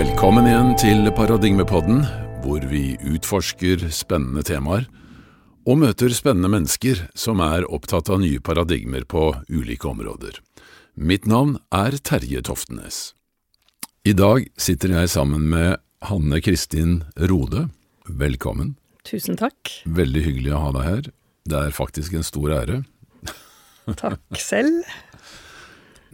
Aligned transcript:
Velkommen 0.00 0.46
igjen 0.48 0.70
til 0.80 1.10
Paradigmepodden, 1.12 1.98
hvor 2.40 2.62
vi 2.70 2.94
utforsker 3.04 3.82
spennende 3.92 4.40
temaer 4.48 4.86
og 5.68 5.76
møter 5.82 6.14
spennende 6.16 6.48
mennesker 6.48 7.02
som 7.12 7.42
er 7.44 7.66
opptatt 7.68 8.08
av 8.08 8.22
nye 8.22 8.38
paradigmer 8.40 9.04
på 9.04 9.26
ulike 9.52 9.90
områder. 9.90 10.38
Mitt 10.96 11.26
navn 11.28 11.58
er 11.76 11.98
Terje 12.00 12.40
Toftenes. 12.48 13.10
I 14.08 14.14
dag 14.16 14.46
sitter 14.56 14.94
jeg 14.94 15.10
sammen 15.12 15.50
med 15.52 15.82
Hanne 16.08 16.40
Kristin 16.40 17.02
Rode. 17.20 17.66
Velkommen. 18.08 18.78
Tusen 19.04 19.36
takk. 19.36 19.74
Veldig 19.84 20.22
hyggelig 20.30 20.54
å 20.54 20.62
ha 20.62 20.70
deg 20.78 20.86
her. 20.86 21.10
Det 21.44 21.60
er 21.66 21.76
faktisk 21.76 22.16
en 22.16 22.24
stor 22.24 22.54
ære. 22.62 22.78
Takk 24.00 24.40
selv. 24.40 24.80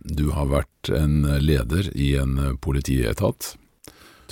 Du 0.03 0.33
har 0.35 0.51
vært 0.51 0.91
en 0.91 1.23
leder 1.39 1.93
i 1.95 2.17
en 2.19 2.59
politietat. 2.59 3.53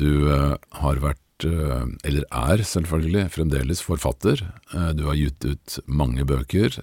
Du 0.01 0.31
eh, 0.33 0.55
har 0.81 1.01
vært, 1.03 1.47
eh, 1.47 1.85
eller 2.07 2.25
er 2.31 2.65
selvfølgelig, 2.67 3.29
fremdeles 3.35 3.83
forfatter. 3.85 4.43
Eh, 4.75 4.91
Du 4.99 5.05
har 5.07 5.19
gitt 5.19 5.45
ut 5.45 5.79
mange 5.87 6.25
bøker, 6.25 6.79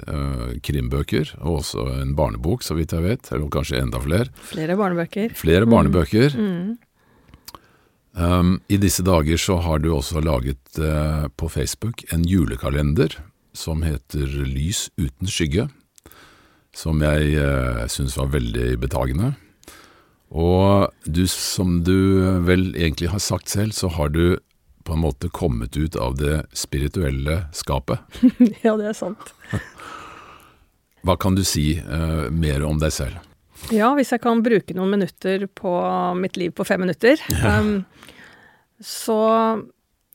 krimbøker, 0.64 1.36
og 1.42 1.62
også 1.62 1.88
en 2.02 2.16
barnebok, 2.16 2.64
så 2.64 2.78
vidt 2.78 2.96
jeg 2.96 3.04
vet, 3.04 3.32
eller 3.32 3.52
kanskje 3.52 3.82
enda 3.82 4.00
flere. 4.00 4.32
Flere 4.52 4.78
barnebøker. 4.80 5.36
Flere 5.36 5.68
barnebøker. 5.68 6.38
Mm. 6.38 6.78
Um, 8.12 8.58
I 8.68 8.76
disse 8.76 9.04
dager 9.08 9.40
så 9.40 9.56
har 9.64 9.80
du 9.80 9.94
også 9.96 10.20
laget 10.20 10.60
uh, 10.84 11.30
på 11.40 11.48
Facebook 11.48 12.04
en 12.12 12.26
julekalender 12.28 13.16
som 13.56 13.86
heter 13.88 14.28
Lys 14.48 14.90
uten 15.00 15.32
skygge, 15.32 15.70
som 16.76 17.00
jeg 17.04 17.40
uh, 17.40 17.88
syns 17.88 18.18
var 18.20 18.34
veldig 18.36 18.76
betagende. 18.84 19.32
Og 20.32 20.92
du, 21.04 21.26
som 21.28 21.82
du 21.84 22.24
vel 22.48 22.70
egentlig 22.72 23.12
har 23.12 23.20
sagt 23.20 23.52
selv, 23.52 23.76
så 23.76 23.92
har 23.92 24.14
du 24.16 24.40
på 24.84 24.96
en 24.96 25.04
måte 25.04 25.30
kommet 25.30 25.78
ut 25.78 25.96
av 25.96 26.16
det 26.18 26.46
spirituelle 26.58 27.44
skapet. 27.54 28.00
ja, 28.66 28.78
det 28.80 28.94
er 28.94 28.98
sant. 28.98 29.34
Hva 31.06 31.18
kan 31.20 31.36
du 31.36 31.44
si 31.46 31.76
eh, 31.80 32.24
mer 32.32 32.64
om 32.66 32.80
deg 32.82 32.94
selv? 32.96 33.20
Ja, 33.74 33.92
hvis 33.98 34.14
jeg 34.14 34.24
kan 34.24 34.42
bruke 34.46 34.74
noen 34.74 34.96
minutter 34.96 35.46
på 35.54 35.74
mitt 36.18 36.40
liv 36.40 36.56
på 36.56 36.66
fem 36.68 36.82
minutter. 36.86 37.22
Um, 37.42 37.84
så 38.82 39.22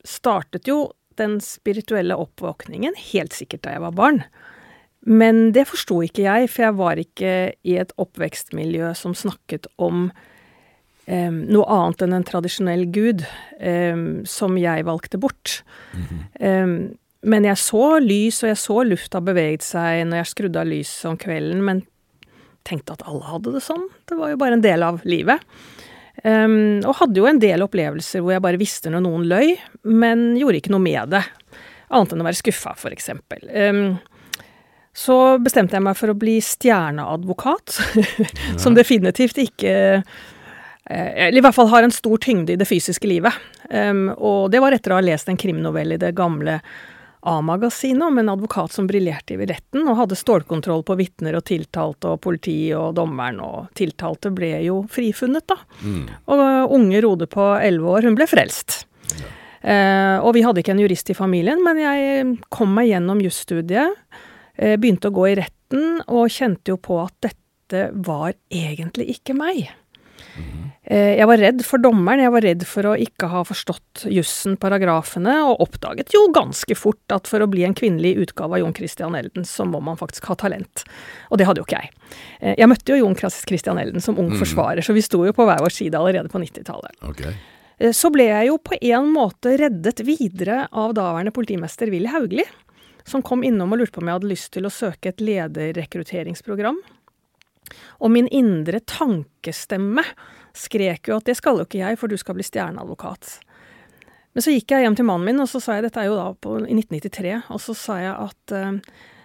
startet 0.03 0.67
jo 0.67 0.89
den 1.19 1.37
spirituelle 1.43 2.15
oppvåkningen 2.19 2.97
helt 3.13 3.35
sikkert 3.35 3.63
da 3.63 3.75
jeg 3.75 3.83
var 3.85 3.93
barn. 3.95 4.19
Men 5.07 5.51
det 5.55 5.69
forsto 5.69 6.01
ikke 6.03 6.25
jeg, 6.25 6.49
for 6.51 6.65
jeg 6.65 6.75
var 6.75 6.99
ikke 6.99 7.33
i 7.63 7.77
et 7.79 7.93
oppvekstmiljø 8.01 8.91
som 8.97 9.15
snakket 9.15 9.69
om 9.79 10.09
um, 10.09 11.37
noe 11.47 11.67
annet 11.71 12.03
enn 12.03 12.15
en 12.17 12.27
tradisjonell 12.27 12.83
gud, 12.91 13.23
um, 13.61 14.07
som 14.27 14.57
jeg 14.59 14.83
valgte 14.87 15.19
bort. 15.21 15.61
Em, 16.43 16.97
men 17.27 17.47
jeg 17.47 17.59
så 17.61 17.85
lys, 18.03 18.41
og 18.43 18.51
jeg 18.51 18.59
så 18.61 18.81
lufta 18.87 19.21
beveget 19.23 19.63
seg 19.65 20.03
når 20.09 20.21
jeg 20.21 20.31
skrudde 20.33 20.59
av 20.61 20.69
lyset 20.69 21.07
om 21.09 21.15
kvelden, 21.19 21.63
men 21.65 21.81
tenkte 22.67 22.97
at 22.97 23.07
alle 23.07 23.23
hadde 23.29 23.55
det 23.55 23.63
sånn. 23.63 23.87
Det 24.11 24.19
var 24.19 24.33
jo 24.33 24.41
bare 24.43 24.59
en 24.59 24.65
del 24.65 24.83
av 24.83 24.99
livet. 25.07 25.39
Og 26.27 26.95
hadde 26.99 27.21
jo 27.21 27.27
en 27.29 27.39
del 27.39 27.63
opplevelser 27.63 28.23
hvor 28.23 28.33
jeg 28.33 28.43
bare 28.43 28.59
visste 28.59 28.91
når 28.91 29.03
noen 29.05 29.25
løy, 29.29 29.53
men 29.87 30.33
gjorde 30.35 30.59
ikke 30.59 30.73
noe 30.73 30.83
med 30.83 31.13
det. 31.13 31.23
Annet 31.95 32.13
enn 32.13 32.23
å 32.23 32.27
være 32.27 32.39
skuffa, 32.41 32.73
for 32.79 32.91
eksempel. 32.91 33.45
Em, 33.47 33.97
så 34.97 35.37
bestemte 35.43 35.77
jeg 35.77 35.85
meg 35.85 35.97
for 35.99 36.09
å 36.09 36.17
bli 36.17 36.39
stjerneadvokat, 36.41 37.77
som 38.61 38.77
definitivt 38.77 39.37
ikke 39.43 39.73
eh, 40.01 40.03
Eller 41.27 41.37
i 41.37 41.43
hvert 41.45 41.55
fall 41.55 41.69
har 41.69 41.85
en 41.85 41.93
stor 41.93 42.17
tyngde 42.23 42.55
i 42.55 42.59
det 42.59 42.65
fysiske 42.65 43.09
livet. 43.09 43.33
Og 43.67 44.47
det 44.49 44.61
var 44.63 44.71
etter 44.71 44.93
å 44.93 45.01
ha 45.01 45.03
lest 45.03 45.27
en 45.27 45.37
krimnovelle 45.37 45.97
i 45.97 46.01
det 46.01 46.13
gamle 46.15 46.61
A-magasinet 47.27 48.07
om 48.07 48.17
en 48.17 48.29
advokat 48.29 48.71
som 48.71 48.87
briljerte 48.87 49.35
i 49.35 49.45
retten, 49.49 49.83
og 49.83 49.97
hadde 49.97 50.15
stålkontroll 50.15 50.85
på 50.87 50.95
vitner 50.95 51.35
og 51.35 51.43
tiltalte 51.49 52.13
og 52.13 52.21
politi 52.23 52.69
og 52.77 52.93
dommeren, 52.95 53.41
og 53.43 53.73
tiltalte 53.75 54.31
ble 54.31 54.53
jo 54.63 54.77
frifunnet, 54.91 55.43
da. 55.49 55.57
Og 56.31 56.77
unge 56.77 57.01
Rode 57.03 57.27
på 57.27 57.49
elleve 57.57 57.97
år, 57.97 58.07
hun 58.07 58.15
ble 58.15 58.29
frelst. 58.31 58.85
Eh, 59.59 60.17
og 60.21 60.31
vi 60.37 60.45
hadde 60.45 60.61
ikke 60.61 60.75
en 60.75 60.83
jurist 60.85 61.09
i 61.11 61.17
familien, 61.17 61.59
men 61.65 61.81
jeg 61.81 62.27
kom 62.53 62.71
meg 62.77 62.93
gjennom 62.93 63.19
jusstudiet, 63.25 63.91
eh, 63.91 64.26
begynte 64.57 65.09
å 65.11 65.13
gå 65.15 65.27
i 65.31 65.35
retten, 65.37 65.99
og 66.07 66.29
kjente 66.33 66.73
jo 66.73 66.77
på 66.81 66.97
at 67.05 67.13
dette 67.21 67.91
var 67.93 68.33
egentlig 68.49 69.09
ikke 69.17 69.35
meg. 69.37 69.67
Eh, 70.87 71.17
Jeg 71.19 71.27
var 71.27 71.37
redd 71.41 71.63
for 71.67 71.81
dommeren, 71.83 72.21
jeg 72.23 72.31
var 72.31 72.45
redd 72.45 72.63
for 72.67 72.87
å 72.87 72.93
ikke 72.97 73.27
ha 73.31 73.41
forstått 73.43 74.05
jussen, 74.13 74.55
paragrafene, 74.57 75.33
og 75.49 75.59
oppdaget 75.65 76.13
jo 76.15 76.21
ganske 76.35 76.77
fort 76.79 77.11
at 77.11 77.27
for 77.27 77.43
å 77.43 77.49
bli 77.51 77.65
en 77.67 77.75
kvinnelig 77.75 78.13
utgave 78.23 78.55
av 78.55 78.61
Jon 78.63 78.73
Christian 78.77 79.15
Elden, 79.19 79.43
så 79.43 79.65
må 79.67 79.81
man 79.83 79.99
faktisk 79.99 80.29
ha 80.31 80.37
talent. 80.39 80.85
Og 81.31 81.37
det 81.41 81.47
hadde 81.49 81.59
jo 81.61 81.67
ikke 81.67 81.81
jeg. 81.81 81.91
Eh, 82.39 82.55
Jeg 82.57 82.69
møtte 82.71 82.95
jo 82.95 83.01
Jon 83.03 83.15
Christian 83.19 83.77
Elden 83.77 84.01
som 84.01 84.17
ung 84.17 84.31
forsvarer, 84.39 84.79
så 84.81 84.93
vi 84.95 85.01
sto 85.03 85.25
jo 85.25 85.33
på 85.35 85.45
hver 85.45 85.59
vår 85.59 85.75
side 85.75 85.93
allerede 85.99 86.31
på 86.31 86.39
90-tallet. 86.39 86.95
Ok. 87.03 87.21
Eh, 87.79 87.91
Så 87.91 88.09
ble 88.09 88.29
jeg 88.31 88.47
jo 88.47 88.57
på 88.57 88.77
en 88.81 89.11
måte 89.11 89.57
reddet 89.59 89.99
videre 90.07 90.67
av 90.71 90.93
daværende 90.95 91.33
politimester 91.35 91.91
Willy 91.91 92.07
Haugli, 92.07 92.45
som 93.07 93.23
kom 93.25 93.43
innom 93.47 93.71
og 93.73 93.81
lurte 93.81 93.95
på 93.95 94.03
om 94.03 94.11
jeg 94.11 94.19
hadde 94.19 94.31
lyst 94.31 94.51
til 94.55 94.67
å 94.67 94.73
søke 94.73 95.13
et 95.13 95.23
lederrekrutteringsprogram. 95.23 96.79
Og 98.03 98.11
min 98.13 98.27
indre 98.31 98.81
tankestemme 98.87 100.03
skrek 100.57 101.09
jo 101.09 101.19
at 101.19 101.27
det 101.27 101.37
skal 101.39 101.59
jo 101.59 101.67
ikke 101.67 101.81
jeg, 101.81 101.99
for 101.99 102.11
du 102.11 102.17
skal 102.19 102.37
bli 102.37 102.45
stjerneadvokat. 102.45 103.37
Men 104.35 104.45
så 104.45 104.53
gikk 104.53 104.69
jeg 104.73 104.85
hjem 104.85 104.97
til 104.99 105.07
mannen 105.07 105.25
min, 105.25 105.41
og 105.41 105.49
så 105.49 105.61
sa 105.63 105.77
jeg, 105.77 105.87
dette 105.87 106.01
er 106.01 106.11
jo 106.11 106.17
da 106.19 106.27
på, 106.37 106.59
i 106.61 106.75
1993, 106.77 107.31
og 107.53 107.61
så 107.63 107.73
sa 107.77 107.95
jeg 108.03 108.13
at 108.13 108.53
eh, 108.53 108.75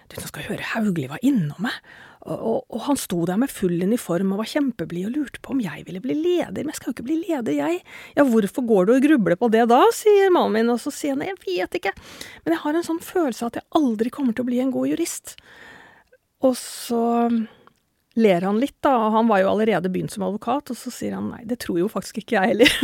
du, 0.09 0.17
nå 0.17 0.31
skal 0.31 0.47
høre 0.49 0.71
Haugli 0.73 1.05
var 1.11 1.21
innom 1.27 1.67
meg. 1.67 1.77
Og, 2.23 2.61
og, 2.71 2.79
han 2.87 2.99
sto 3.01 3.25
der 3.27 3.39
med 3.41 3.51
full 3.51 3.81
uniform 3.83 4.35
og 4.35 4.43
var 4.45 4.51
kjempeblid 4.53 5.09
og 5.09 5.17
lurte 5.17 5.41
på 5.43 5.57
om 5.57 5.63
jeg 5.63 5.83
ville 5.89 6.03
bli 6.05 6.15
leder. 6.15 6.61
Men 6.61 6.71
jeg 6.71 6.79
skal 6.79 6.91
jo 6.91 6.95
ikke 6.97 7.07
bli 7.09 7.17
leder, 7.25 7.55
jeg. 7.57 7.81
Ja, 8.15 8.27
hvorfor 8.29 8.67
går 8.69 8.87
du 8.87 8.93
og 8.95 9.07
grubler 9.07 9.39
på 9.41 9.49
det 9.51 9.65
da, 9.73 9.81
sier 9.97 10.31
mannen 10.35 10.55
min. 10.61 10.71
Og 10.71 10.79
så 10.85 10.93
sier 10.95 11.17
han 11.17 11.27
jeg 11.27 11.41
vet 11.43 11.81
ikke. 11.81 11.95
Men 12.45 12.55
jeg 12.55 12.63
har 12.63 12.79
en 12.79 12.87
sånn 12.87 13.03
følelse 13.03 13.43
av 13.43 13.51
at 13.51 13.59
jeg 13.59 13.69
aldri 13.81 14.13
kommer 14.15 14.37
til 14.37 14.47
å 14.47 14.51
bli 14.53 14.63
en 14.63 14.71
god 14.75 14.93
jurist. 14.93 15.35
Og 16.47 16.55
så 16.59 17.03
ler 18.23 18.47
han 18.47 18.61
litt, 18.63 18.79
da. 18.85 18.95
Og 19.07 19.17
han 19.17 19.31
var 19.31 19.43
jo 19.43 19.51
allerede 19.57 19.91
begynt 19.91 20.15
som 20.15 20.27
advokat, 20.27 20.71
og 20.71 20.79
så 20.79 20.93
sier 20.95 21.17
han 21.19 21.31
nei, 21.33 21.43
det 21.49 21.59
tror 21.65 21.81
jo 21.83 21.91
faktisk 21.91 22.23
ikke 22.23 22.39
jeg 22.39 22.55
heller. 22.55 22.71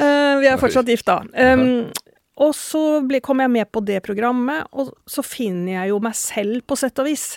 Eh, 0.00 0.34
vi 0.40 0.46
er 0.48 0.56
fortsatt 0.56 0.88
gift, 0.88 1.04
da. 1.04 1.18
Um, 1.36 1.90
og 2.40 2.54
så 2.56 2.82
ble, 3.04 3.20
kom 3.24 3.42
jeg 3.42 3.52
med 3.52 3.68
på 3.72 3.82
det 3.84 4.00
programmet, 4.06 4.68
og 4.72 4.94
så 5.08 5.24
finner 5.26 5.74
jeg 5.74 5.92
jo 5.92 6.00
meg 6.04 6.16
selv, 6.16 6.62
på 6.64 6.78
sett 6.80 7.00
og 7.02 7.10
vis, 7.10 7.34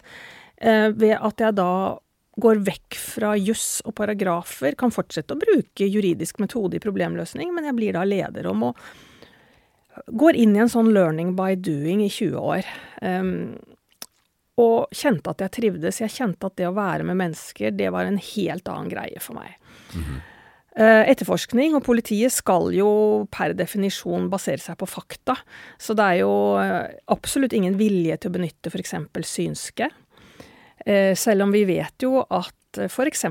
eh, 0.57 0.89
ved 0.95 1.17
at 1.19 1.43
jeg 1.43 1.57
da 1.59 1.71
går 2.43 2.61
vekk 2.65 2.97
fra 2.97 3.33
juss 3.37 3.83
og 3.85 3.93
paragrafer, 3.99 4.77
kan 4.79 4.93
fortsette 4.93 5.35
å 5.35 5.41
bruke 5.41 5.85
juridisk 5.85 6.39
metode 6.41 6.79
i 6.79 6.83
problemløsning, 6.83 7.51
men 7.53 7.67
jeg 7.69 7.77
blir 7.77 7.97
da 7.97 8.05
leder 8.07 8.49
om 8.51 8.69
å 8.71 8.75
Går 9.93 10.33
inn 10.41 10.55
i 10.55 10.61
en 10.63 10.71
sånn 10.73 10.87
learning 10.89 11.35
by 11.37 11.53
doing 11.53 11.99
i 12.01 12.07
20 12.09 12.39
år. 12.41 12.69
Um, 13.05 13.59
og 14.57 14.89
kjente 14.89 15.29
at 15.29 15.43
jeg 15.45 15.53
trivdes. 15.59 15.99
Jeg 16.01 16.13
kjente 16.15 16.49
at 16.49 16.55
det 16.57 16.65
å 16.65 16.73
være 16.73 17.05
med 17.05 17.19
mennesker, 17.19 17.69
det 17.77 17.91
var 17.93 18.09
en 18.09 18.17
helt 18.17 18.71
annen 18.73 18.89
greie 18.89 19.21
for 19.21 19.37
meg. 19.37 19.53
Eh, 19.93 20.32
Etterforskning 20.81 21.75
og 21.77 21.83
politiet 21.85 22.33
skal 22.33 22.71
jo 22.73 22.89
per 23.33 23.53
definisjon 23.57 24.25
basere 24.31 24.61
seg 24.61 24.79
på 24.79 24.89
fakta. 24.89 25.35
Så 25.77 25.93
det 25.97 26.07
er 26.07 26.21
jo 26.23 26.33
eh, 26.57 26.95
absolutt 27.13 27.53
ingen 27.53 27.77
vilje 27.77 28.17
til 28.17 28.31
å 28.31 28.37
benytte 28.39 28.73
f.eks. 28.73 28.95
synske. 29.29 29.91
Eh, 30.85 31.13
Selv 31.19 31.45
om 31.45 31.53
vi 31.53 31.63
vet 31.69 32.05
jo 32.05 32.23
at 32.23 32.57
f.eks. 32.89 33.25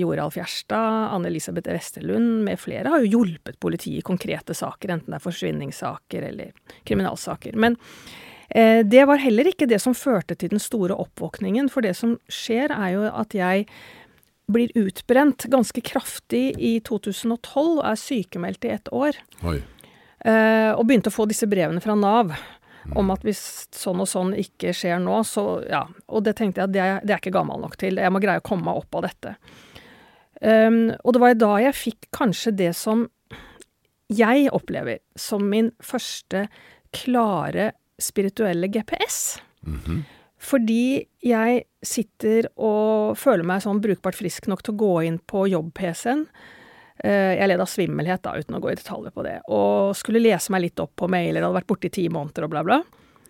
Joralf 0.00 0.38
Gjerstad, 0.38 1.12
Anne-Elisabeth 1.12 1.68
Westerlund 1.68 2.44
med 2.46 2.60
flere 2.60 2.88
har 2.88 3.04
jo 3.04 3.18
hjulpet 3.18 3.60
politiet 3.60 4.00
i 4.00 4.06
konkrete 4.06 4.56
saker, 4.56 4.94
enten 4.94 5.12
det 5.12 5.20
er 5.20 5.26
forsvinningssaker 5.26 6.24
eller 6.30 6.56
kriminalsaker. 6.88 7.58
Men 7.60 7.76
eh, 8.48 8.80
det 8.80 9.04
var 9.10 9.20
heller 9.20 9.52
ikke 9.52 9.68
det 9.68 9.82
som 9.84 9.96
førte 9.96 10.38
til 10.38 10.56
den 10.56 10.62
store 10.62 10.96
oppvåkningen, 10.96 11.68
for 11.68 11.84
det 11.84 11.94
som 12.00 12.16
skjer 12.32 12.72
er 12.72 12.96
jo 12.96 13.06
at 13.12 13.36
jeg 13.36 13.68
blir 14.48 14.72
utbrent 14.78 15.44
ganske 15.52 15.82
kraftig 15.84 16.54
i 16.56 16.78
2012 16.84 17.64
og 17.78 17.82
er 17.84 17.98
sykemeldt 18.00 18.64
i 18.64 18.72
ett 18.74 18.88
år. 18.94 19.18
Oi. 19.48 19.58
Eh, 20.24 20.70
og 20.72 20.86
begynte 20.88 21.12
å 21.12 21.14
få 21.14 21.28
disse 21.30 21.46
brevene 21.50 21.82
fra 21.84 21.94
Nav 21.98 22.32
om 22.96 23.12
at 23.12 23.24
hvis 23.26 23.42
sånn 23.76 24.00
og 24.00 24.08
sånn 24.08 24.32
ikke 24.38 24.72
skjer 24.76 25.00
nå, 25.02 25.20
så 25.28 25.60
ja. 25.68 25.82
Og 26.08 26.24
det 26.24 26.38
tenkte 26.38 26.62
jeg 26.62 26.70
at 26.70 26.74
det, 26.74 26.86
det 27.04 27.14
er 27.14 27.20
ikke 27.20 27.34
gammel 27.36 27.60
nok 27.60 27.76
til. 27.80 28.00
Jeg 28.00 28.14
må 28.14 28.22
greie 28.22 28.40
å 28.40 28.46
komme 28.46 28.70
meg 28.70 28.80
opp 28.80 28.98
av 28.98 29.08
dette. 29.08 29.34
Um, 30.40 30.94
og 31.02 31.14
det 31.14 31.22
var 31.22 31.36
da 31.36 31.52
jeg 31.66 31.76
fikk 31.76 32.08
kanskje 32.14 32.54
det 32.56 32.70
som 32.78 33.08
jeg 34.08 34.48
opplever 34.54 35.02
som 35.18 35.44
min 35.50 35.72
første 35.84 36.46
klare 36.96 37.72
spirituelle 38.00 38.70
GPS. 38.72 39.40
Fordi 40.38 41.06
jeg 41.24 41.64
sitter 41.82 42.46
og 42.56 43.16
føler 43.18 43.46
meg 43.46 43.64
sånn 43.64 43.80
brukbart 43.82 44.18
frisk 44.18 44.46
nok 44.50 44.62
til 44.62 44.74
å 44.76 44.80
gå 44.84 44.92
inn 45.08 45.18
på 45.18 45.46
jobb-PC-en. 45.50 46.26
Eh, 47.04 47.34
Jeg 47.38 47.48
led 47.48 47.60
av 47.62 47.70
svimmelhet, 47.70 48.22
da, 48.22 48.36
uten 48.38 48.54
å 48.58 48.60
gå 48.62 48.72
i 48.72 48.78
detaljer 48.78 49.14
på 49.14 49.22
det, 49.26 49.36
og 49.48 49.94
skulle 49.98 50.22
lese 50.22 50.50
meg 50.50 50.62
litt 50.66 50.80
opp 50.82 50.94
på 50.98 51.08
mailer, 51.10 51.42
hadde 51.42 51.58
vært 51.60 51.68
borte 51.70 51.86
i 51.90 51.94
ti 51.94 52.08
måneder 52.08 52.46
og 52.46 52.50
bla, 52.54 52.62
bla. 52.66 52.80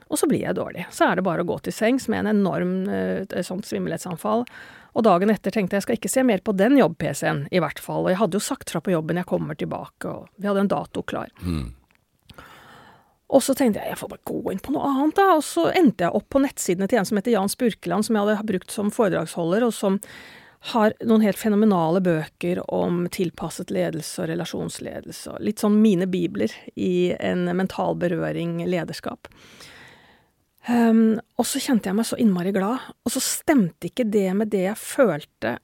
Og 0.08 0.16
så 0.16 0.24
blir 0.28 0.40
jeg 0.40 0.56
dårlig. 0.56 0.86
Så 0.88 1.04
er 1.04 1.16
det 1.16 1.24
bare 1.26 1.44
å 1.44 1.48
gå 1.48 1.58
til 1.60 1.72
sengs 1.76 2.08
med 2.08 2.24
en 2.24 2.30
enorm 2.36 2.88
eh, 2.88 3.42
sånt 3.44 3.68
svimmelhetsanfall. 3.68 4.46
Og 4.96 5.04
dagen 5.04 5.28
etter 5.30 5.52
tenkte 5.52 5.76
jeg 5.76 5.82
jeg 5.82 5.86
skal 5.86 5.98
ikke 5.98 6.12
se 6.12 6.22
mer 6.24 6.40
på 6.40 6.54
den 6.56 6.78
jobb-PC-en, 6.80 7.42
i 7.52 7.60
hvert 7.60 7.78
fall. 7.78 8.06
Og 8.06 8.12
jeg 8.14 8.20
hadde 8.22 8.40
jo 8.40 8.40
sagt 8.40 8.72
fra 8.72 8.80
på 8.80 8.94
jobben 8.94 9.20
jeg 9.20 9.28
kommer 9.28 9.54
tilbake, 9.60 10.08
og 10.08 10.28
vi 10.40 10.48
hadde 10.48 10.64
en 10.64 10.72
dato 10.72 11.04
klar. 11.04 11.28
Og 13.28 13.44
så 13.44 13.52
tenkte 13.56 13.82
jeg 13.82 13.92
jeg 13.92 14.00
får 14.00 14.10
bare 14.14 14.28
gå 14.30 14.52
inn 14.54 14.60
på 14.64 14.72
noe 14.72 14.88
annet, 14.88 15.16
da. 15.18 15.28
Og 15.36 15.44
så 15.44 15.68
endte 15.76 16.06
jeg 16.06 16.16
opp 16.16 16.28
på 16.32 16.40
nettsidene 16.42 16.88
til 16.88 17.00
en 17.00 17.08
som 17.08 17.20
heter 17.20 17.34
Jan 17.34 17.52
Spurkeland, 17.52 18.06
som 18.06 18.16
jeg 18.16 18.28
hadde 18.38 18.50
brukt 18.52 18.72
som 18.72 18.92
foredragsholder, 18.94 19.66
og 19.68 19.74
som 19.76 19.98
har 20.72 20.94
noen 21.06 21.22
helt 21.22 21.38
fenomenale 21.38 22.00
bøker 22.02 22.60
om 22.74 23.04
tilpasset 23.14 23.70
ledelse 23.70 24.24
og 24.24 24.30
relasjonsledelse. 24.32 25.36
Litt 25.44 25.62
sånn 25.62 25.78
mine 25.82 26.08
bibler 26.10 26.52
i 26.74 27.12
en 27.14 27.44
mental 27.56 27.94
berøring 28.00 28.64
lederskap. 28.66 29.30
Um, 30.68 31.20
og 31.38 31.46
så 31.48 31.62
kjente 31.62 31.88
jeg 31.88 31.96
meg 31.96 32.08
så 32.08 32.18
innmari 32.20 32.50
glad, 32.52 32.90
og 33.04 33.12
så 33.14 33.22
stemte 33.24 33.88
ikke 33.88 34.08
det 34.08 34.28
med 34.36 34.50
det 34.52 34.66
jeg 34.66 34.80
følte 34.82 35.54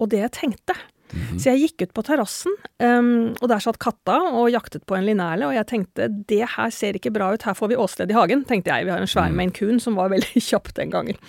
og 0.00 0.12
det 0.12 0.22
jeg 0.22 0.34
tenkte. 0.36 0.76
Så 1.12 1.52
jeg 1.52 1.62
gikk 1.62 1.86
ut 1.86 1.94
på 1.96 2.04
terrassen, 2.06 2.54
um, 2.82 3.10
og 3.38 3.46
der 3.50 3.62
satt 3.62 3.78
katta 3.82 4.16
og 4.34 4.50
jaktet 4.52 4.84
på 4.88 4.96
en 4.96 5.06
linerle, 5.06 5.48
og 5.48 5.54
jeg 5.56 5.68
tenkte 5.70 6.08
det 6.28 6.42
her 6.56 6.72
ser 6.74 6.98
ikke 6.98 7.12
bra 7.14 7.30
ut, 7.34 7.46
her 7.46 7.56
får 7.56 7.70
vi 7.72 7.78
åsted 7.80 8.12
i 8.12 8.16
hagen, 8.16 8.44
tenkte 8.48 8.72
jeg. 8.72 8.88
Vi 8.88 8.92
har 8.94 9.02
en 9.02 9.10
svær 9.10 9.32
maine 9.34 9.54
coon 9.56 9.80
som 9.82 9.98
var 9.98 10.10
veldig 10.14 10.42
kjapp 10.42 10.72
den 10.78 10.92
gangen. 10.94 11.20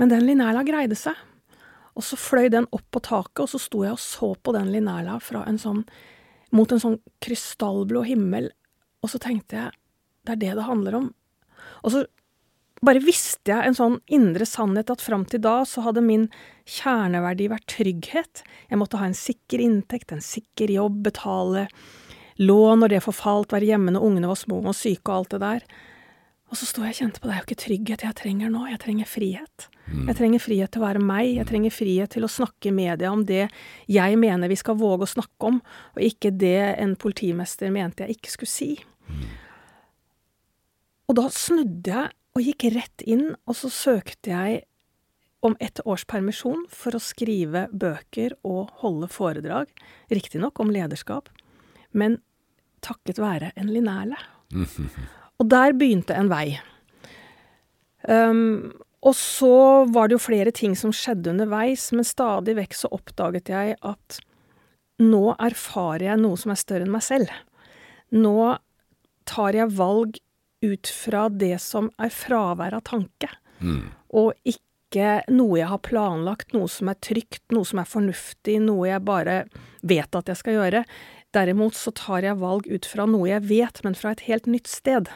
Men 0.00 0.12
den 0.12 0.26
linerla 0.28 0.64
greide 0.66 0.98
seg. 0.98 1.18
Og 1.94 2.02
så 2.02 2.18
fløy 2.18 2.48
den 2.50 2.66
opp 2.74 2.86
på 2.90 3.02
taket, 3.04 3.44
og 3.44 3.52
så 3.52 3.60
sto 3.62 3.84
jeg 3.84 3.94
og 3.94 4.02
så 4.02 4.32
på 4.34 4.54
den 4.56 4.72
linerla 4.74 5.20
fra 5.22 5.44
en 5.46 5.60
sånn, 5.62 5.84
mot 6.54 6.72
en 6.74 6.82
sånn 6.82 6.98
krystallblå 7.22 8.02
himmel, 8.08 8.50
og 9.04 9.12
så 9.12 9.20
tenkte 9.22 9.60
jeg 9.60 9.80
det 10.24 10.32
er 10.32 10.40
det 10.40 10.52
det 10.56 10.66
handler 10.66 10.96
om. 10.96 11.08
Og 11.84 11.92
så 11.92 12.06
bare 12.86 13.02
visste 13.04 13.52
jeg 13.52 13.68
en 13.68 13.76
sånn 13.76 13.96
indre 14.12 14.46
sannhet 14.48 14.90
at 14.92 15.02
fram 15.04 15.24
til 15.28 15.42
da 15.44 15.60
så 15.68 15.84
hadde 15.86 16.04
min 16.04 16.28
kjerneverdi 16.68 17.48
vært 17.52 17.66
trygghet. 17.70 18.44
Jeg 18.70 18.80
måtte 18.80 19.00
ha 19.00 19.08
en 19.08 19.18
sikker 19.18 19.62
inntekt, 19.62 20.12
en 20.12 20.24
sikker 20.24 20.72
jobb, 20.72 21.02
betale 21.08 21.68
lån 22.40 22.82
når 22.82 22.96
det 22.96 23.04
forfalt, 23.04 23.52
være 23.54 23.72
hjemme 23.72 23.94
når 23.94 24.06
ungene 24.08 24.30
var 24.30 24.40
små 24.40 24.60
og 24.62 24.76
syke 24.76 25.06
og 25.10 25.16
alt 25.18 25.36
det 25.36 25.42
der. 25.44 25.68
Og 26.52 26.58
så 26.58 26.68
sto 26.68 26.84
jeg 26.84 26.94
og 26.94 26.98
kjente 27.00 27.20
på 27.20 27.28
det 27.28 27.34
er 27.34 27.40
jo 27.40 27.46
ikke 27.48 27.62
trygghet 27.64 28.04
jeg 28.04 28.16
trenger 28.18 28.50
nå, 28.52 28.66
jeg 28.70 28.80
trenger 28.82 29.08
frihet. 29.10 29.68
Jeg 29.84 30.16
trenger 30.16 30.40
frihet 30.40 30.72
til 30.72 30.80
å 30.80 30.86
være 30.86 31.00
meg, 31.02 31.30
jeg 31.36 31.48
trenger 31.48 31.72
frihet 31.74 32.12
til 32.14 32.24
å 32.24 32.30
snakke 32.30 32.70
i 32.70 32.74
media 32.74 33.10
om 33.12 33.24
det 33.28 33.46
jeg 33.90 34.18
mener 34.20 34.48
vi 34.48 34.56
skal 34.56 34.78
våge 34.80 35.04
å 35.04 35.12
snakke 35.16 35.50
om, 35.50 35.58
og 35.92 36.04
ikke 36.04 36.32
det 36.32 36.76
en 36.80 36.94
politimester 37.00 37.72
mente 37.74 38.06
jeg 38.06 38.16
ikke 38.16 38.32
skulle 38.32 38.52
si. 38.54 38.70
Og 41.04 41.18
da 41.18 41.26
snudde 41.32 41.90
jeg 41.90 42.14
og 42.34 42.42
gikk 42.42 42.66
rett 42.74 43.04
inn, 43.06 43.32
og 43.46 43.56
så 43.58 43.70
søkte 43.70 44.32
jeg 44.32 44.62
om 45.44 45.56
ett 45.60 45.80
års 45.84 46.06
permisjon 46.08 46.64
for 46.72 46.96
å 46.96 47.02
skrive 47.02 47.66
bøker 47.70 48.34
og 48.48 48.72
holde 48.80 49.10
foredrag, 49.12 49.68
riktignok 50.10 50.58
om 50.62 50.72
lederskap, 50.72 51.28
men 51.92 52.18
takket 52.84 53.20
være 53.22 53.52
en 53.60 53.70
linerle. 53.72 54.18
Og 55.42 55.48
der 55.50 55.72
begynte 55.74 56.14
en 56.14 56.28
vei. 56.30 56.60
Um, 58.06 58.70
og 59.02 59.16
så 59.18 59.84
var 59.90 60.08
det 60.08 60.14
jo 60.14 60.22
flere 60.22 60.52
ting 60.54 60.76
som 60.78 60.92
skjedde 60.94 61.32
underveis, 61.32 61.88
men 61.90 62.06
stadig 62.06 62.54
vekk 62.60 62.76
så 62.78 62.90
oppdaget 62.94 63.50
jeg 63.50 63.74
at 63.82 64.20
nå 65.02 65.34
erfarer 65.34 66.06
jeg 66.12 66.22
noe 66.22 66.38
som 66.38 66.54
er 66.54 66.60
større 66.60 66.86
enn 66.86 66.94
meg 66.94 67.02
selv. 67.04 67.32
Nå 68.14 68.54
tar 69.26 69.58
jeg 69.58 69.74
valg 69.74 70.20
ut 70.64 70.90
fra 70.90 71.28
det 71.28 71.58
som 71.62 71.90
er 72.00 72.12
fravær 72.14 72.76
av 72.80 72.86
tanke, 72.88 73.30
og 74.14 74.32
ikke 74.48 75.20
noe 75.34 75.58
jeg 75.58 75.70
har 75.70 75.82
planlagt, 75.82 76.52
noe 76.54 76.70
som 76.70 76.90
er 76.90 76.98
trygt, 77.02 77.42
noe 77.54 77.66
som 77.66 77.80
er 77.82 77.88
fornuftig, 77.90 78.60
noe 78.62 78.88
jeg 78.88 79.02
bare 79.06 79.44
vet 79.82 80.14
at 80.14 80.30
jeg 80.30 80.40
skal 80.40 80.58
gjøre. 80.58 80.84
Derimot 81.34 81.74
så 81.74 81.90
tar 81.90 82.22
jeg 82.22 82.38
valg 82.38 82.68
ut 82.70 82.86
fra 82.86 83.06
noe 83.10 83.26
jeg 83.30 83.42
vet, 83.48 83.80
men 83.82 83.98
fra 83.98 84.12
et 84.14 84.22
helt 84.28 84.46
nytt 84.46 84.70
sted. 84.70 85.10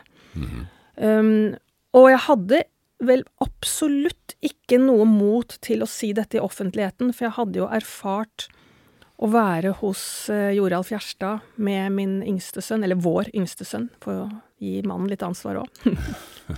Um, 0.98 1.54
og 1.94 2.08
jeg 2.10 2.24
hadde 2.26 2.62
vel 3.06 3.22
absolutt 3.44 4.34
ikke 4.42 4.80
noe 4.82 5.06
mot 5.06 5.54
til 5.62 5.84
å 5.84 5.90
si 5.90 6.10
dette 6.16 6.40
i 6.40 6.42
offentligheten, 6.42 7.12
for 7.14 7.28
jeg 7.28 7.36
hadde 7.38 7.60
jo 7.60 7.68
erfart 7.70 8.48
å 9.18 9.28
være 9.32 9.74
hos 9.80 10.00
uh, 10.30 10.50
Joralf 10.54 10.92
Gjerstad 10.92 11.42
med 11.58 11.94
min 11.96 12.18
yngste 12.22 12.62
sønn, 12.62 12.84
eller 12.86 12.98
vår 13.02 13.32
yngste 13.34 13.66
sønn, 13.66 13.88
for 14.02 14.24
å 14.24 14.28
gi 14.62 14.78
mannen 14.86 15.10
litt 15.10 15.24
ansvar 15.26 15.60
òg. 15.64 15.82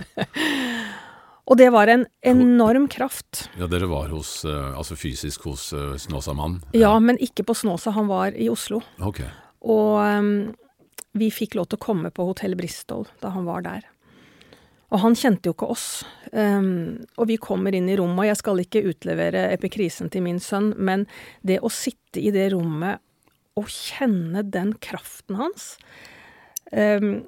og 1.49 1.57
det 1.57 1.69
var 1.73 1.89
en 1.93 2.05
enorm 2.25 2.87
kraft. 2.91 3.47
Ja, 3.57 3.69
dere 3.69 3.89
var 3.89 4.13
hos, 4.13 4.39
eh, 4.45 4.77
altså 4.77 4.97
fysisk 4.97 5.45
hos 5.49 5.69
uh, 5.73 5.93
Snåsamannen? 6.01 6.61
Ja, 6.77 6.93
men 7.01 7.19
ikke 7.21 7.45
på 7.49 7.57
Snåsa, 7.57 7.93
han 7.97 8.09
var 8.09 8.37
i 8.37 8.49
Oslo. 8.53 8.81
Ok. 9.01 9.23
Og 9.61 9.97
um, 10.01 10.31
vi 11.17 11.29
fikk 11.33 11.57
lov 11.57 11.69
til 11.69 11.81
å 11.81 11.85
komme 11.85 12.13
på 12.13 12.25
Hotell 12.29 12.55
Bristol 12.57 13.07
da 13.21 13.33
han 13.35 13.49
var 13.49 13.65
der. 13.65 13.89
Og 14.91 14.99
han 15.05 15.15
kjente 15.15 15.47
jo 15.47 15.55
ikke 15.55 15.69
oss. 15.71 15.87
Um, 16.31 16.99
og 17.19 17.29
vi 17.31 17.39
kommer 17.41 17.75
inn 17.75 17.89
i 17.91 17.95
rommet, 17.99 18.25
og 18.25 18.29
jeg 18.29 18.39
skal 18.41 18.63
ikke 18.63 18.83
utlevere 18.91 19.47
epikrisen 19.55 20.11
til 20.11 20.25
min 20.25 20.39
sønn, 20.43 20.73
men 20.77 21.05
det 21.47 21.61
å 21.63 21.71
sitte 21.71 22.19
i 22.19 22.31
det 22.35 22.49
rommet 22.55 22.99
og 23.59 23.67
kjenne 23.71 24.45
den 24.47 24.71
kraften 24.79 25.35
hans 25.35 25.73
um, 26.71 27.25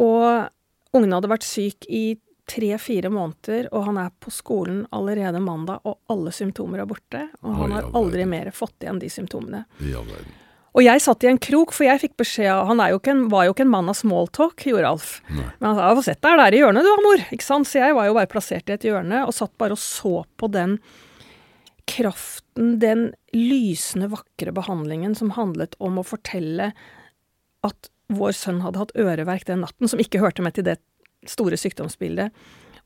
Og 0.00 0.96
ungene 0.96 1.18
hadde 1.18 1.32
vært 1.32 1.44
syk 1.44 1.84
i 1.92 2.16
tre-fire 2.50 3.10
måneder, 3.12 3.68
og 3.76 3.84
han 3.86 4.00
er 4.02 4.12
på 4.18 4.32
skolen 4.34 4.82
allerede 4.96 5.40
mandag, 5.44 5.84
og 5.86 6.00
alle 6.10 6.32
symptomer 6.34 6.82
er 6.82 6.88
borte. 6.90 7.26
Og 7.44 7.60
han 7.60 7.76
har 7.76 7.90
aldri 7.94 8.26
mer 8.26 8.50
fått 8.56 8.82
igjen 8.82 8.98
de 9.02 9.10
symptomene. 9.12 9.64
I 9.84 9.92
all 9.94 10.08
verden. 10.08 10.40
Og 10.70 10.84
jeg 10.84 11.02
satt 11.02 11.24
i 11.26 11.30
en 11.30 11.40
krok, 11.42 11.72
for 11.74 11.86
jeg 11.86 11.98
fikk 11.98 12.12
beskjed 12.20 12.50
av 12.52 12.68
Han 12.68 12.82
jo 12.92 13.00
en, 13.10 13.24
var 13.32 13.48
jo 13.48 13.54
ikke 13.54 13.66
en 13.66 13.72
mann 13.72 13.90
av 13.90 13.98
smalltalk, 13.98 14.66
Joralf. 14.70 15.18
Nei. 15.28 15.48
Men 15.58 15.68
han 15.68 15.78
sa 15.80 15.92
får 15.98 16.06
sett 16.06 16.22
deg 16.22 16.38
der 16.38 16.56
i 16.56 16.60
hjørnet, 16.62 16.86
du, 16.86 17.04
mor'. 17.06 17.24
Ikke 17.34 17.46
sant? 17.46 17.66
Så 17.66 17.80
jeg 17.82 17.96
var 17.96 18.06
jo 18.06 18.14
bare 18.14 18.30
plassert 18.30 18.70
i 18.70 18.76
et 18.76 18.86
hjørne 18.86 19.24
og 19.26 19.34
satt 19.34 19.56
bare 19.58 19.74
og 19.74 19.82
så 19.82 20.22
på 20.38 20.50
den 20.54 20.78
kraften, 21.90 22.78
den 22.78 23.08
lysende, 23.34 24.10
vakre 24.12 24.54
behandlingen 24.54 25.16
som 25.18 25.32
handlet 25.34 25.74
om 25.82 25.98
å 25.98 26.06
fortelle 26.06 26.70
at 27.66 27.90
vår 28.10 28.34
sønn 28.34 28.62
hadde 28.62 28.78
hatt 28.78 28.94
øreverk 28.98 29.46
den 29.48 29.64
natten, 29.64 29.90
som 29.90 30.02
ikke 30.02 30.22
hørte 30.22 30.42
med 30.42 30.54
til 30.54 30.66
det 30.66 30.78
store 31.28 31.58
sykdomsbildet. 31.58 32.30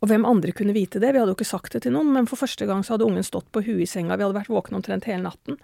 Og 0.03 0.11
hvem 0.11 0.25
andre 0.29 0.53
kunne 0.57 0.75
vite 0.76 1.00
det? 1.00 1.12
Vi 1.14 1.21
hadde 1.21 1.33
jo 1.33 1.37
ikke 1.38 1.49
sagt 1.49 1.76
det 1.76 1.85
til 1.85 1.95
noen, 1.95 2.11
men 2.17 2.29
for 2.29 2.41
første 2.41 2.67
gang 2.69 2.83
så 2.85 2.97
hadde 2.97 3.07
ungen 3.07 3.25
stått 3.25 3.50
på 3.55 3.62
huet 3.64 3.85
i 3.87 3.88
senga, 3.88 4.17
vi 4.17 4.26
hadde 4.26 4.37
vært 4.37 4.53
våkne 4.53 4.81
omtrent 4.81 5.07
hele 5.09 5.25
natten. 5.25 5.61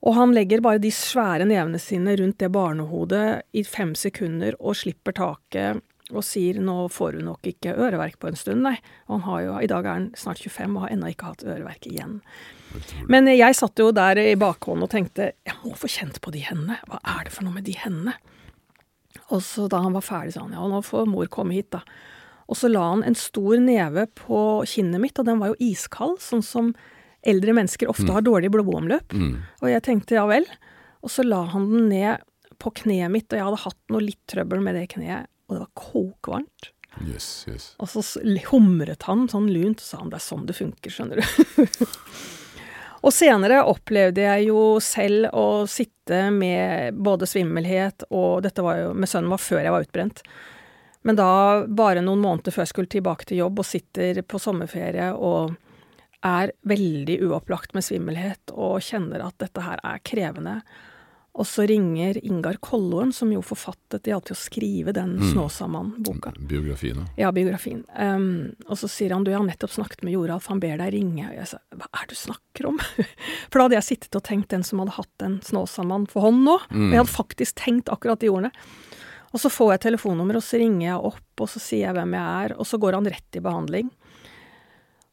Og 0.00 0.16
han 0.16 0.32
legger 0.32 0.62
bare 0.64 0.80
de 0.80 0.90
svære 0.94 1.44
nevene 1.48 1.80
sine 1.82 2.14
rundt 2.16 2.38
det 2.40 2.48
barnehodet 2.54 3.42
i 3.52 3.64
fem 3.68 3.92
sekunder 3.98 4.56
og 4.58 4.78
slipper 4.80 5.16
taket 5.16 5.82
og 6.10 6.24
sier 6.26 6.58
'nå 6.58 6.88
får 6.90 7.18
hun 7.18 7.28
nok 7.30 7.46
ikke 7.46 7.76
øreverk 7.76 8.18
på 8.18 8.28
en 8.28 8.38
stund', 8.38 8.62
nei. 8.62 8.78
Og 9.08 9.20
han 9.20 9.26
har 9.28 9.40
jo, 9.42 9.58
i 9.60 9.66
dag 9.70 9.84
er 9.84 9.92
han 9.92 10.10
snart 10.16 10.38
25 10.38 10.76
og 10.76 10.82
har 10.82 10.90
ennå 10.90 11.10
ikke 11.12 11.28
hatt 11.30 11.44
øreverk 11.44 11.86
igjen. 11.86 12.20
Men 13.08 13.26
jeg 13.26 13.54
satt 13.54 13.78
jo 13.78 13.90
der 13.92 14.18
i 14.18 14.34
bakhånd 14.34 14.82
og 14.82 14.90
tenkte 14.90 15.32
'jeg 15.46 15.56
må 15.64 15.74
få 15.74 15.86
kjent 15.86 16.20
på 16.20 16.32
de 16.32 16.40
hendene', 16.40 16.80
hva 16.88 16.98
er 17.04 17.24
det 17.24 17.32
for 17.32 17.44
noe 17.44 17.54
med 17.54 17.64
de 17.64 17.72
hendene? 17.72 18.14
Og 19.30 19.42
så 19.42 19.68
da 19.68 19.82
han 19.82 19.92
var 19.92 20.02
ferdig, 20.02 20.32
sa 20.32 20.40
han 20.40 20.52
'ja, 20.52 20.68
nå 20.68 20.82
får 20.82 21.06
mor 21.06 21.26
komme 21.26 21.52
hit', 21.52 21.70
da. 21.70 21.82
Og 22.48 22.56
så 22.56 22.68
la 22.68 22.90
han 22.90 23.04
en 23.04 23.14
stor 23.14 23.58
neve 23.58 24.06
på 24.06 24.66
kinnet 24.66 25.00
mitt, 25.00 25.18
og 25.18 25.26
den 25.26 25.38
var 25.38 25.48
jo 25.48 25.60
iskald, 25.60 26.18
sånn 26.18 26.42
som 26.42 26.74
eldre 27.22 27.54
mennesker 27.56 27.90
ofte 27.90 28.08
har 28.14 28.24
dårlig 28.24 28.50
blodomløp. 28.54 29.14
Og 29.60 29.70
jeg 29.70 29.84
tenkte 29.86 30.16
ja 30.16 30.26
vel. 30.30 30.46
Og 31.04 31.12
så 31.12 31.24
la 31.24 31.42
han 31.52 31.68
den 31.70 31.88
ned 31.92 32.26
på 32.60 32.72
kneet 32.82 33.12
mitt, 33.12 33.30
og 33.32 33.38
jeg 33.38 33.46
hadde 33.46 33.62
hatt 33.62 33.80
noe 33.92 34.04
litt 34.04 34.20
trøbbel 34.28 34.60
med 34.64 34.76
det 34.76 34.90
kneet, 34.92 35.30
og 35.48 35.56
det 35.56 35.62
var 35.62 35.70
kokvarmt. 35.80 36.70
Yes, 37.06 37.46
yes. 37.48 37.70
Og 37.80 37.88
så 37.88 38.02
humret 38.50 39.06
han 39.08 39.28
sånn 39.30 39.48
lunt, 39.52 39.80
og 39.80 39.86
sa 39.86 40.02
han 40.02 40.10
det 40.12 40.18
er 40.18 40.26
sånn 40.26 40.46
det 40.48 40.56
funker, 40.58 40.92
skjønner 40.92 41.22
du. 41.22 41.64
og 43.06 43.14
senere 43.14 43.62
opplevde 43.70 44.26
jeg 44.26 44.50
jo 44.50 44.62
selv 44.84 45.30
å 45.32 45.46
sitte 45.70 46.26
med 46.34 46.98
både 47.00 47.28
svimmelhet 47.30 48.04
og 48.10 48.42
Dette 48.44 48.64
var 48.66 48.80
jo 48.82 48.92
med 48.92 49.08
sønnen 49.08 49.32
var 49.32 49.40
før 49.40 49.62
jeg 49.62 49.74
var 49.76 49.86
utbrent. 49.86 50.24
Men 51.06 51.16
da, 51.16 51.30
bare 51.64 52.02
noen 52.04 52.20
måneder 52.20 52.52
før 52.52 52.66
jeg 52.66 52.74
skulle 52.74 52.92
tilbake 52.92 53.30
til 53.30 53.40
jobb, 53.40 53.62
og 53.62 53.68
sitter 53.70 54.20
på 54.26 54.42
sommerferie 54.42 55.12
og 55.16 55.54
er 56.26 56.52
veldig 56.68 57.18
uopplagt 57.28 57.74
med 57.74 57.84
svimmelhet 57.86 58.52
og 58.52 58.80
kjenner 58.84 59.22
at 59.24 59.38
dette 59.40 59.64
her 59.64 59.80
er 59.86 60.00
krevende. 60.04 60.60
Og 61.40 61.46
så 61.46 61.62
ringer 61.70 62.18
Ingar 62.26 62.56
Kolloen, 62.58 63.12
som 63.14 63.30
jo 63.30 63.38
forfattet 63.46 64.02
Det 64.02 64.10
hjalp 64.10 64.24
til 64.26 64.34
å 64.34 64.40
skrive 64.40 64.92
den 64.92 65.12
Mm. 65.16 65.28
Snåsamann-boka. 65.30 66.32
Biografien, 66.40 66.96
da. 66.96 67.04
Ja, 67.16 67.30
biografien. 67.32 67.84
Um, 67.94 68.56
og 68.66 68.76
så 68.76 68.88
sier 68.90 69.14
han 69.14 69.22
du, 69.24 69.30
jeg 69.30 69.38
har 69.38 69.46
nettopp 69.46 69.70
snakket 69.70 70.02
med 70.02 70.12
Joralf, 70.16 70.48
han 70.50 70.58
ber 70.60 70.76
deg 70.82 70.92
ringe. 70.92 71.28
Og 71.30 71.36
jeg 71.38 71.46
sa 71.52 71.58
hva 71.70 71.86
er 71.94 72.08
det 72.08 72.16
du 72.16 72.18
snakker 72.18 72.66
om? 72.72 72.78
For 73.48 73.56
da 73.60 73.68
hadde 73.68 73.78
jeg 73.78 73.88
sittet 73.92 74.18
og 74.18 74.26
tenkt 74.26 74.50
den 74.50 74.66
som 74.66 74.82
hadde 74.82 74.98
hatt 74.98 75.22
en 75.22 75.38
Snåsamann 75.46 76.08
for 76.10 76.26
hånd 76.26 76.42
nå. 76.44 76.58
Og 76.66 76.90
jeg 76.90 76.98
hadde 76.98 77.14
faktisk 77.14 77.62
tenkt 77.62 77.88
akkurat 77.94 78.20
de 78.20 78.28
ordene. 78.28 78.50
Og 79.30 79.38
så 79.38 79.46
får 79.54 79.76
jeg 79.76 79.84
telefonnummer, 79.86 80.40
og 80.40 80.42
så 80.42 80.58
ringer 80.58 80.88
jeg 80.88 81.02
opp, 81.12 81.26
og 81.38 81.48
så 81.48 81.60
sier 81.62 81.86
jeg 81.86 81.94
hvem 81.94 82.16
jeg 82.18 82.46
er, 82.50 82.56
og 82.58 82.66
så 82.66 82.80
går 82.82 82.96
han 82.98 83.06
rett 83.06 83.38
i 83.38 83.42
behandling. 83.44 83.90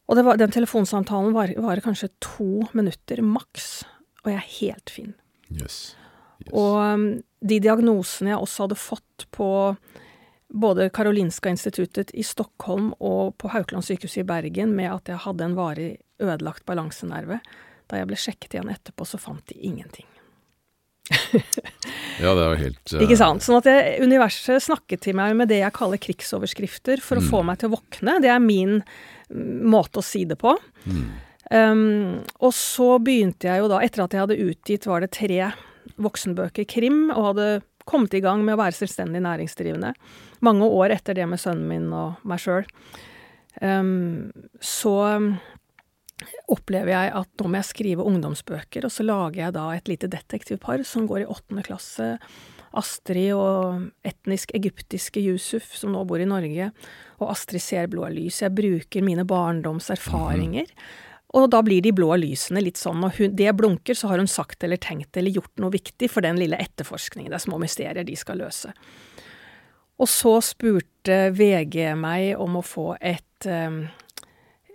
Og 0.07 0.15
det 0.15 0.23
var, 0.23 0.39
den 0.39 0.53
telefonsamtalen 0.53 1.35
varer 1.35 1.59
var 1.63 1.83
kanskje 1.83 2.09
to 2.23 2.63
minutter 2.77 3.21
maks, 3.25 3.83
og 4.23 4.31
jeg 4.31 4.39
er 4.39 4.51
helt 4.57 4.91
fin. 4.93 5.13
Yes. 5.51 5.95
yes. 6.43 6.51
Og 6.53 6.79
um, 6.79 7.07
de 7.43 7.59
diagnosene 7.63 8.31
jeg 8.33 8.43
også 8.43 8.65
hadde 8.65 8.79
fått 8.79 9.27
på 9.35 9.49
både 10.47 10.89
Karolinska 10.95 11.51
instituttet 11.51 12.13
i 12.15 12.23
Stockholm 12.23 12.93
og 13.03 13.35
på 13.41 13.51
Haukeland 13.51 13.83
sykehus 13.83 14.15
i 14.21 14.27
Bergen 14.27 14.75
med 14.77 14.93
at 14.93 15.11
jeg 15.11 15.23
hadde 15.25 15.43
en 15.43 15.57
varig 15.59 15.89
ødelagt 16.23 16.65
balansenerve, 16.65 17.41
da 17.87 17.99
jeg 17.99 18.07
ble 18.09 18.19
sjekket 18.19 18.55
igjen 18.55 18.71
etterpå, 18.71 19.05
så 19.05 19.19
fant 19.21 19.43
de 19.51 19.59
ingenting. 19.59 20.07
ja, 22.23 22.31
det 22.31 22.41
er 22.41 22.49
jo 22.49 22.57
helt 22.59 22.95
uh... 22.95 23.03
Ikke 23.05 23.19
sant? 23.19 23.45
Sånn 23.45 23.59
at 23.59 23.69
jeg, 23.69 24.01
universet 24.03 24.63
snakket 24.65 25.05
til 25.05 25.17
meg 25.19 25.35
med 25.39 25.51
det 25.51 25.61
jeg 25.61 25.75
kaller 25.75 26.01
krigsoverskrifter 26.01 27.03
for 27.03 27.21
å 27.21 27.25
få 27.25 27.43
meg 27.47 27.61
til 27.61 27.71
å 27.71 27.77
våkne. 27.77 28.17
Det 28.23 28.31
er 28.33 28.43
min 28.43 28.79
mm, 28.81 29.63
måte 29.71 30.01
å 30.01 30.05
si 30.05 30.25
det 30.27 30.39
på. 30.41 30.55
Um, 31.47 32.19
og 32.43 32.51
så 32.55 32.97
begynte 32.99 33.47
jeg 33.47 33.63
jo 33.63 33.71
da, 33.71 33.79
etter 33.85 34.03
at 34.03 34.15
jeg 34.15 34.25
hadde 34.25 34.41
utgitt 34.49 34.87
var 34.89 35.03
det 35.03 35.13
tre 35.15 35.51
voksenbøker 36.03 36.67
krim, 36.67 37.07
og 37.13 37.31
hadde 37.31 37.49
kommet 37.87 38.17
i 38.17 38.23
gang 38.23 38.43
med 38.43 38.57
å 38.57 38.59
være 38.59 38.75
selvstendig 38.75 39.21
næringsdrivende, 39.23 39.93
mange 40.43 40.67
år 40.67 40.97
etter 40.97 41.15
det 41.15 41.27
med 41.29 41.39
sønnen 41.39 41.69
min 41.69 41.87
og 41.95 42.19
meg 42.27 42.41
sjøl, 42.43 42.67
um, 43.63 44.27
så 44.59 44.97
opplever 46.49 46.93
jeg 46.93 47.15
at 47.19 47.41
nå 47.41 47.49
må 47.49 47.59
jeg 47.59 47.69
skrive 47.71 48.05
ungdomsbøker, 48.07 48.87
og 48.87 48.93
så 48.93 49.05
lager 49.05 49.41
jeg 49.45 49.55
da 49.57 49.65
et 49.73 49.89
lite 49.91 50.09
detektivpar 50.11 50.83
som 50.87 51.07
går 51.09 51.23
i 51.23 51.31
åttende 51.31 51.65
klasse. 51.67 52.15
Astrid 52.77 53.31
og 53.33 53.87
etnisk 54.05 54.51
egyptiske 54.57 55.21
Yusuf, 55.23 55.69
som 55.77 55.93
nå 55.93 56.03
bor 56.09 56.21
i 56.21 56.29
Norge, 56.29 56.71
og 57.17 57.31
Astrid 57.31 57.63
ser 57.63 57.89
blå 57.91 58.09
lys. 58.13 58.41
Jeg 58.43 58.55
bruker 58.57 59.05
mine 59.05 59.25
barndomserfaringer. 59.27 60.73
Og 61.35 61.49
da 61.51 61.59
blir 61.65 61.83
de 61.83 61.91
blå 61.95 62.13
lysene 62.19 62.61
litt 62.63 62.79
sånn, 62.79 63.01
når 63.03 63.15
hun, 63.17 63.33
det 63.35 63.51
blunker, 63.57 63.97
så 63.97 64.11
har 64.11 64.21
hun 64.21 64.29
sagt 64.31 64.63
eller 64.63 64.79
tenkt 64.79 65.17
eller 65.19 65.33
gjort 65.35 65.59
noe 65.59 65.73
viktig 65.73 66.09
for 66.11 66.23
den 66.23 66.39
lille 66.39 66.59
etterforskningen. 66.63 67.33
Det 67.33 67.39
er 67.39 67.45
små 67.45 67.59
mysterier 67.61 68.07
de 68.07 68.15
skal 68.19 68.39
løse. 68.45 68.71
Og 69.97 70.07
så 70.11 70.37
spurte 70.45 71.17
VG 71.35 71.91
meg 71.99 72.37
om 72.39 72.59
å 72.59 72.65
få 72.65 72.91
et 73.01 73.49
um, 73.49 73.87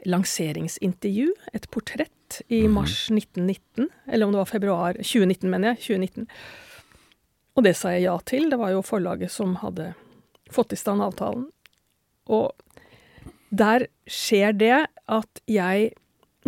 lanseringsintervju, 0.09 1.29
et 1.53 1.69
portrett, 1.71 2.11
i 2.49 2.65
mars 2.69 3.11
1919. 3.11 3.91
Eller 4.09 4.27
om 4.27 4.33
det 4.33 4.41
var 4.41 4.49
februar 4.49 4.99
2019, 5.01 5.51
mener 5.51 5.73
jeg. 5.73 5.99
2019. 6.01 6.29
Og 7.57 7.67
det 7.67 7.75
sa 7.77 7.93
jeg 7.93 8.07
ja 8.07 8.17
til. 8.25 8.49
Det 8.51 8.59
var 8.61 8.73
jo 8.73 8.85
forlaget 8.87 9.33
som 9.33 9.59
hadde 9.61 9.93
fått 10.53 10.73
i 10.73 10.81
stand 10.81 11.05
avtalen. 11.05 11.51
Og 12.33 12.53
der 13.53 13.87
skjer 14.09 14.57
det 14.57 14.79
at 15.13 15.43
jeg 15.51 15.93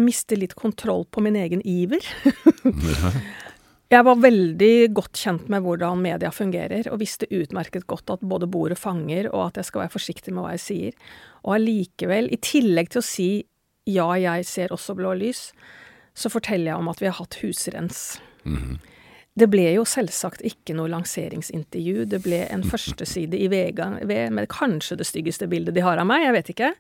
mister 0.00 0.40
litt 0.40 0.56
kontroll 0.58 1.04
på 1.12 1.22
min 1.22 1.36
egen 1.38 1.62
iver. 1.68 2.02
Jeg 3.92 4.04
var 4.06 4.16
veldig 4.16 4.94
godt 4.96 5.18
kjent 5.20 5.50
med 5.52 5.62
hvordan 5.62 6.00
media 6.02 6.30
fungerer, 6.32 6.88
og 6.90 7.02
visste 7.02 7.28
utmerket 7.28 7.86
godt 7.90 8.10
at 8.14 8.24
både 8.24 8.48
bordet 8.50 8.78
fanger, 8.80 9.28
og 9.30 9.50
at 9.50 9.60
jeg 9.60 9.68
skal 9.68 9.84
være 9.84 9.92
forsiktig 9.92 10.32
med 10.34 10.46
hva 10.46 10.54
jeg 10.54 10.64
sier. 10.64 11.10
Og 11.44 11.58
allikevel, 11.58 12.30
i 12.32 12.40
tillegg 12.40 12.94
til 12.94 13.02
å 13.02 13.06
si 13.06 13.28
ja, 13.84 14.08
jeg 14.16 14.46
ser 14.48 14.72
også 14.72 14.96
blå 14.96 15.12
lys, 15.20 15.50
så 16.16 16.30
forteller 16.32 16.72
jeg 16.72 16.80
om 16.80 16.88
at 16.88 17.02
vi 17.02 17.10
har 17.10 17.18
hatt 17.18 17.36
husrens. 17.42 18.00
Det 19.34 19.48
ble 19.50 19.66
jo 19.74 19.82
selvsagt 19.88 20.44
ikke 20.46 20.76
noe 20.78 20.92
lanseringsintervju, 20.92 22.06
det 22.06 22.20
ble 22.24 22.44
en 22.54 22.64
førsteside 22.72 23.36
i 23.36 23.50
VG 23.52 23.82
med 24.06 24.48
kanskje 24.52 24.96
det 25.00 25.08
styggeste 25.10 25.50
bildet 25.50 25.76
de 25.76 25.84
har 25.84 26.00
av 26.00 26.08
meg, 26.08 26.24
jeg 26.24 26.36
vet 26.38 26.52
ikke, 26.54 26.72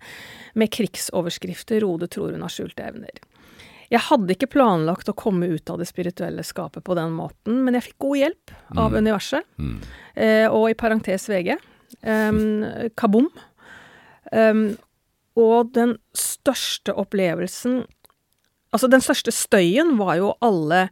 med 0.54 0.72
krigsoverskrifter 0.72 1.82
'Rode 1.82 2.08
tror 2.08 2.32
hun 2.32 2.46
har 2.46 2.54
skjulte 2.54 2.86
evner'. 2.86 3.20
Jeg 3.94 4.02
hadde 4.08 4.34
ikke 4.34 4.50
planlagt 4.56 5.10
å 5.10 5.16
komme 5.16 5.46
ut 5.52 5.70
av 5.70 5.78
det 5.78 5.86
spirituelle 5.86 6.42
skapet 6.46 6.82
på 6.86 6.96
den 6.98 7.14
måten, 7.14 7.60
men 7.62 7.76
jeg 7.78 7.90
fikk 7.90 7.98
god 8.02 8.20
hjelp 8.20 8.54
av 8.82 8.96
universet, 8.98 9.46
eh, 10.18 10.46
og 10.48 10.66
i 10.72 10.78
parentes 10.78 11.28
VG. 11.30 11.54
Um, 12.02 12.64
kabom. 12.98 13.28
Um, 14.34 14.72
og 15.38 15.70
den 15.76 15.98
største 16.16 16.94
opplevelsen 16.98 17.84
Altså, 18.74 18.88
den 18.90 19.04
største 19.04 19.30
støyen 19.30 19.92
var 20.00 20.16
jo 20.18 20.32
alle 20.42 20.88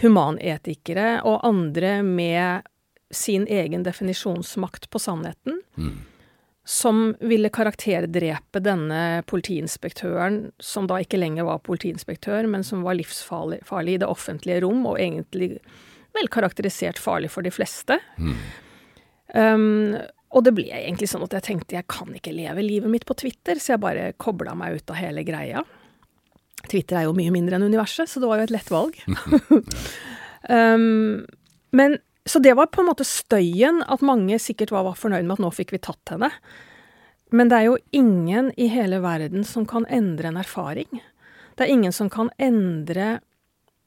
humanetikere 0.00 1.18
og 1.28 1.42
andre 1.44 1.98
med 2.00 2.64
sin 3.12 3.44
egen 3.52 3.84
definisjonsmakt 3.84 4.86
på 4.88 5.00
sannheten, 5.02 5.58
som 6.68 7.14
ville 7.24 7.48
karakterdrepe 7.48 8.60
denne 8.60 9.22
politiinspektøren, 9.30 10.50
som 10.60 10.84
da 10.90 10.98
ikke 11.00 11.16
lenger 11.16 11.46
var 11.48 11.62
politiinspektør, 11.64 12.44
men 12.52 12.66
som 12.66 12.82
var 12.84 12.98
livsfarlig 12.98 13.62
farlig 13.64 13.94
i 13.96 14.00
det 14.02 14.10
offentlige 14.12 14.60
rom, 14.66 14.82
og 14.90 15.00
egentlig 15.00 15.54
vel 16.12 16.28
karakterisert 16.28 17.00
farlig 17.00 17.30
for 17.32 17.46
de 17.46 17.52
fleste. 17.54 17.96
Um, 19.32 19.96
og 20.28 20.44
det 20.44 20.52
ble 20.58 20.66
egentlig 20.76 21.08
sånn 21.08 21.24
at 21.24 21.38
jeg 21.38 21.46
tenkte 21.46 21.78
jeg 21.78 21.88
kan 21.88 22.12
ikke 22.12 22.36
leve 22.36 22.66
livet 22.66 22.92
mitt 22.92 23.08
på 23.08 23.16
Twitter, 23.16 23.56
så 23.56 23.74
jeg 23.74 23.84
bare 23.86 24.10
kobla 24.20 24.52
meg 24.58 24.76
ut 24.76 24.92
av 24.92 25.00
hele 25.00 25.24
greia. 25.24 25.64
Twitter 26.68 27.00
er 27.00 27.08
jo 27.08 27.16
mye 27.16 27.32
mindre 27.32 27.56
enn 27.56 27.64
universet, 27.64 28.12
så 28.12 28.20
det 28.20 28.28
var 28.28 28.42
jo 28.42 28.50
et 28.50 28.52
lett 28.58 28.68
valg. 28.74 29.00
um, 30.52 31.24
men 31.72 31.96
Så 32.28 32.42
det 32.44 32.52
var 32.58 32.68
på 32.68 32.82
en 32.82 32.90
måte 32.90 33.06
støyen, 33.08 33.80
at 33.88 34.04
mange 34.04 34.36
sikkert 34.42 34.72
var, 34.74 34.84
var 34.84 34.98
fornøyd 35.00 35.24
med 35.24 35.38
at 35.38 35.44
nå 35.46 35.52
fikk 35.54 35.72
vi 35.72 35.80
tatt 35.80 36.12
henne. 36.12 36.28
Men 37.32 37.48
det 37.48 37.56
er 37.58 37.66
jo 37.68 37.78
ingen 37.96 38.50
i 38.56 38.68
hele 38.72 39.00
verden 39.04 39.44
som 39.48 39.66
kan 39.68 39.86
endre 39.92 40.30
en 40.30 40.40
erfaring. 40.40 41.00
Det 41.56 41.66
er 41.66 41.72
ingen 41.72 41.92
som 41.92 42.10
kan 42.12 42.30
endre 42.40 43.18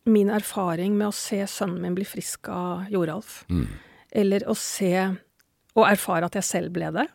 min 0.10 0.30
erfaring 0.34 0.98
med 0.98 1.12
å 1.12 1.16
se 1.16 1.40
sønnen 1.50 1.82
min 1.84 1.98
bli 1.98 2.06
frisk 2.06 2.50
av 2.50 2.90
Joralf. 2.90 3.44
Eller 4.12 4.46
å 4.50 4.56
se 4.58 4.96
og 5.72 5.86
erfare 5.88 6.28
at 6.28 6.38
jeg 6.38 6.48
selv 6.50 6.74
ble 6.76 6.90
det. 6.98 7.08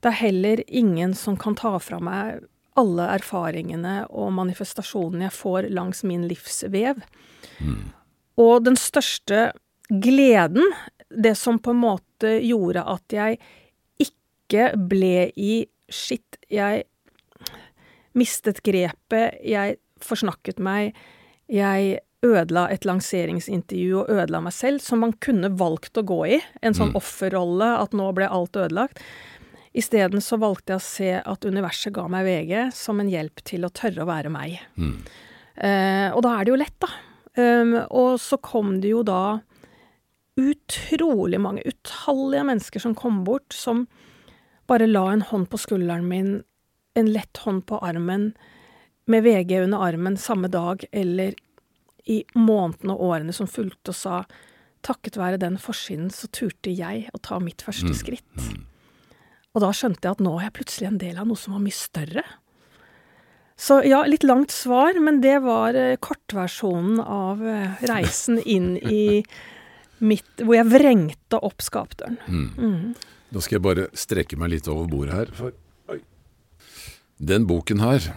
Det 0.00 0.10
er 0.10 0.22
heller 0.22 0.62
ingen 0.68 1.14
som 1.14 1.36
kan 1.36 1.56
ta 1.58 1.76
fra 1.82 2.00
meg 2.02 2.42
alle 2.78 3.08
erfaringene 3.18 4.04
og 4.08 4.32
manifestasjonene 4.36 5.26
jeg 5.26 5.34
får 5.34 5.68
langs 5.74 6.04
min 6.06 6.26
livsvev. 6.30 7.00
Og 8.38 8.64
den 8.64 8.78
største 8.78 9.50
gleden, 9.88 10.64
det 11.08 11.34
som 11.38 11.58
på 11.58 11.72
en 11.72 11.82
måte 11.82 12.34
gjorde 12.44 12.84
at 12.84 13.14
jeg 13.14 13.38
ikke 14.02 14.72
ble 14.90 15.30
i 15.36 15.62
shit, 15.88 16.38
jeg 16.52 16.84
mistet 18.18 18.60
grepet, 18.66 19.38
jeg 19.44 19.78
forsnakket 20.04 20.60
meg, 20.62 20.92
jeg 21.48 21.98
ødela 22.26 22.66
et 22.72 22.84
lanseringsintervju 22.88 24.00
og 24.02 24.10
ødela 24.10 24.40
meg 24.42 24.54
selv, 24.54 24.82
som 24.82 25.04
man 25.04 25.14
kunne 25.22 25.52
valgt 25.58 26.00
å 26.00 26.04
gå 26.06 26.20
i, 26.34 26.38
en 26.62 26.76
sånn 26.76 26.96
offerrolle, 26.98 27.70
at 27.78 27.94
nå 27.96 28.10
ble 28.16 28.28
alt 28.28 28.58
ødelagt. 28.58 29.02
Isteden 29.78 30.22
så 30.24 30.38
valgte 30.40 30.74
jeg 30.74 30.80
å 30.80 30.86
se 30.86 31.10
at 31.20 31.46
universet 31.46 31.94
ga 31.94 32.08
meg 32.10 32.26
VG 32.26 32.52
som 32.74 32.98
en 33.00 33.10
hjelp 33.12 33.44
til 33.46 33.66
å 33.66 33.70
tørre 33.70 34.02
å 34.02 34.08
være 34.08 34.32
meg. 34.34 34.58
Eh, 35.54 36.08
og 36.10 36.24
da 36.26 36.34
er 36.34 36.46
det 36.46 36.52
jo 36.52 36.58
lett, 36.58 36.78
da. 36.82 36.90
Um, 37.38 37.76
og 37.94 38.16
så 38.18 38.34
kom 38.42 38.80
det 38.82 38.90
jo 38.90 39.04
da 39.06 39.38
utrolig 40.38 41.40
mange, 41.42 41.64
utallige 41.66 42.44
mennesker 42.46 42.82
som 42.82 42.94
kom 42.94 43.24
bort, 43.26 43.52
som 43.52 43.86
bare 44.70 44.86
la 44.86 45.08
en 45.12 45.24
hånd 45.26 45.48
på 45.50 45.58
skulderen 45.58 46.08
min, 46.08 46.42
en 46.98 47.12
lett 47.12 47.42
hånd 47.44 47.66
på 47.66 47.80
armen, 47.84 48.32
med 49.08 49.24
VG 49.24 49.62
under 49.64 49.82
armen 49.86 50.18
samme 50.20 50.50
dag 50.52 50.84
eller 50.92 51.34
i 52.08 52.22
månedene 52.36 52.94
og 52.94 53.04
årene 53.08 53.34
som 53.36 53.48
fulgte, 53.48 53.92
og 53.92 53.96
sa 53.96 54.18
takket 54.84 55.16
være 55.18 55.40
den 55.40 55.56
forsiden 55.60 56.10
så 56.14 56.28
turte 56.32 56.72
jeg 56.72 57.08
å 57.12 57.20
ta 57.24 57.40
mitt 57.42 57.64
første 57.64 57.94
skritt. 57.96 58.50
Og 59.56 59.64
da 59.64 59.72
skjønte 59.74 60.04
jeg 60.04 60.18
at 60.18 60.22
nå 60.22 60.36
er 60.36 60.48
jeg 60.48 60.56
plutselig 60.60 60.90
en 60.90 61.00
del 61.00 61.18
av 61.18 61.28
noe 61.28 61.40
som 61.40 61.56
var 61.56 61.64
mye 61.64 61.76
større. 61.76 62.24
Så 63.58 63.80
ja, 63.88 64.04
litt 64.06 64.22
langt 64.22 64.52
svar, 64.54 64.94
men 65.02 65.18
det 65.24 65.40
var 65.42 65.74
eh, 65.74 65.96
kortversjonen 65.98 67.00
av 67.02 67.40
eh, 67.42 67.80
reisen 67.90 68.38
inn 68.44 68.76
i 68.78 69.02
mitt 70.00 70.42
Hvor 70.44 70.54
jeg 70.58 70.66
vrengte 70.70 71.40
opp 71.42 71.62
skapdøren. 71.64 72.18
Da 73.32 73.40
skal 73.44 73.58
jeg 73.58 73.62
bare 73.66 73.88
strekke 73.92 74.38
meg 74.40 74.50
litt 74.54 74.68
over 74.72 74.86
bordet 74.88 75.14
her. 75.14 75.32
For, 75.36 75.52
oi. 75.92 75.98
Den 77.18 77.46
boken 77.46 77.80
her, 77.84 78.14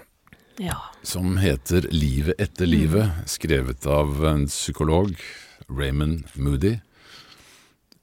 Ja. 0.60 0.78
som 1.04 1.38
heter 1.42 1.88
Livet 1.92 2.40
etter 2.40 2.66
livet, 2.70 3.10
skrevet 3.26 3.86
av 3.88 4.24
en 4.26 4.46
psykolog, 4.48 5.16
Raymond 5.70 6.26
Moody. 6.36 6.80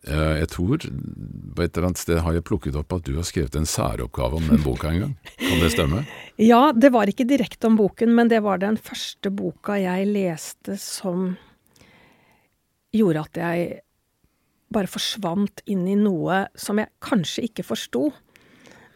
Eh, 0.06 0.38
Jeg 0.40 0.48
tror 0.48 0.78
på 0.78 1.62
et 1.62 1.76
eller 1.76 1.88
annet 1.88 1.98
sted 2.00 2.18
har 2.24 2.32
jeg 2.32 2.44
plukket 2.44 2.76
opp 2.78 2.92
at 2.92 3.04
du 3.04 3.14
har 3.16 3.26
skrevet 3.26 3.56
en 3.56 3.66
særoppgave 3.66 4.38
om 4.38 4.46
den 4.48 4.62
boka 4.62 4.88
en 4.92 5.00
gang. 5.00 5.16
Kan 5.38 5.58
det 5.60 5.72
stemme? 5.74 6.04
Ja, 6.38 6.72
det 6.72 6.92
var 6.94 7.06
ikke 7.10 7.26
direkte 7.28 7.66
om 7.66 7.76
boken, 7.76 8.14
men 8.14 8.28
det 8.28 8.40
var 8.42 8.58
den 8.62 8.76
første 8.76 9.30
boka 9.34 9.74
jeg 9.80 10.06
leste 10.12 10.78
som 10.78 11.36
gjorde 12.94 13.26
at 13.26 13.40
jeg 13.42 13.80
bare 14.72 14.86
forsvant 14.90 15.62
inn 15.66 15.86
i 15.88 15.96
noe 15.96 16.46
som 16.58 16.78
jeg 16.80 16.90
kanskje 17.04 17.46
ikke 17.48 17.64
forsto. 17.64 18.10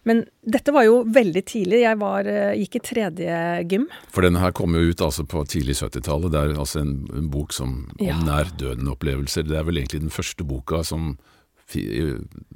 Men 0.05 0.25
dette 0.43 0.73
var 0.75 0.83
jo 0.85 1.05
veldig 1.15 1.43
tidlig. 1.47 1.79
Jeg 1.85 1.99
var, 2.01 2.27
eh, 2.27 2.57
gikk 2.59 2.75
i 2.77 2.81
tredje 2.83 3.37
gym. 3.71 3.85
For 4.11 4.23
denne 4.27 4.41
her 4.43 4.51
kom 4.53 4.75
jo 4.75 4.91
ut 4.91 5.01
altså 5.01 5.23
på 5.25 5.45
tidlig 5.47 5.77
70-tallet. 5.79 6.33
Det 6.35 6.41
er 6.43 6.57
altså 6.59 6.81
en, 6.83 7.07
en 7.15 7.29
bok 7.31 7.53
som, 7.55 7.77
om 8.01 8.05
Ja. 8.05 8.17
nær 8.19 8.51
døden-opplevelser. 8.59 9.47
Det 9.47 9.57
er 9.57 9.63
vel 9.69 9.79
egentlig 9.79 10.01
den 10.03 10.11
første 10.11 10.43
boka 10.45 10.83
som, 10.85 11.17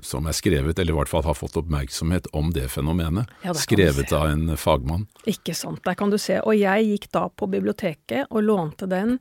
som 0.03 0.27
er 0.27 0.35
skrevet, 0.37 0.79
eller 0.79 0.93
i 0.93 0.97
hvert 0.99 1.09
fall 1.09 1.23
har 1.25 1.39
fått 1.39 1.57
oppmerksomhet 1.57 2.27
om 2.37 2.51
det 2.53 2.67
fenomenet. 2.73 3.31
Ja, 3.47 3.55
skrevet 3.57 4.13
av 4.13 4.27
en 4.29 4.57
fagmann. 4.61 5.07
Ikke 5.31 5.55
sant, 5.57 5.81
der 5.87 5.95
kan 5.95 6.11
du 6.13 6.19
se. 6.19 6.41
Og 6.43 6.59
jeg 6.59 6.91
gikk 6.91 7.09
da 7.15 7.29
på 7.31 7.49
biblioteket 7.49 8.27
og 8.31 8.43
lånte 8.45 8.89
den 8.91 9.21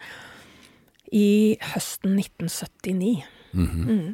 i 1.13 1.57
høsten 1.73 2.17
1979. 2.19 3.23
mm. 3.53 4.09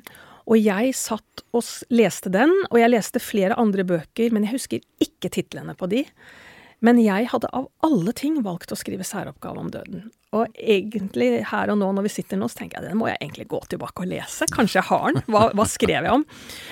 Og 0.51 0.57
jeg 0.57 0.95
satt 0.97 1.43
og 1.55 1.63
leste 1.93 2.31
den, 2.33 2.51
og 2.71 2.79
jeg 2.81 2.91
leste 2.91 3.21
flere 3.23 3.55
andre 3.61 3.85
bøker, 3.87 4.33
men 4.33 4.43
jeg 4.47 4.57
husker 4.57 4.81
ikke 5.03 5.29
titlene 5.31 5.75
på 5.77 5.87
de. 5.91 6.01
Men 6.81 6.97
jeg 6.97 7.29
hadde 7.29 7.49
av 7.53 7.67
alle 7.85 8.11
ting 8.17 8.39
valgt 8.43 8.73
å 8.73 8.79
skrive 8.79 9.05
særoppgave 9.05 9.61
om 9.61 9.69
døden. 9.71 10.07
Og 10.33 10.49
egentlig 10.57 11.43
her 11.51 11.69
og 11.69 11.77
nå 11.77 11.91
når 11.93 12.07
vi 12.07 12.13
sitter 12.15 12.39
nå, 12.41 12.49
så 12.49 12.63
tenker 12.63 12.79
jeg 12.79 12.89
den 12.89 12.99
må 12.99 13.11
jeg 13.11 13.19
egentlig 13.21 13.49
gå 13.51 13.59
tilbake 13.69 14.03
og 14.03 14.09
lese. 14.09 14.47
Kanskje 14.51 14.79
jeg 14.79 14.89
har 14.89 15.11
den. 15.11 15.25
Hva, 15.29 15.43
hva 15.55 15.67
skrev 15.69 16.07
jeg 16.07 16.15
om? 16.15 16.25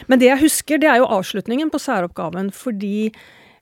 Men 0.10 0.22
det 0.22 0.32
jeg 0.32 0.44
husker, 0.48 0.82
det 0.82 0.90
er 0.90 1.02
jo 1.04 1.12
avslutningen 1.20 1.70
på 1.72 1.82
særoppgaven, 1.84 2.50
fordi 2.56 3.12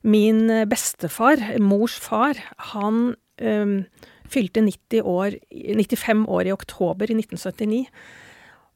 min 0.08 0.46
bestefar, 0.70 1.42
mors 1.60 1.98
far, 2.00 2.38
han 2.72 3.10
øhm, 3.42 3.82
fylte 4.30 4.62
90 4.64 5.02
år, 5.08 5.38
95 5.50 6.26
år 6.28 6.48
i 6.48 6.54
oktober 6.54 7.10
i 7.10 7.18
1979. 7.18 7.84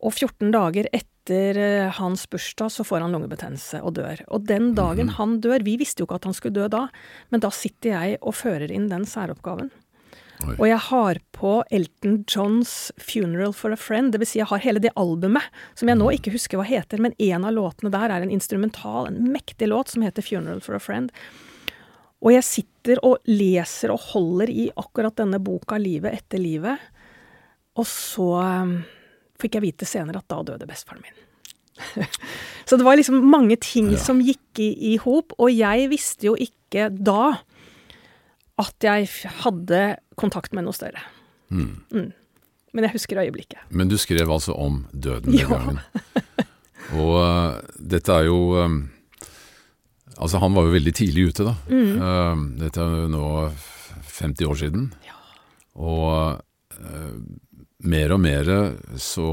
Og 0.03 0.15
14 0.17 0.51
dager 0.51 0.89
etter 0.91 1.59
eh, 1.61 1.93
hans 2.01 2.25
bursdag 2.31 2.73
så 2.75 2.87
får 2.87 3.05
han 3.05 3.15
lungebetennelse 3.15 3.83
og 3.87 3.95
dør. 4.01 4.25
Og 4.35 4.49
den 4.49 4.73
dagen 4.79 5.13
han 5.19 5.39
dør 5.45 5.63
Vi 5.63 5.77
visste 5.79 6.03
jo 6.03 6.09
ikke 6.09 6.19
at 6.19 6.27
han 6.27 6.35
skulle 6.35 6.59
dø 6.59 6.67
da, 6.73 6.89
men 7.31 7.45
da 7.45 7.53
sitter 7.55 7.95
jeg 7.95 8.19
og 8.21 8.35
fører 8.35 8.73
inn 8.75 8.91
den 8.91 9.07
særoppgaven. 9.07 9.71
Oi. 10.43 10.57
Og 10.57 10.65
jeg 10.67 10.81
har 10.89 11.19
på 11.37 11.53
Elton 11.71 12.17
Johns 12.27 12.91
'Funeral 12.99 13.55
for 13.55 13.71
a 13.71 13.79
Friend', 13.79 14.11
dvs. 14.11 14.33
Si 14.33 14.41
jeg 14.41 14.51
har 14.51 14.59
hele 14.59 14.83
det 14.83 14.91
albumet, 14.99 15.45
som 15.79 15.89
jeg 15.89 16.01
nå 16.01 16.11
ikke 16.17 16.35
husker 16.35 16.59
hva 16.59 16.67
heter, 16.67 16.99
men 16.99 17.15
en 17.19 17.47
av 17.47 17.55
låtene 17.55 17.93
der 17.95 18.11
er 18.11 18.25
en 18.25 18.35
instrumental, 18.35 19.07
en 19.07 19.31
mektig 19.31 19.71
låt 19.71 19.95
som 19.95 20.03
heter 20.03 20.23
'Funeral 20.23 20.61
for 20.61 20.75
a 20.75 20.83
Friend'. 20.83 21.15
Og 22.23 22.31
jeg 22.37 22.45
sitter 22.47 23.01
og 23.03 23.19
leser 23.27 23.91
og 23.95 23.99
holder 24.13 24.51
i 24.51 24.69
akkurat 24.79 25.17
denne 25.19 25.41
boka 25.43 25.79
'Livet 25.79 26.13
etter 26.15 26.39
livet', 26.39 26.79
og 27.77 27.87
så 27.89 28.27
um, 28.63 28.85
fikk 29.41 29.55
jeg 29.59 29.63
vite 29.65 29.87
senere 29.89 30.21
at 30.21 30.29
da 30.31 30.43
døde 30.53 30.67
bestefaren 30.69 31.03
min. 31.03 31.19
så 32.69 32.77
det 32.79 32.85
var 32.85 32.97
liksom 33.01 33.17
mange 33.27 33.57
ting 33.57 33.91
Ja. 33.91 33.99
som 33.99 34.21
gikk 34.21 34.61
i, 34.61 34.93
i 34.93 34.97
hop, 35.03 35.33
og 35.39 35.51
jeg 35.51 35.89
visste 35.91 36.27
jo 36.29 36.37
ikke 36.39 36.91
da 36.95 37.41
at 38.61 38.77
jeg 38.85 39.09
hadde 39.43 39.97
kontakt 40.21 40.53
med 40.55 40.65
noe 40.69 40.77
større. 40.77 41.01
Mm. 41.51 42.13
Men 42.73 42.85
jeg 42.87 42.93
husker 42.93 43.19
øyeblikket. 43.25 43.59
Men 43.71 43.89
du 43.89 43.97
skrev 43.99 44.31
altså 44.31 44.53
om 44.55 44.85
døden 44.93 45.33
den 45.33 45.41
Ja. 45.43 45.49
gangen. 45.49 45.81
Og 46.93 47.17
uh, 47.19 47.61
dette 47.81 48.13
er 48.13 48.29
jo 48.29 48.39
eh, 48.61 48.77
Altså, 50.19 50.39
han 50.43 50.55
var 50.55 50.67
jo 50.69 50.75
veldig 50.77 50.93
tidlig 50.95 51.29
ute, 51.33 51.45
da. 51.49 51.55
Mm. 51.71 51.95
Uh, 52.03 52.43
dette 52.61 52.81
er 52.83 52.99
jo 53.05 53.09
nå 53.13 53.25
50 54.13 54.47
år 54.51 54.59
siden. 54.61 54.91
Og 55.77 56.43
uh, 56.79 57.15
mer 57.83 58.13
og 58.15 58.21
mer 58.23 58.49
så 59.03 59.25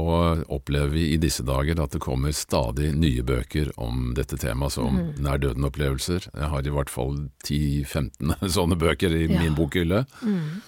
opplever 0.50 0.90
vi 0.90 1.04
i 1.14 1.18
disse 1.22 1.44
dager 1.46 1.78
at 1.84 1.92
det 1.94 2.00
kommer 2.02 2.32
stadig 2.34 2.88
nye 2.98 3.22
bøker 3.22 3.68
om 3.78 4.08
dette 4.16 4.34
temaet, 4.42 4.72
altså 4.72 4.88
om 4.88 4.96
Mm. 4.98 5.12
nær 5.22 5.38
døden-opplevelser. 5.38 6.26
Jeg 6.34 6.48
har 6.50 6.66
i 6.66 6.72
hvert 6.74 6.90
fall 6.90 7.28
10-15 7.46 8.34
sånne 8.56 8.78
bøker 8.80 9.14
i 9.14 9.28
Ja. 9.28 9.38
min 9.44 9.54
bokhylle. 9.54 10.04
Mm. 10.24 10.62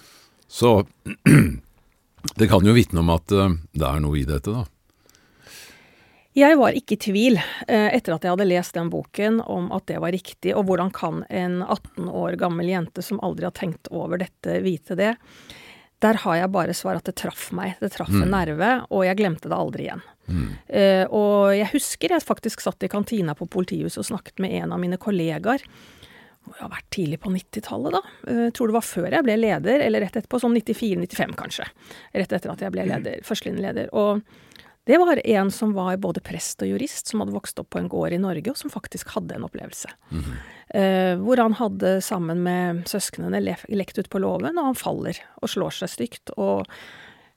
Så 0.47 0.85
det 2.39 2.47
kan 2.49 2.63
jo 2.65 2.73
vitne 2.77 2.99
om 3.03 3.09
at 3.11 3.31
uh, 3.35 3.49
det 3.75 3.83
er 3.89 3.99
noe 3.99 4.17
i 4.21 4.23
dette, 4.29 4.53
da. 4.53 4.63
Jeg 6.33 6.57
var 6.57 6.73
ikke 6.73 6.95
i 6.95 7.01
tvil 7.01 7.37
eh, 7.37 7.89
etter 7.93 8.15
at 8.15 8.23
jeg 8.25 8.33
hadde 8.33 8.47
lest 8.49 8.73
den 8.77 8.89
boken 8.89 9.41
om 9.45 9.67
at 9.75 9.85
det 9.91 9.99
var 10.01 10.15
riktig, 10.15 10.55
og 10.57 10.65
hvordan 10.69 10.89
kan 10.93 11.21
en 11.29 11.59
18 11.61 12.09
år 12.09 12.37
gammel 12.41 12.71
jente 12.71 13.05
som 13.05 13.21
aldri 13.25 13.45
har 13.45 13.53
tenkt 13.57 13.91
over 13.93 14.21
dette, 14.21 14.57
vite 14.65 14.97
det? 14.97 15.13
Der 16.03 16.19
har 16.25 16.39
jeg 16.39 16.51
bare 16.51 16.73
svar 16.75 16.97
at 16.99 17.05
det 17.07 17.15
traff 17.21 17.51
meg. 17.55 17.77
Det 17.79 17.93
traff 17.93 18.11
en 18.11 18.33
nerve, 18.33 18.71
og 18.91 19.05
jeg 19.07 19.19
glemte 19.21 19.47
det 19.47 19.55
aldri 19.55 19.87
igjen. 19.87 20.01
Mm. 20.23 20.51
og 21.11 21.51
jeg 21.51 21.67
husker 21.73 22.13
jeg 22.15 22.23
faktisk 22.23 22.61
satt 22.63 22.85
i 22.85 22.87
kantina 22.87 23.33
på 23.35 23.43
politihuset 23.51 23.99
og 23.99 24.05
snakket 24.07 24.37
med 24.39 24.53
en 24.55 24.71
av 24.71 24.79
mine 24.79 24.95
kollegaer. 24.95 25.63
Må 26.43 26.57
jo 26.57 26.65
ha 26.65 26.71
vært 26.73 26.89
tidlig 26.91 27.21
på 27.23 27.31
90-tallet, 27.31 27.95
da. 27.95 28.01
Eh, 28.27 28.47
tror 28.55 28.71
det 28.71 28.75
var 28.75 28.83
før 28.83 29.07
jeg 29.15 29.23
ble 29.23 29.37
leder, 29.39 29.83
eller 29.85 30.03
rett 30.03 30.17
etterpå. 30.19 30.41
Sånn 30.43 30.57
94-95, 30.57 31.35
kanskje. 31.39 31.67
Rett 32.11 32.35
etter 32.35 32.51
at 32.51 32.63
jeg 32.65 32.73
ble 32.75 32.83
leder, 32.89 33.21
førstelinjeleder. 33.23 33.93
Og 33.95 34.25
det 34.85 34.97
var 34.99 35.21
en 35.23 35.51
som 35.51 35.71
var 35.73 35.97
både 36.03 36.21
prest 36.23 36.61
og 36.65 36.73
jurist, 36.73 37.07
som 37.07 37.23
hadde 37.23 37.35
vokst 37.35 37.59
opp 37.61 37.69
på 37.71 37.79
en 37.79 37.87
gård 37.91 38.15
i 38.15 38.19
Norge, 38.19 38.51
og 38.51 38.59
som 38.59 38.73
faktisk 38.73 39.13
hadde 39.15 39.37
en 39.37 39.47
opplevelse. 39.47 39.93
Eh, 40.73 41.13
hvor 41.21 41.39
han 41.39 41.55
hadde 41.55 42.01
sammen 42.01 42.43
med 42.43 42.83
søsknene 42.89 43.39
le 43.43 43.55
lekt 43.71 43.99
ut 44.01 44.09
på 44.11 44.19
låven, 44.19 44.59
og 44.59 44.71
han 44.71 44.79
faller 44.79 45.19
og 45.41 45.51
slår 45.55 45.81
seg 45.83 45.95
stygt. 45.95 46.35
og 46.37 46.67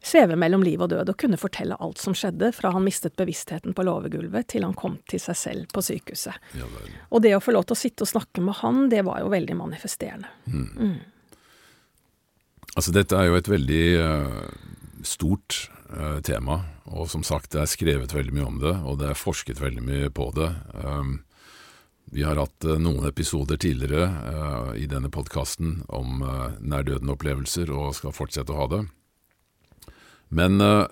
svever 0.07 0.37
mellom 0.39 0.63
liv 0.63 0.83
og 0.83 0.91
død, 0.93 1.11
og 1.11 1.19
kunne 1.19 1.39
fortelle 1.41 1.77
alt 1.83 1.99
som 1.99 2.15
skjedde, 2.15 2.53
fra 2.55 2.71
han 2.75 2.85
mistet 2.85 3.17
bevisstheten 3.19 3.75
på 3.75 3.85
låvegulvet 3.87 4.47
til 4.53 4.67
han 4.67 4.77
kom 4.77 5.01
til 5.11 5.19
seg 5.23 5.39
selv 5.41 5.73
på 5.75 5.83
sykehuset. 5.83 6.37
Ja. 6.55 6.69
Og 7.11 7.25
det 7.25 7.35
å 7.35 7.43
få 7.43 7.57
lov 7.57 7.67
til 7.67 7.75
å 7.75 7.81
sitte 7.81 8.07
og 8.07 8.13
snakke 8.13 8.45
med 8.45 8.59
han, 8.61 8.87
det 8.93 9.03
var 9.09 9.25
jo 9.25 9.33
veldig 9.33 9.57
manifesterende. 9.59 10.31
Altså, 12.77 12.93
dette 12.95 13.19
er 13.19 13.31
jo 13.31 13.39
et 13.39 13.51
veldig 13.51 13.85
uh, 13.99 14.41
stort 15.07 15.65
uh, 15.91 16.21
tema, 16.27 16.61
og 16.87 17.11
som 17.11 17.25
sagt, 17.27 17.51
det 17.53 17.63
er 17.63 17.71
skrevet 17.71 18.15
veldig 18.15 18.35
mye 18.37 18.51
om 18.51 18.59
det, 18.63 18.75
og 18.87 19.01
det 19.01 19.11
er 19.11 19.19
forsket 19.19 19.63
veldig 19.63 19.85
mye 19.87 20.11
på 20.15 20.31
det. 20.37 20.51
Um, 20.75 21.19
vi 22.15 22.23
har 22.23 22.39
hatt 22.39 22.65
eh, 22.65 22.79
noen 22.79 23.09
episoder 23.09 23.59
tidligere 23.59 24.05
eh, 24.07 24.69
i 24.85 24.87
denne 24.87 25.11
podkasten 25.11 25.81
om 25.91 26.21
uh, 26.23 26.53
nær-døden-opplevelser, 26.63 27.73
og 27.75 27.97
skal 27.99 28.15
fortsette 28.15 28.55
å 28.55 28.61
ha 28.61 28.69
det. 28.71 28.83
Men 30.29 30.61
eh, 30.63 30.87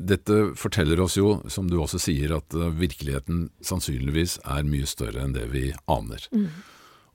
dette 0.00 0.38
forteller 0.56 1.00
oss 1.00 1.16
jo, 1.18 1.38
som 1.48 1.68
du 1.70 1.78
også 1.80 2.00
sier, 2.00 2.36
at 2.36 2.56
eh, 2.56 2.72
virkeligheten 2.76 3.48
sannsynligvis 3.64 4.38
er 4.44 4.68
mye 4.68 4.88
større 4.88 5.24
enn 5.24 5.36
det 5.36 5.48
vi 5.52 5.70
aner. 5.90 6.28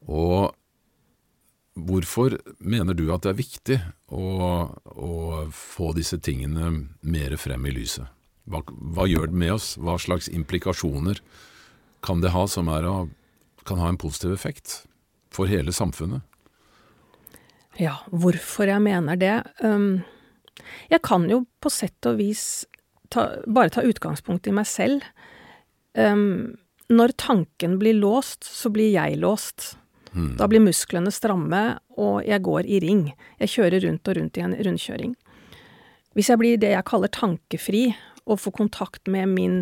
Og 0.06 0.54
hvorfor 1.76 2.38
mener 2.60 2.96
du 2.98 3.08
at 3.12 3.26
det 3.26 3.34
er 3.34 3.40
viktig 3.40 3.80
å, 4.08 4.26
å 4.96 5.14
få 5.52 5.92
disse 5.98 6.22
tingene 6.24 6.72
mer 7.02 7.36
frem 7.42 7.66
i 7.68 7.74
lyset? 7.76 8.15
Hva, 8.46 8.62
hva 8.66 9.08
gjør 9.10 9.32
det 9.32 9.40
med 9.42 9.56
oss? 9.56 9.74
Hva 9.82 9.98
slags 10.02 10.30
implikasjoner 10.30 11.22
kan 12.06 12.22
det 12.22 12.34
ha 12.36 12.46
som 12.50 12.70
er 12.70 12.86
av, 12.86 13.10
kan 13.66 13.82
ha 13.82 13.90
en 13.90 14.00
positiv 14.02 14.36
effekt 14.36 14.84
for 15.34 15.50
hele 15.50 15.74
samfunnet? 15.74 16.22
Ja, 17.82 17.98
hvorfor 18.14 18.70
jeg 18.70 18.84
mener 18.86 19.18
det? 19.20 19.36
Um, 19.60 20.06
jeg 20.92 21.02
kan 21.04 21.26
jo 21.30 21.44
på 21.60 21.72
sett 21.74 22.08
og 22.08 22.22
vis 22.22 22.66
ta, 23.12 23.42
bare 23.48 23.74
ta 23.74 23.84
utgangspunkt 23.84 24.48
i 24.48 24.54
meg 24.56 24.70
selv. 24.70 25.04
Um, 25.98 26.56
når 26.88 27.16
tanken 27.18 27.80
blir 27.82 27.98
låst, 27.98 28.46
så 28.46 28.70
blir 28.70 28.94
jeg 28.94 29.18
låst. 29.20 29.74
Da 30.16 30.48
blir 30.48 30.64
musklene 30.64 31.12
stramme, 31.12 31.62
og 32.00 32.22
jeg 32.24 32.40
går 32.46 32.68
i 32.72 32.80
ring. 32.80 33.02
Jeg 33.42 33.52
kjører 33.52 33.84
rundt 33.84 34.08
og 34.08 34.16
rundt 34.16 34.38
i 34.40 34.44
en 34.46 34.54
rundkjøring. 34.56 35.16
Hvis 36.16 36.30
jeg 36.32 36.40
blir 36.40 36.60
det 36.62 36.70
jeg 36.72 36.88
kaller 36.88 37.12
tankefri, 37.12 37.90
og 38.26 38.42
få 38.42 38.54
kontakt 38.56 39.08
med 39.12 39.30
min, 39.34 39.58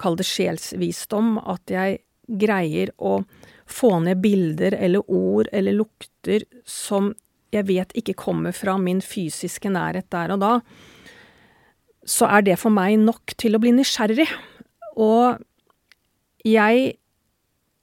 kall 0.00 0.18
det 0.18 0.26
sjelsvisdom, 0.28 1.36
at 1.40 1.72
jeg 1.72 2.00
greier 2.26 2.90
å 2.98 3.20
få 3.66 3.96
ned 4.02 4.20
bilder 4.22 4.74
eller 4.78 5.06
ord 5.10 5.48
eller 5.54 5.74
lukter 5.74 6.44
som 6.68 7.12
jeg 7.54 7.66
vet 7.68 7.94
ikke 7.98 8.16
kommer 8.18 8.54
fra 8.54 8.76
min 8.82 9.00
fysiske 9.02 9.70
nærhet 9.72 10.08
der 10.12 10.34
og 10.34 10.42
da, 10.42 10.52
så 12.06 12.28
er 12.30 12.44
det 12.46 12.58
for 12.60 12.74
meg 12.74 12.98
nok 13.02 13.34
til 13.38 13.56
å 13.56 13.60
bli 13.62 13.72
nysgjerrig. 13.74 14.28
Og 15.02 15.40
jeg 16.46 16.96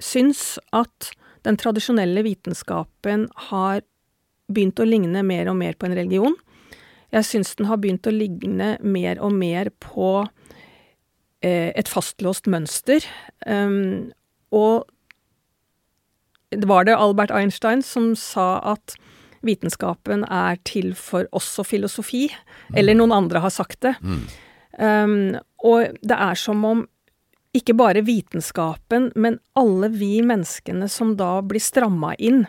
syns 0.03 0.57
at 0.75 1.11
den 1.43 1.59
tradisjonelle 1.59 2.23
vitenskapen 2.23 3.27
har 3.49 3.83
begynt 4.51 4.79
å 4.79 4.87
ligne 4.87 5.23
mer 5.27 5.49
og 5.51 5.59
mer 5.59 5.75
på 5.75 5.89
en 5.89 5.97
religion. 5.97 6.35
Jeg 7.13 7.27
syns 7.29 7.53
den 7.59 7.69
har 7.69 7.79
begynt 7.81 8.09
å 8.09 8.13
ligne 8.13 8.73
mer 8.81 9.21
og 9.21 9.35
mer 9.37 9.69
på 9.83 10.23
eh, 11.45 11.69
et 11.69 11.89
fastlåst 11.89 12.49
mønster. 12.49 13.05
Um, 13.45 14.11
og 14.53 14.89
var 16.65 16.85
det 16.87 16.97
Albert 16.97 17.33
Einstein 17.33 17.83
som 17.85 18.13
sa 18.17 18.57
at 18.73 18.95
vitenskapen 19.43 20.23
er 20.31 20.57
til 20.65 20.93
for 20.97 21.27
også 21.35 21.65
filosofi, 21.67 22.27
mm. 22.31 22.79
eller 22.79 22.97
noen 22.97 23.13
andre 23.15 23.43
har 23.43 23.53
sagt 23.53 23.81
det. 23.85 23.93
Mm. 24.01 24.25
Um, 24.79 25.15
og 25.61 25.99
det 26.01 26.17
er 26.17 26.39
som 26.39 26.63
om 26.65 26.85
ikke 27.53 27.75
bare 27.77 28.01
vitenskapen, 28.01 29.11
men 29.13 29.37
alle 29.59 29.91
vi 29.93 30.15
menneskene 30.25 30.87
som 30.89 31.13
da 31.19 31.35
blir 31.45 31.61
stramma 31.61 32.15
inn 32.17 32.47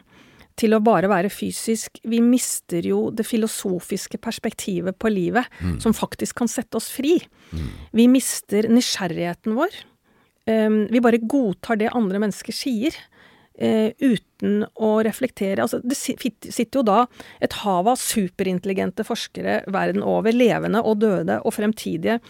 til 0.58 0.76
å 0.76 0.82
bare 0.84 1.10
være 1.10 1.32
fysisk, 1.32 1.98
vi 2.06 2.20
mister 2.22 2.86
jo 2.86 3.08
det 3.14 3.26
filosofiske 3.26 4.20
perspektivet 4.22 4.98
på 5.00 5.10
livet, 5.10 5.48
mm. 5.58 5.80
som 5.82 5.96
faktisk 5.96 6.38
kan 6.42 6.50
sette 6.50 6.78
oss 6.78 6.90
fri. 6.94 7.16
Mm. 7.50 7.66
Vi 7.98 8.06
mister 8.12 8.68
nysgjerrigheten 8.70 9.56
vår. 9.58 9.80
Um, 10.46 10.84
vi 10.92 11.02
bare 11.02 11.22
godtar 11.22 11.80
det 11.80 11.90
andre 11.96 12.22
mennesker 12.22 12.54
sier. 12.54 12.96
Uh, 13.54 13.90
uten 14.02 14.64
å 14.82 14.96
reflektere. 15.06 15.62
Altså, 15.62 15.80
det 15.82 15.98
sitter 15.98 16.80
jo 16.80 16.86
da 16.86 17.04
et 17.42 17.54
hav 17.64 17.90
av 17.90 18.00
superintelligente 18.02 19.06
forskere 19.06 19.60
verden 19.74 20.06
over, 20.06 20.34
levende 20.34 20.82
og 20.82 21.02
døde 21.02 21.40
og 21.42 21.54
fremtidige, 21.56 22.20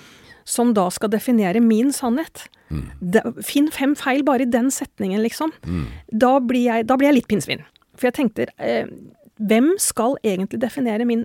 som 0.44 0.74
da 0.76 0.90
skal 0.92 1.12
definere 1.12 1.62
min 1.64 1.92
sannhet. 1.96 2.46
Mm. 2.72 2.84
De, 3.00 3.22
finn 3.44 3.70
fem 3.72 3.94
feil 3.98 4.24
bare 4.26 4.44
i 4.44 4.50
den 4.50 4.70
setningen, 4.72 5.22
liksom. 5.24 5.52
Mm. 5.64 5.86
Da, 6.12 6.36
blir 6.44 6.68
jeg, 6.68 6.88
da, 6.88 6.98
blir 7.00 7.10
jeg, 7.10 7.20
litt 7.20 7.30
pinnsvin. 7.30 7.64
For 7.94 8.08
jeg 8.08 8.16
tenkte 8.18 8.48
eh, 8.58 8.90
Hvem 9.34 9.72
skal 9.82 10.18
egentlig 10.22 10.60
definere 10.62 11.06
min, 11.08 11.24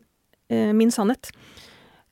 eh, 0.50 0.72
min 0.74 0.90
sannhet? 0.94 1.30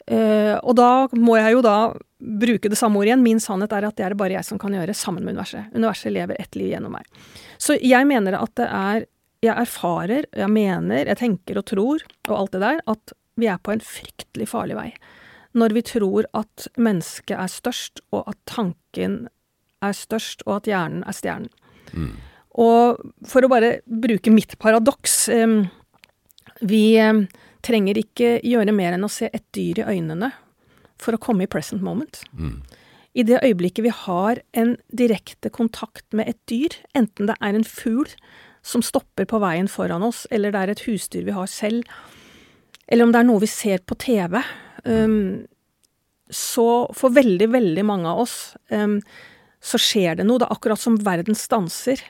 Eh, 0.08 0.54
og 0.62 0.76
da 0.78 1.08
må 1.17 1.39
jeg 1.39 1.56
jo 1.56 1.63
da 1.65 1.78
bruke 2.17 2.70
det 2.70 2.78
samme 2.78 3.00
ordet 3.00 3.12
igjen. 3.12 3.26
Min 3.26 3.41
sannhet 3.41 3.74
er 3.74 3.88
at 3.89 3.98
det 3.98 4.06
er 4.06 4.13
det 4.13 4.20
bare 4.22 4.38
jeg 4.38 4.46
som 4.46 4.62
kan 4.62 4.76
gjøre, 4.78 4.93
sammen 4.98 5.26
med 5.26 5.34
universet. 5.34 5.74
Universet 5.74 6.13
lever 6.13 6.38
ett 6.39 6.58
liv 6.58 6.70
gjennom 6.76 6.93
meg. 6.93 7.10
Så 7.58 7.80
jeg 7.82 8.10
mener 8.10 8.39
at 8.39 8.54
det 8.60 8.72
er 8.72 9.08
Jeg 9.46 9.54
erfarer, 9.54 10.26
jeg 10.34 10.50
mener, 10.50 11.06
jeg 11.06 11.17
tenker 11.20 11.60
og 11.60 11.65
tror, 11.70 12.02
og 12.26 12.32
alt 12.34 12.56
det 12.56 12.62
der, 12.63 12.80
at 12.89 13.12
vi 13.38 13.46
er 13.46 13.60
på 13.62 13.70
en 13.70 13.84
fryktelig 13.86 14.48
farlig 14.50 14.74
vei 14.74 14.88
når 15.58 15.74
vi 15.78 15.84
tror 15.86 16.28
at 16.38 16.67
mennesket 16.78 17.38
er 17.38 17.52
størst, 17.52 18.02
og 18.13 18.28
at 18.30 18.39
tanken 18.50 19.28
er 19.84 19.93
størst, 19.96 20.43
og 20.46 20.62
at 20.62 20.70
hjernen 20.72 21.06
er 21.08 21.15
stjernen. 21.15 21.52
Mm. 21.93 22.13
Og 22.58 23.02
for 23.30 23.46
å 23.46 23.52
bare 23.52 23.78
bruke 23.86 24.34
mitt 24.34 24.56
paradoks 24.58 25.28
Vi 26.65 26.84
trenger 27.67 28.00
ikke 28.02 28.38
gjøre 28.41 28.74
mer 28.74 28.96
enn 28.96 29.06
å 29.06 29.12
se 29.12 29.30
et 29.30 29.46
dyr 29.54 29.84
i 29.84 29.88
øynene 29.98 30.32
for 31.02 31.13
å 31.13 31.22
komme 31.22 31.46
i 31.46 31.52
present 31.52 31.84
moment. 31.86 32.24
Mm. 32.34 32.63
I 33.17 33.26
det 33.26 33.39
øyeblikket 33.46 33.86
vi 33.86 33.93
har 33.93 34.41
en 34.58 34.76
direkte 34.93 35.50
kontakt 35.54 36.06
med 36.13 36.30
et 36.30 36.39
dyr, 36.50 36.74
enten 36.98 37.30
det 37.30 37.38
er 37.41 37.58
en 37.58 37.65
fugl 37.65 38.10
som 38.65 38.84
stopper 38.86 39.28
på 39.30 39.39
veien 39.41 39.70
foran 39.72 40.06
oss, 40.06 40.26
eller 40.34 40.54
det 40.54 40.63
er 40.63 40.74
et 40.74 40.84
husdyr 40.86 41.26
vi 41.26 41.36
har 41.36 41.50
selv, 41.50 41.88
eller 42.88 43.08
om 43.08 43.13
det 43.13 43.22
er 43.22 43.30
noe 43.30 43.43
vi 43.43 43.50
ser 43.52 43.82
på 43.88 43.98
TV, 44.00 44.38
um, 44.86 45.48
så 46.30 46.67
for 46.98 47.15
veldig, 47.15 47.50
veldig 47.54 47.86
mange 47.88 48.12
av 48.12 48.26
oss 48.26 48.38
um, 48.70 49.00
så 49.63 49.80
skjer 49.82 50.20
det 50.20 50.28
noe. 50.28 50.41
Det 50.41 50.48
er 50.48 50.58
akkurat 50.58 50.80
som 50.80 50.98
verden 51.02 51.36
stanser. 51.36 52.04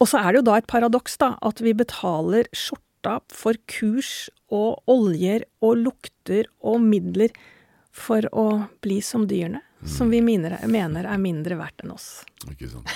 Og 0.00 0.10
så 0.10 0.20
er 0.20 0.32
det 0.32 0.42
jo 0.42 0.48
da 0.50 0.58
et 0.60 0.68
paradoks, 0.70 1.16
da, 1.20 1.34
at 1.46 1.62
vi 1.64 1.72
betaler 1.76 2.48
skjorta 2.52 3.18
for 3.32 3.58
kurs 3.70 4.28
og 4.52 4.82
oljer 4.90 5.46
og 5.64 5.78
lukter 5.86 6.50
og 6.60 6.82
midler 6.84 7.32
for 7.96 8.26
å 8.36 8.66
bli 8.84 9.00
som 9.04 9.24
dyrene. 9.28 9.62
Mm. 9.80 9.88
Som 9.88 10.10
vi 10.10 10.22
mener, 10.24 10.56
mener, 10.68 11.04
er 11.04 11.20
mindre 11.20 11.58
verdt 11.58 11.84
enn 11.84 11.92
oss. 11.92 12.08
Ikke 12.48 12.68
sant. 12.70 12.92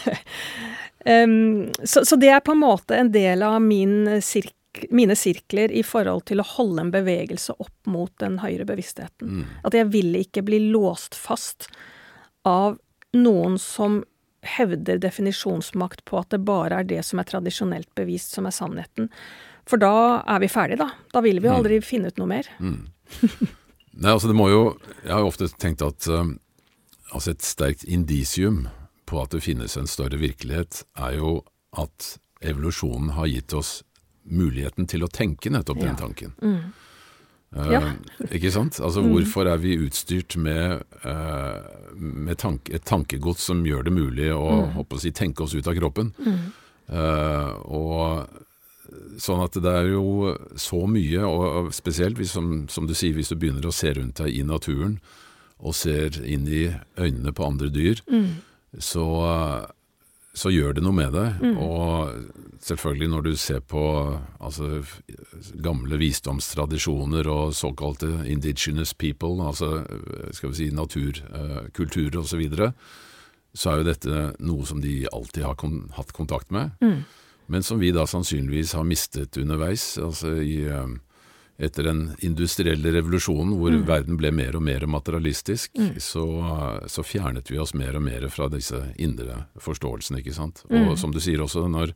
um, 1.04 1.68
så, 1.84 2.04
så, 2.08 2.16
det 2.20 2.32
er 2.32 2.40
på 2.44 2.56
en 2.56 2.62
måte 2.62 2.96
en 2.96 3.12
del 3.12 3.44
av 3.44 3.58
min 3.62 4.20
sirk, 4.24 4.54
mine 4.90 5.16
sirkler 5.18 5.72
i 5.76 5.82
forhold 5.84 6.24
til 6.30 6.40
å 6.40 6.48
holde 6.56 6.86
en 6.86 6.92
bevegelse 6.94 7.56
opp 7.60 7.90
mot 7.90 8.12
den 8.22 8.38
høyere 8.40 8.68
bevisstheten. 8.68 9.40
Mm. 9.40 9.58
At 9.68 9.76
jeg 9.76 9.90
vil 9.92 10.16
ikke 10.22 10.44
bli 10.46 10.62
låst 10.72 11.18
fast 11.18 11.68
av 12.48 12.78
noen 13.16 13.58
som 13.60 14.00
hevder 14.42 14.98
definisjonsmakt 14.98 16.04
på 16.08 16.18
at 16.20 16.30
det 16.32 16.42
bare 16.48 16.80
er 16.80 16.88
det 16.88 17.02
som 17.06 17.20
er 17.20 17.28
tradisjonelt 17.28 17.90
bevist, 17.98 18.32
som 18.34 18.48
er 18.48 18.54
sannheten. 18.56 19.10
For 19.68 19.80
da 19.80 20.22
er 20.24 20.40
vi 20.42 20.50
ferdige, 20.50 20.80
da. 20.80 20.90
Da 21.12 21.22
vil 21.24 21.42
vi 21.42 21.48
jo 21.50 21.56
aldri 21.58 21.80
mm. 21.80 21.86
finne 21.86 22.10
ut 22.10 22.20
noe 22.20 22.30
mer. 22.30 22.48
Mm. 22.58 22.86
Nei, 24.00 24.12
altså 24.12 24.30
det 24.30 24.36
må 24.38 24.46
jo 24.48 24.60
Jeg 25.02 25.10
har 25.10 25.24
jo 25.24 25.30
ofte 25.32 25.48
tenkt 25.58 25.82
at 25.82 26.06
um, 26.08 26.36
altså 27.10 27.34
et 27.34 27.44
sterkt 27.44 27.84
indisium 27.84 28.68
på 29.10 29.18
at 29.20 29.34
det 29.34 29.42
finnes 29.42 29.74
en 29.76 29.90
større 29.90 30.20
virkelighet, 30.20 30.84
er 30.94 31.16
jo 31.18 31.40
at 31.78 32.14
evolusjonen 32.46 33.16
har 33.16 33.26
gitt 33.26 33.52
oss 33.58 33.80
muligheten 34.30 34.86
til 34.86 35.02
å 35.02 35.10
tenke 35.10 35.50
nettopp 35.50 35.80
den 35.82 35.98
tanken. 35.98 36.36
Mm. 36.38 36.70
Uh, 37.50 37.66
ja. 37.66 37.80
ikke 38.30 38.52
sant? 38.54 38.78
Altså 38.78 39.02
mm. 39.02 39.08
Hvorfor 39.10 39.48
er 39.50 39.58
vi 39.58 39.78
utstyrt 39.82 40.36
med, 40.38 40.84
uh, 41.02 41.58
med 41.98 42.38
tanke, 42.38 42.70
et 42.76 42.84
tankegods 42.86 43.42
som 43.50 43.64
gjør 43.66 43.88
det 43.88 43.94
mulig 43.94 44.28
å, 44.30 44.44
mm. 44.70 44.78
å 44.84 45.00
si, 45.02 45.10
tenke 45.10 45.42
oss 45.42 45.56
ut 45.58 45.66
av 45.66 45.74
kroppen? 45.78 46.14
Uh, 46.90 47.50
og 47.66 48.46
Sånn 49.20 49.38
at 49.44 49.54
det 49.62 49.70
er 49.70 49.92
jo 49.92 50.32
så 50.58 50.80
mye, 50.90 51.22
og 51.22 51.68
spesielt 51.76 52.18
hvis, 52.18 52.32
som, 52.34 52.64
som, 52.72 52.88
du 52.88 52.94
sier, 52.96 53.14
hvis 53.14 53.30
du 53.30 53.36
begynner 53.38 53.68
å 53.68 53.74
se 53.74 53.92
rundt 53.94 54.18
deg 54.18 54.34
i 54.34 54.40
naturen, 54.46 54.96
og 55.60 55.76
ser 55.76 56.16
inn 56.24 56.48
i 56.48 56.64
øynene 56.98 57.34
på 57.36 57.44
andre 57.46 57.68
dyr, 57.70 58.00
mm. 58.10 58.30
så 58.82 59.04
så 60.32 60.50
gjør 60.52 60.76
det 60.76 60.84
noe 60.84 60.94
med 60.94 61.14
deg. 61.14 61.42
Mm. 61.42 61.58
Og 61.58 62.60
selvfølgelig 62.62 63.10
når 63.10 63.26
du 63.26 63.30
ser 63.40 63.62
på 63.66 63.82
altså, 64.38 64.82
gamle 65.62 65.98
visdomstradisjoner 66.00 67.28
og 67.30 67.54
såkalte 67.56 68.12
indigenous 68.30 68.94
people, 68.94 69.40
altså 69.46 69.82
skal 70.36 70.52
vi 70.52 70.60
si 70.60 70.68
naturkulturer 70.74 72.20
uh, 72.20 72.22
osv., 72.22 72.34
så, 72.34 72.40
videre, 72.40 72.72
så 73.54 73.72
er 73.72 73.80
jo 73.80 73.88
dette 73.90 74.24
noe 74.38 74.68
som 74.68 74.82
de 74.82 75.02
alltid 75.10 75.46
har 75.48 75.58
kon 75.58 75.82
hatt 75.96 76.14
kontakt 76.14 76.54
med, 76.54 76.76
mm. 76.84 76.98
men 77.50 77.66
som 77.66 77.82
vi 77.82 77.90
da 77.96 78.06
sannsynligvis 78.06 78.76
har 78.78 78.86
mistet 78.86 79.40
underveis. 79.40 79.96
altså 79.98 80.36
i... 80.38 80.64
Uh, 80.70 80.98
etter 81.60 81.84
den 81.84 82.02
industrielle 82.24 82.92
revolusjonen, 82.94 83.52
hvor 83.60 83.74
mm. 83.74 83.84
verden 83.88 84.18
ble 84.20 84.32
mer 84.34 84.56
og 84.56 84.64
mer 84.64 84.86
materialistisk, 84.88 85.76
mm. 85.76 85.92
så, 86.00 86.24
så, 86.88 87.04
fjernet 87.04 87.50
vi 87.52 87.60
oss 87.60 87.74
mer 87.76 87.98
og 87.98 88.04
mer 88.06 88.26
fra 88.32 88.48
disse 88.52 88.80
indre 89.00 89.44
forståelsene, 89.60 90.22
ikke 90.22 90.36
sant. 90.36 90.64
Mm. 90.70 90.90
Og 90.90 90.98
som 91.00 91.12
du 91.12 91.20
sier 91.22 91.42
også, 91.44 91.66
når, 91.70 91.92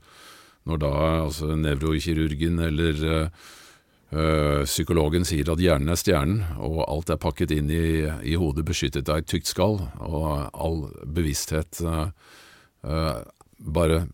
når 0.68 0.82
da 0.82 0.94
altså 1.24 1.54
nevrokirurgen 1.56 2.60
eller 2.66 3.04
øh, 3.08 4.64
psykologen 4.68 5.24
sier 5.28 5.48
at 5.52 5.62
hjernen 5.64 5.94
er 5.94 6.00
stjernen, 6.00 6.42
og 6.60 6.82
alt 6.84 7.14
er 7.14 7.22
pakket 7.22 7.54
inn 7.56 7.72
i, 7.72 8.04
i 8.04 8.36
hodet 8.40 8.66
beskyttet 8.68 9.08
av 9.08 9.22
et 9.22 9.30
tykt 9.32 9.48
skall, 9.48 9.80
og 10.04 10.28
all 10.52 10.84
bevissthet 11.08 11.80
øh, 11.88 13.24
bare 13.64 14.04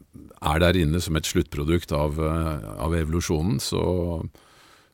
er 0.41 0.63
der 0.63 0.79
inne 0.79 1.03
som 1.03 1.19
et 1.19 1.27
sluttprodukt 1.27 1.91
av, 1.97 2.21
av 2.23 2.95
evolusjonen, 2.95 3.59
så 3.59 3.83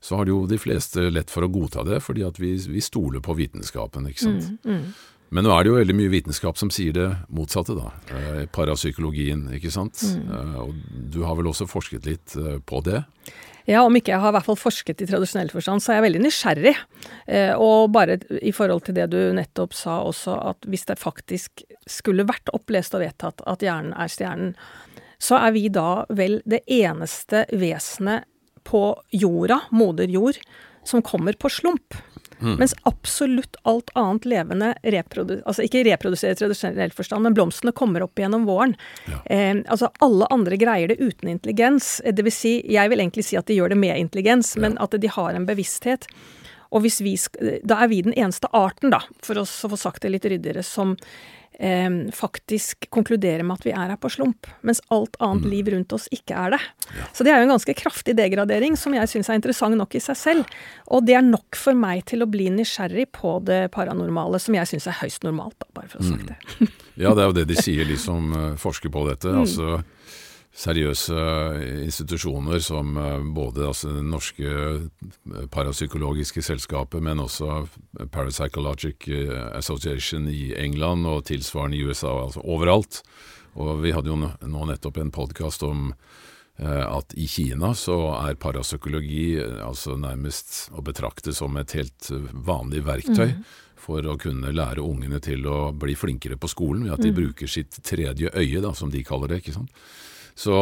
så 0.06 0.20
har 0.20 0.30
jo 0.30 0.44
de 0.46 0.58
fleste 0.60 1.08
lett 1.10 1.32
for 1.32 1.42
å 1.42 1.50
godta 1.50 1.82
det, 1.86 1.98
fordi 2.04 2.22
at 2.26 2.38
vi, 2.38 2.54
vi 2.70 2.82
stoler 2.84 3.22
på 3.24 3.34
vitenskapen. 3.34 4.06
ikke 4.06 4.22
sant? 4.28 4.52
Mm, 4.62 4.76
mm. 4.78 5.16
Men 5.34 5.42
nå 5.42 5.50
er 5.50 5.64
det 5.64 5.72
jo 5.72 5.78
veldig 5.80 5.96
mye 5.98 6.12
vitenskap 6.12 6.58
som 6.60 6.70
sier 6.70 6.94
det 6.94 7.08
motsatte, 7.34 7.74
da. 7.74 7.90
Eh, 8.14 8.44
parapsykologien, 8.54 9.48
ikke 9.58 9.72
sant. 9.74 9.98
Mm. 10.06 10.30
Eh, 10.30 10.54
og 10.62 10.76
du 11.10 11.24
har 11.26 11.34
vel 11.38 11.50
også 11.50 11.66
forsket 11.66 12.06
litt 12.06 12.36
eh, 12.38 12.60
på 12.62 12.78
det? 12.86 13.02
Ja, 13.66 13.82
om 13.82 13.98
ikke 13.98 14.12
jeg 14.14 14.22
har 14.22 14.30
i 14.30 14.36
hvert 14.36 14.46
fall 14.46 14.60
forsket 14.60 15.02
i 15.02 15.08
tradisjonell 15.10 15.50
forstand, 15.50 15.82
så 15.82 15.90
er 15.90 15.98
jeg 15.98 16.04
veldig 16.04 16.20
nysgjerrig. 16.22 16.74
Og 17.58 17.88
bare 17.90 18.20
i 18.38 18.52
forhold 18.54 18.84
til 18.86 18.94
det 18.94 19.08
du 19.10 19.18
nettopp 19.34 19.74
sa 19.74 19.96
også, 20.06 20.36
at 20.52 20.68
hvis 20.70 20.86
det 20.86 21.00
faktisk 21.00 21.64
skulle 21.90 22.28
vært 22.28 22.54
opplest 22.54 22.94
og 22.94 23.02
vedtatt 23.02 23.42
at 23.42 23.66
hjernen 23.66 23.90
er 23.98 24.12
stjernen, 24.12 24.54
så 25.18 25.40
er 25.40 25.50
vi 25.56 25.66
da 25.74 26.04
vel 26.14 26.38
det 26.46 26.62
eneste 26.70 27.42
vesenet 27.58 28.30
på 28.66 28.82
jorda, 29.14 29.60
moder 29.70 30.10
jord, 30.10 30.38
som 30.86 31.02
kommer 31.02 31.38
på 31.38 31.50
slump. 31.50 31.94
Mm. 32.40 32.54
Mens 32.54 32.74
absolutt 32.82 33.56
alt 33.62 33.90
annet 33.94 34.24
levende 34.24 34.74
altså 34.84 35.64
ikke 35.64 35.84
reproduserer 35.86 36.36
i 36.36 36.40
tradisjonell 36.40 36.92
forstand, 36.92 37.24
men 37.24 37.36
blomstene 37.36 37.72
kommer 37.72 38.04
opp 38.04 38.18
gjennom 38.20 38.44
våren. 38.48 38.74
Ja. 39.06 39.20
Eh, 39.24 39.56
altså 39.64 39.88
alle 40.04 40.28
andre 40.30 40.58
greier 40.60 40.92
det 40.92 40.98
uten 41.00 41.32
intelligens. 41.32 42.02
Det 42.04 42.26
vil 42.26 42.34
si, 42.34 42.58
jeg 42.72 42.92
vil 42.92 43.00
egentlig 43.00 43.24
si 43.24 43.38
at 43.40 43.48
de 43.48 43.56
gjør 43.56 43.72
det 43.72 43.80
med 43.80 43.96
intelligens, 43.98 44.52
ja. 44.56 44.66
men 44.66 44.76
at 44.82 44.98
de 45.00 45.12
har 45.12 45.34
en 45.34 45.48
bevissthet. 45.48 46.08
Og 46.74 46.82
hvis 46.82 47.00
vi 47.00 47.14
Da 47.64 47.78
er 47.84 47.88
vi 47.88 48.02
den 48.02 48.12
eneste 48.12 48.50
arten, 48.52 48.90
da, 48.90 49.00
for 49.22 49.38
å 49.38 49.46
få 49.46 49.78
sagt 49.78 50.02
det 50.02 50.12
litt 50.12 50.26
ryddigere, 50.26 50.64
som 50.66 50.96
eh, 51.58 51.88
faktisk 52.14 52.88
konkluderer 52.92 53.44
med 53.46 53.58
at 53.58 53.66
vi 53.66 53.74
er 53.74 53.92
her 53.92 54.00
på 54.00 54.10
slump, 54.12 54.48
mens 54.66 54.82
alt 54.94 55.16
annet 55.24 55.48
liv 55.50 55.70
rundt 55.74 55.94
oss 55.96 56.08
ikke 56.14 56.36
er 56.36 56.56
det. 56.56 56.62
Så 57.16 57.26
det 57.26 57.32
er 57.32 57.40
jo 57.40 57.48
en 57.48 57.54
ganske 57.56 57.76
kraftig 57.78 58.16
degradering 58.18 58.78
som 58.78 58.94
jeg 58.96 59.10
syns 59.12 59.30
er 59.30 59.40
interessant 59.40 59.78
nok 59.78 59.96
i 59.98 60.02
seg 60.02 60.20
selv. 60.20 60.56
Og 60.92 61.04
det 61.06 61.18
er 61.18 61.26
nok 61.26 61.58
for 61.58 61.76
meg 61.78 62.04
til 62.10 62.24
å 62.24 62.30
bli 62.30 62.48
nysgjerrig 62.54 63.08
på 63.16 63.38
det 63.46 63.66
paranormale, 63.74 64.40
som 64.42 64.56
jeg 64.58 64.72
syns 64.72 64.88
er 64.90 65.00
høyst 65.02 65.26
normalt, 65.26 65.58
da, 65.62 65.70
bare 65.76 65.92
for 65.92 66.00
å 66.00 66.06
ha 66.06 66.14
sagt 66.14 66.32
det. 66.32 66.72
Ja, 66.96 67.10
det 67.12 67.26
er 67.26 67.28
jo 67.28 67.36
det 67.36 67.48
de 67.50 67.58
sier, 67.60 67.84
de 67.84 67.98
som 68.00 68.30
eh, 68.32 68.52
forsker 68.60 68.92
på 68.92 69.02
dette. 69.08 69.28
Altså 69.28 69.82
seriøse 70.56 71.16
institusjoner 71.84 72.62
som 72.64 72.96
eh, 72.96 73.24
både 73.36 73.66
altså, 73.68 73.92
det 73.96 74.04
norske 74.08 74.52
eh, 74.52 75.48
parapsykologiske 75.52 76.44
selskapet, 76.44 77.02
men 77.04 77.20
også 77.24 77.66
Parapsychologic 78.12 79.08
Association 79.56 80.28
i 80.32 80.54
England 80.58 81.08
og 81.08 81.26
tilsvarende 81.30 81.78
i 81.78 81.84
USA, 81.84 82.14
altså 82.24 82.44
overalt. 82.44 83.02
Og 83.56 83.82
vi 83.84 83.92
hadde 83.96 84.12
jo 84.12 84.16
nå 84.20 84.70
nettopp 84.70 85.00
en 85.00 85.12
podkast 85.14 85.64
om 85.64 85.92
at 86.56 87.12
i 87.20 87.26
Kina 87.28 87.74
så 87.76 87.94
er 88.16 88.38
parapsykologi 88.40 89.36
altså 89.60 89.92
nærmest 90.00 90.70
å 90.72 90.80
betrakte 90.84 91.34
som 91.36 91.56
et 91.60 91.74
helt 91.76 92.08
vanlig 92.32 92.80
verktøy. 92.86 93.34
Mm 93.34 93.44
for 93.86 94.06
å 94.08 94.16
kunne 94.20 94.54
lære 94.54 94.84
ungene 94.84 95.20
til 95.22 95.46
å 95.50 95.70
bli 95.76 95.94
flinkere 95.98 96.38
på 96.40 96.50
skolen, 96.50 96.86
ved 96.86 96.96
at 96.96 97.04
de 97.04 97.12
mm. 97.12 97.18
bruker 97.20 97.50
sitt 97.50 97.78
tredje 97.86 98.32
øye, 98.32 98.62
da, 98.64 98.72
som 98.74 98.90
de 98.92 99.04
kaller 99.06 99.32
det. 99.32 99.42
ikke 99.42 99.56
sant? 99.56 99.84
Så 100.36 100.54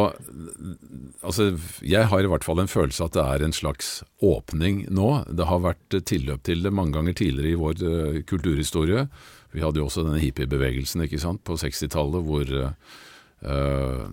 altså, 1.21 1.49
jeg 1.83 2.07
har 2.07 2.23
i 2.23 2.29
hvert 2.31 2.45
fall 2.47 2.63
en 2.63 2.71
følelse 2.71 3.09
at 3.09 3.17
det 3.17 3.23
er 3.27 3.43
en 3.43 3.55
slags 3.55 4.05
åpning 4.23 4.85
nå. 4.95 5.09
Det 5.35 5.49
har 5.51 5.65
vært 5.65 5.97
tilløp 6.07 6.45
til 6.47 6.63
det 6.63 6.71
mange 6.71 6.95
ganger 6.95 7.17
tidligere 7.19 7.51
i 7.51 7.59
vår 7.59 7.83
uh, 7.83 8.21
kulturhistorie. 8.23 9.09
Vi 9.51 9.65
hadde 9.65 9.83
jo 9.83 9.89
også 9.89 10.05
denne 10.07 10.23
hippiebevegelsen 10.23 11.03
ikke 11.03 11.19
sant, 11.23 11.43
på 11.43 11.59
60-tallet 11.59 12.23
hvor, 12.23 12.53
uh, 12.55 14.05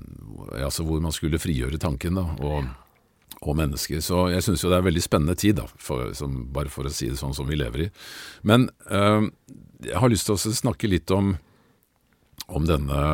altså, 0.58 0.86
hvor 0.88 1.04
man 1.04 1.13
skulle 1.13 1.41
frigjøre 1.41 1.78
tanken 1.82 2.17
da, 2.17 2.26
og, 2.41 2.65
og 3.45 3.60
mennesker. 3.62 4.02
Så 4.02 4.32
jeg 4.34 4.47
syns 4.47 4.65
jo 4.65 4.74
det 4.74 4.80
er 4.80 4.86
en 4.86 4.89
veldig 4.89 5.06
spennende 5.06 5.38
tid, 5.38 5.60
da, 5.62 5.67
for, 5.78 6.10
som, 6.17 6.41
bare 6.54 6.74
for 6.74 6.89
å 6.89 6.93
si 6.93 7.12
det 7.12 7.21
sånn 7.21 7.38
som 7.38 7.45
vi 7.50 7.62
lever 7.62 7.86
i. 7.86 7.91
Men 8.50 8.65
øh, 8.89 9.30
jeg 9.86 10.02
har 10.02 10.10
lyst 10.10 10.26
til 10.30 10.39
å 10.39 10.58
snakke 10.58 10.89
litt 10.89 11.13
om, 11.13 11.36
om 12.50 12.65
denne 12.65 13.06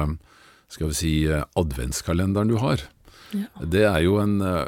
skal 0.71 0.91
vi 0.91 0.97
si, 0.97 1.13
eh, 1.25 1.45
adventskalenderen 1.55 2.51
du 2.51 2.57
har. 2.61 2.83
Ja. 3.31 3.47
Det 3.63 3.85
er 3.87 4.01
jo 4.05 4.19
en 4.23 4.41
eh, 4.41 4.65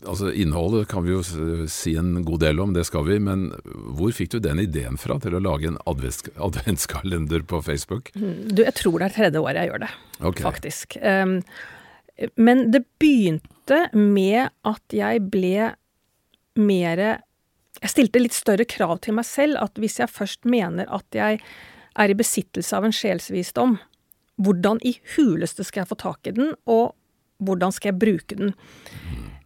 Altså 0.00 0.30
Innholdet 0.32 0.86
kan 0.88 1.04
vi 1.04 1.10
jo 1.12 1.66
si 1.68 1.90
en 2.00 2.22
god 2.24 2.40
del 2.40 2.60
om, 2.62 2.70
det 2.72 2.86
skal 2.88 3.04
vi, 3.04 3.18
men 3.20 3.50
hvor 3.98 4.14
fikk 4.16 4.30
du 4.32 4.38
den 4.40 4.62
ideen 4.62 4.96
fra 4.96 5.18
til 5.20 5.34
å 5.36 5.42
lage 5.44 5.68
en 5.68 5.76
adventskalender 6.46 7.44
på 7.44 7.60
Facebook? 7.66 8.08
Mm, 8.14 8.48
du, 8.48 8.62
Jeg 8.64 8.78
tror 8.78 8.96
det 8.96 9.10
er 9.10 9.16
tredje 9.18 9.42
året 9.42 9.60
jeg 9.60 9.68
gjør 9.68 9.82
det, 9.84 9.90
okay. 10.22 10.46
faktisk. 10.46 10.96
Um, 11.04 11.42
men 12.40 12.70
det 12.72 12.86
begynte 12.96 13.82
med 13.92 14.48
at 14.68 14.96
jeg 14.96 15.20
ble 15.32 15.74
mer 16.60 17.04
Jeg 17.80 17.92
stilte 17.92 18.24
litt 18.24 18.36
større 18.36 18.64
krav 18.64 18.98
til 19.04 19.20
meg 19.20 19.28
selv. 19.28 19.60
At 19.60 19.76
hvis 19.80 20.00
jeg 20.00 20.08
først 20.08 20.48
mener 20.48 20.88
at 20.88 21.06
jeg 21.12 21.40
er 21.40 22.12
i 22.12 22.16
besittelse 22.16 22.76
av 22.76 22.88
en 22.88 22.96
sjelsvisdom, 22.96 23.76
hvordan 24.40 24.80
i 24.86 24.96
huleste 25.16 25.64
skal 25.66 25.84
jeg 25.84 25.92
få 25.92 25.98
tak 26.00 26.30
i 26.30 26.34
den, 26.36 26.54
og 26.70 26.94
hvordan 27.44 27.72
skal 27.72 27.92
jeg 27.92 28.00
bruke 28.00 28.38
den? 28.38 28.54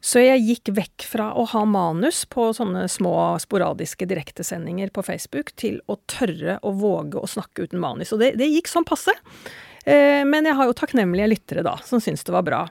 Så 0.05 0.21
jeg 0.21 0.43
gikk 0.45 0.71
vekk 0.77 1.05
fra 1.09 1.31
å 1.33 1.47
ha 1.49 1.63
manus 1.65 2.25
på 2.29 2.51
sånne 2.53 2.85
små 2.93 3.15
sporadiske 3.41 4.05
direktesendinger 4.11 4.93
på 4.93 5.05
Facebook, 5.07 5.55
til 5.57 5.79
å 5.89 5.97
tørre 6.11 6.59
å 6.61 6.75
våge 6.77 7.23
å 7.23 7.31
snakke 7.31 7.65
uten 7.65 7.81
manus. 7.81 8.13
Og 8.13 8.21
det, 8.21 8.35
det 8.37 8.51
gikk 8.53 8.69
sånn 8.69 8.85
passe. 8.85 9.15
Eh, 9.89 10.21
men 10.29 10.45
jeg 10.45 10.59
har 10.59 10.69
jo 10.69 10.77
takknemlige 10.77 11.31
lyttere, 11.33 11.65
da, 11.65 11.79
som 11.89 12.03
syns 12.05 12.27
det 12.27 12.37
var 12.37 12.45
bra. 12.45 12.67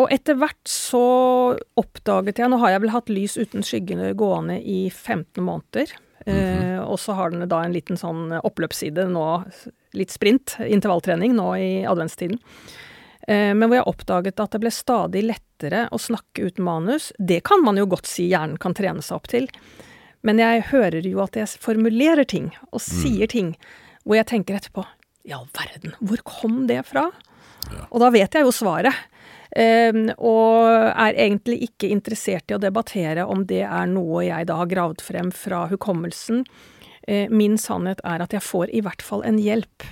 Og 0.00 0.10
etter 0.10 0.38
hvert 0.38 0.70
så 0.70 1.04
oppdaget 1.78 2.38
jeg 2.40 2.50
Nå 2.50 2.60
har 2.62 2.72
jeg 2.72 2.82
vel 2.84 2.92
hatt 2.94 3.10
Lys 3.10 3.34
uten 3.38 3.64
skyggene 3.66 4.12
gående 4.18 4.58
i 4.58 4.88
15 4.90 5.42
måneder. 5.44 5.94
Mm 6.26 6.34
-hmm. 6.34 6.74
eh, 6.74 6.80
og 6.80 6.98
så 7.00 7.12
har 7.12 7.30
den 7.30 7.48
da 7.48 7.62
en 7.64 7.72
liten 7.72 7.96
sånn 7.96 8.32
oppløpsside 8.42 9.06
nå 9.08 9.44
litt 9.96 10.12
sprint, 10.12 10.56
intervalltrening, 10.62 11.34
nå 11.36 11.48
i 11.56 11.70
adventstiden. 11.88 12.38
Eh, 13.28 13.52
men 13.54 13.66
hvor 13.68 13.78
jeg 13.78 13.88
oppdaget 13.90 14.42
at 14.42 14.54
det 14.54 14.62
ble 14.62 14.72
stadig 14.74 15.24
lettere 15.26 15.86
å 15.92 16.00
snakke 16.00 16.48
uten 16.50 16.66
manus. 16.66 17.10
Det 17.18 17.42
kan 17.46 17.64
man 17.64 17.80
jo 17.80 17.88
godt 17.90 18.08
si 18.10 18.30
hjernen 18.30 18.60
kan 18.60 18.76
trene 18.76 19.04
seg 19.04 19.20
opp 19.20 19.30
til. 19.32 19.48
Men 20.26 20.40
jeg 20.42 20.66
hører 20.72 21.06
jo 21.06 21.22
at 21.24 21.38
jeg 21.38 21.60
formulerer 21.62 22.28
ting, 22.28 22.50
og 22.70 22.80
mm. 22.80 22.86
sier 22.86 23.28
mm. 23.28 23.32
ting, 23.32 23.54
hvor 24.04 24.20
jeg 24.20 24.28
tenker 24.32 24.58
etterpå 24.58 24.84
I 25.28 25.34
all 25.36 25.48
verden, 25.56 25.94
hvor 26.00 26.20
kom 26.28 26.66
det 26.68 26.82
fra? 26.88 27.06
Ja. 27.70 27.86
Og 27.88 28.02
da 28.02 28.10
vet 28.12 28.36
jeg 28.36 28.44
jo 28.44 28.52
svaret. 28.54 29.06
Um, 29.50 30.04
og 30.22 30.68
er 30.70 31.16
egentlig 31.24 31.56
ikke 31.66 31.88
interessert 31.90 32.52
i 32.52 32.54
å 32.54 32.60
debattere 32.62 33.24
om 33.26 33.42
det 33.50 33.64
er 33.66 33.88
noe 33.90 34.22
jeg 34.22 34.46
da 34.46 34.60
har 34.60 34.68
gravd 34.70 35.02
frem 35.02 35.32
fra 35.34 35.64
hukommelsen, 35.72 36.44
Eh, 36.44 36.79
min 37.32 37.56
sannhet 37.58 38.02
er 38.06 38.22
at 38.22 38.34
jeg 38.36 38.44
får 38.44 38.70
i 38.76 38.82
hvert 38.86 39.02
fall 39.02 39.24
en 39.26 39.40
hjelp 39.40 39.86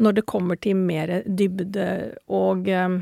når 0.00 0.18
det 0.18 0.28
kommer 0.30 0.58
til 0.60 0.78
mer 0.78 1.20
dybde 1.26 1.86
og 2.30 2.68
eh, 2.70 3.00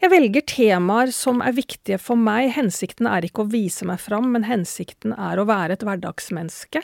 jeg 0.00 0.08
velger 0.14 0.44
temaer 0.48 1.10
som 1.12 1.42
er 1.44 1.52
viktige 1.52 1.98
for 2.00 2.16
meg. 2.16 2.54
Hensikten 2.56 3.08
er 3.10 3.26
ikke 3.26 3.44
å 3.44 3.50
vise 3.52 3.84
meg 3.84 4.00
fram, 4.00 4.30
men 4.32 4.46
hensikten 4.48 5.12
er 5.12 5.36
å 5.36 5.44
være 5.48 5.76
et 5.76 5.84
hverdagsmenneske. 5.84 6.80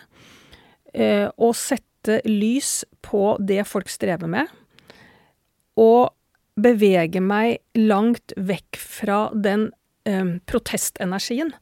Eh, 0.92 1.24
og 1.40 1.56
sette 1.56 2.18
lys 2.28 2.82
på 3.00 3.38
det 3.40 3.62
folk 3.68 3.88
strever 3.88 4.28
med. 4.28 4.52
Og 5.80 6.12
bevege 6.60 7.22
meg 7.24 7.62
langt 7.80 8.36
vekk 8.36 8.76
fra 8.84 9.18
den 9.32 9.70
eh, 10.04 10.36
protestenergien 10.44 11.54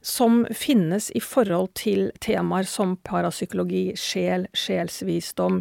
som 0.00 0.46
finnes 0.56 1.10
i 1.16 1.20
forhold 1.20 1.74
til 1.78 2.08
temaer 2.24 2.68
som 2.68 2.96
parapsykologi, 3.04 3.90
sjel, 4.00 4.46
sjelsvisdom. 4.56 5.60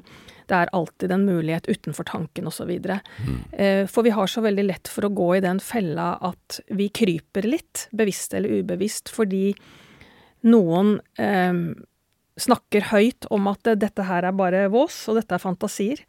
Det 0.50 0.56
er 0.56 0.72
alltid 0.74 1.12
en 1.12 1.26
mulighet 1.28 1.68
utenfor 1.70 2.08
tanken 2.08 2.48
osv. 2.50 2.72
Mm. 2.72 3.36
Eh, 3.52 3.84
for 3.92 4.08
vi 4.08 4.16
har 4.16 4.32
så 4.32 4.42
veldig 4.46 4.66
lett 4.66 4.90
for 4.90 5.06
å 5.06 5.14
gå 5.14 5.30
i 5.38 5.44
den 5.44 5.60
fella 5.60 6.14
at 6.26 6.62
vi 6.72 6.88
kryper 6.90 7.46
litt, 7.48 7.88
bevisst 7.92 8.34
eller 8.34 8.62
ubevisst, 8.62 9.12
fordi 9.14 9.52
noen 10.48 10.98
eh, 11.20 11.54
snakker 12.40 12.90
høyt 12.94 13.28
om 13.34 13.52
at 13.52 13.74
dette 13.80 14.08
her 14.08 14.26
er 14.26 14.36
bare 14.36 14.68
vås, 14.72 15.04
og 15.12 15.20
dette 15.20 15.36
er 15.36 15.44
fantasier. 15.44 16.04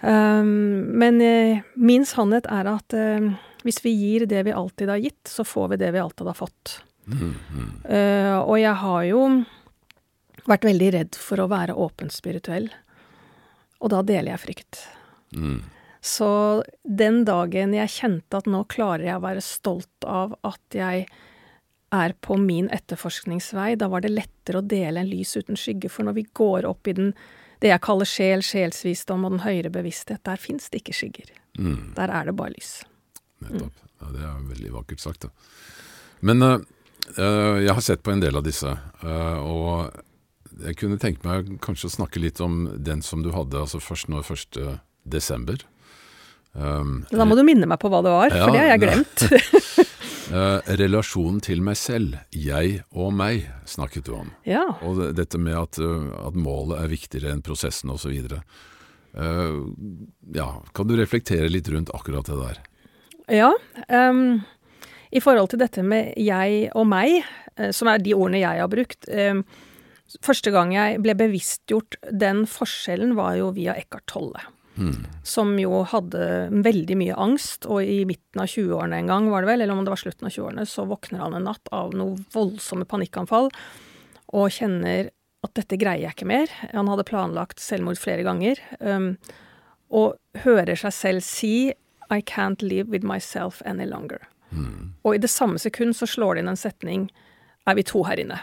Um, 0.00 0.92
men 1.00 1.20
eh, 1.24 1.62
min 1.74 2.04
sannhet 2.06 2.46
er 2.52 2.68
at 2.68 2.92
eh, 2.92 3.30
hvis 3.64 3.80
vi 3.80 3.94
gir 3.96 4.26
det 4.28 4.42
vi 4.44 4.52
alltid 4.52 4.92
har 4.92 5.00
gitt, 5.00 5.24
så 5.28 5.44
får 5.44 5.72
vi 5.72 5.78
det 5.80 5.94
vi 5.96 6.02
alltid 6.02 6.28
har 6.28 6.36
fått. 6.36 6.76
Uh, 7.06 8.40
og 8.42 8.56
jeg 8.58 8.74
har 8.82 9.04
jo 9.06 9.22
vært 10.46 10.66
veldig 10.66 10.90
redd 10.94 11.18
for 11.20 11.42
å 11.42 11.48
være 11.50 11.76
åpent 11.78 12.14
spirituell. 12.14 12.68
Og 13.82 13.92
da 13.92 14.02
deler 14.06 14.34
jeg 14.34 14.42
frykt. 14.42 14.82
Mm. 15.36 15.60
Så 16.06 16.28
den 16.82 17.24
dagen 17.26 17.74
jeg 17.74 17.92
kjente 17.92 18.38
at 18.38 18.50
nå 18.50 18.62
klarer 18.70 19.08
jeg 19.08 19.18
å 19.18 19.24
være 19.24 19.42
stolt 19.44 20.06
av 20.06 20.36
at 20.46 20.76
jeg 20.76 21.06
er 21.94 22.14
på 22.22 22.36
min 22.38 22.68
etterforskningsvei, 22.74 23.74
da 23.78 23.88
var 23.90 24.02
det 24.04 24.12
lettere 24.12 24.60
å 24.60 24.66
dele 24.66 25.02
en 25.02 25.10
lys 25.10 25.36
uten 25.38 25.58
skygge. 25.58 25.90
For 25.92 26.06
når 26.06 26.18
vi 26.18 26.26
går 26.36 26.66
opp 26.68 26.90
i 26.90 26.94
den, 26.98 27.12
det 27.62 27.72
jeg 27.72 27.84
kaller 27.86 28.08
sjel, 28.08 28.44
sjelsvisdom 28.44 29.26
og 29.26 29.36
den 29.36 29.44
høyere 29.46 29.72
bevissthet, 29.74 30.22
der 30.26 30.40
fins 30.40 30.70
det 30.70 30.82
ikke 30.82 30.96
skygger. 31.00 31.32
Mm. 31.58 31.92
Der 31.98 32.12
er 32.12 32.28
det 32.28 32.36
bare 32.38 32.54
lys. 32.54 32.78
Nettopp. 33.44 33.82
Ja, 33.96 34.10
det 34.12 34.24
er 34.28 34.40
veldig 34.50 34.72
vakkert 34.74 35.00
sagt, 35.00 35.24
da. 35.24 35.30
Men 36.26 36.42
uh, 36.44 36.58
jeg 37.14 37.72
har 37.72 37.84
sett 37.84 38.02
på 38.02 38.12
en 38.12 38.20
del 38.22 38.36
av 38.36 38.44
disse, 38.46 38.72
eh, 39.02 39.38
og 39.38 39.92
jeg 40.64 40.76
kunne 40.80 40.98
tenke 41.00 41.26
meg 41.26 41.56
kanskje 41.64 41.90
å 41.90 41.96
snakke 41.98 42.20
litt 42.22 42.40
om 42.44 42.64
den 42.80 43.02
som 43.04 43.22
du 43.24 43.32
hadde 43.34 43.60
altså 43.60 43.80
først 43.82 44.08
nå 44.12 44.22
1. 44.24 44.60
desember. 45.04 45.60
Um, 46.56 47.02
da 47.12 47.26
må 47.28 47.36
du 47.36 47.42
minne 47.44 47.68
meg 47.68 47.76
på 47.82 47.90
hva 47.92 48.00
det 48.04 48.12
var, 48.14 48.32
ja, 48.32 48.46
for 48.46 48.54
det 48.54 48.62
har 48.62 48.70
jeg 48.70 48.82
glemt. 48.86 49.24
uh, 50.32 50.60
relasjonen 50.80 51.42
til 51.44 51.60
meg 51.64 51.76
selv, 51.76 52.16
jeg 52.32 52.80
og 52.96 53.12
meg, 53.16 53.44
snakket 53.68 54.08
du 54.08 54.14
om. 54.16 54.30
Ja. 54.48 54.64
Og 54.86 55.02
dette 55.18 55.40
med 55.40 55.58
at, 55.58 55.76
at, 55.76 56.38
målet 56.38 56.80
er 56.80 56.94
viktigere 56.94 57.34
enn 57.34 57.44
prosessen 57.44 57.92
osv. 57.92 58.16
Uh, 59.12 59.68
ja, 60.36 60.48
kan 60.76 60.88
du 60.88 60.96
reflektere 60.96 61.52
litt 61.52 61.68
rundt 61.72 61.92
akkurat 61.96 62.32
det 62.32 62.40
der? 62.40 62.64
Ja. 63.42 63.52
Um, 63.92 64.40
i 65.16 65.22
forhold 65.24 65.52
til 65.52 65.62
dette 65.62 65.84
med 65.86 66.12
jeg 66.20 66.68
og 66.76 66.86
meg, 66.90 67.22
eh, 67.56 67.72
som 67.74 67.90
er 67.90 68.02
de 68.02 68.14
ordene 68.16 68.42
jeg 68.42 68.62
har 68.62 68.72
brukt 68.72 69.08
eh, 69.08 69.40
Første 70.22 70.52
gang 70.54 70.70
jeg 70.70 71.00
ble 71.02 71.16
bevisstgjort 71.18 71.96
den 72.14 72.44
forskjellen, 72.46 73.16
var 73.18 73.32
jo 73.40 73.48
via 73.56 73.72
Eckhart 73.74 74.04
Tolle. 74.06 74.38
Mm. 74.78 75.00
Som 75.26 75.56
jo 75.58 75.80
hadde 75.90 76.20
veldig 76.62 76.96
mye 77.00 77.16
angst, 77.18 77.66
og 77.66 77.82
i 77.82 78.04
midten 78.06 78.38
av 78.38 78.46
20-årene 78.46 79.00
en 79.00 79.10
gang, 79.10 79.26
var 79.32 79.42
det 79.42 79.50
vel, 79.50 79.64
eller 79.64 79.74
om 79.74 79.82
det 79.82 79.90
var 79.90 79.98
slutten 79.98 80.28
av 80.28 80.36
20-årene, 80.36 80.66
så 80.70 80.84
våkner 80.86 81.24
han 81.24 81.34
en 81.34 81.48
natt 81.50 81.72
av 81.74 81.90
noe 81.98 82.14
voldsomme 82.36 82.86
panikkanfall, 82.86 83.50
og 84.38 84.54
kjenner 84.54 85.10
at 85.42 85.56
dette 85.58 85.80
greier 85.80 86.06
jeg 86.06 86.18
ikke 86.20 86.30
mer. 86.30 86.54
Han 86.70 86.92
hadde 86.92 87.08
planlagt 87.10 87.62
selvmord 87.62 87.98
flere 87.98 88.22
ganger. 88.26 88.62
Um, 88.78 89.16
og 89.90 90.16
hører 90.46 90.78
seg 90.78 90.94
selv 90.94 91.26
si 91.26 91.54
I 92.06 92.22
can't 92.22 92.62
live 92.62 92.94
with 92.94 93.06
myself 93.06 93.58
any 93.66 93.90
longer. 93.90 94.22
Og 95.04 95.14
i 95.14 95.22
det 95.22 95.30
samme 95.30 95.58
sekund 95.58 95.96
så 95.96 96.06
slår 96.08 96.36
det 96.36 96.44
inn 96.44 96.52
en 96.52 96.56
setning 96.60 97.08
Er 97.66 97.74
vi 97.74 97.82
to 97.86 98.04
her 98.06 98.20
inne? 98.22 98.38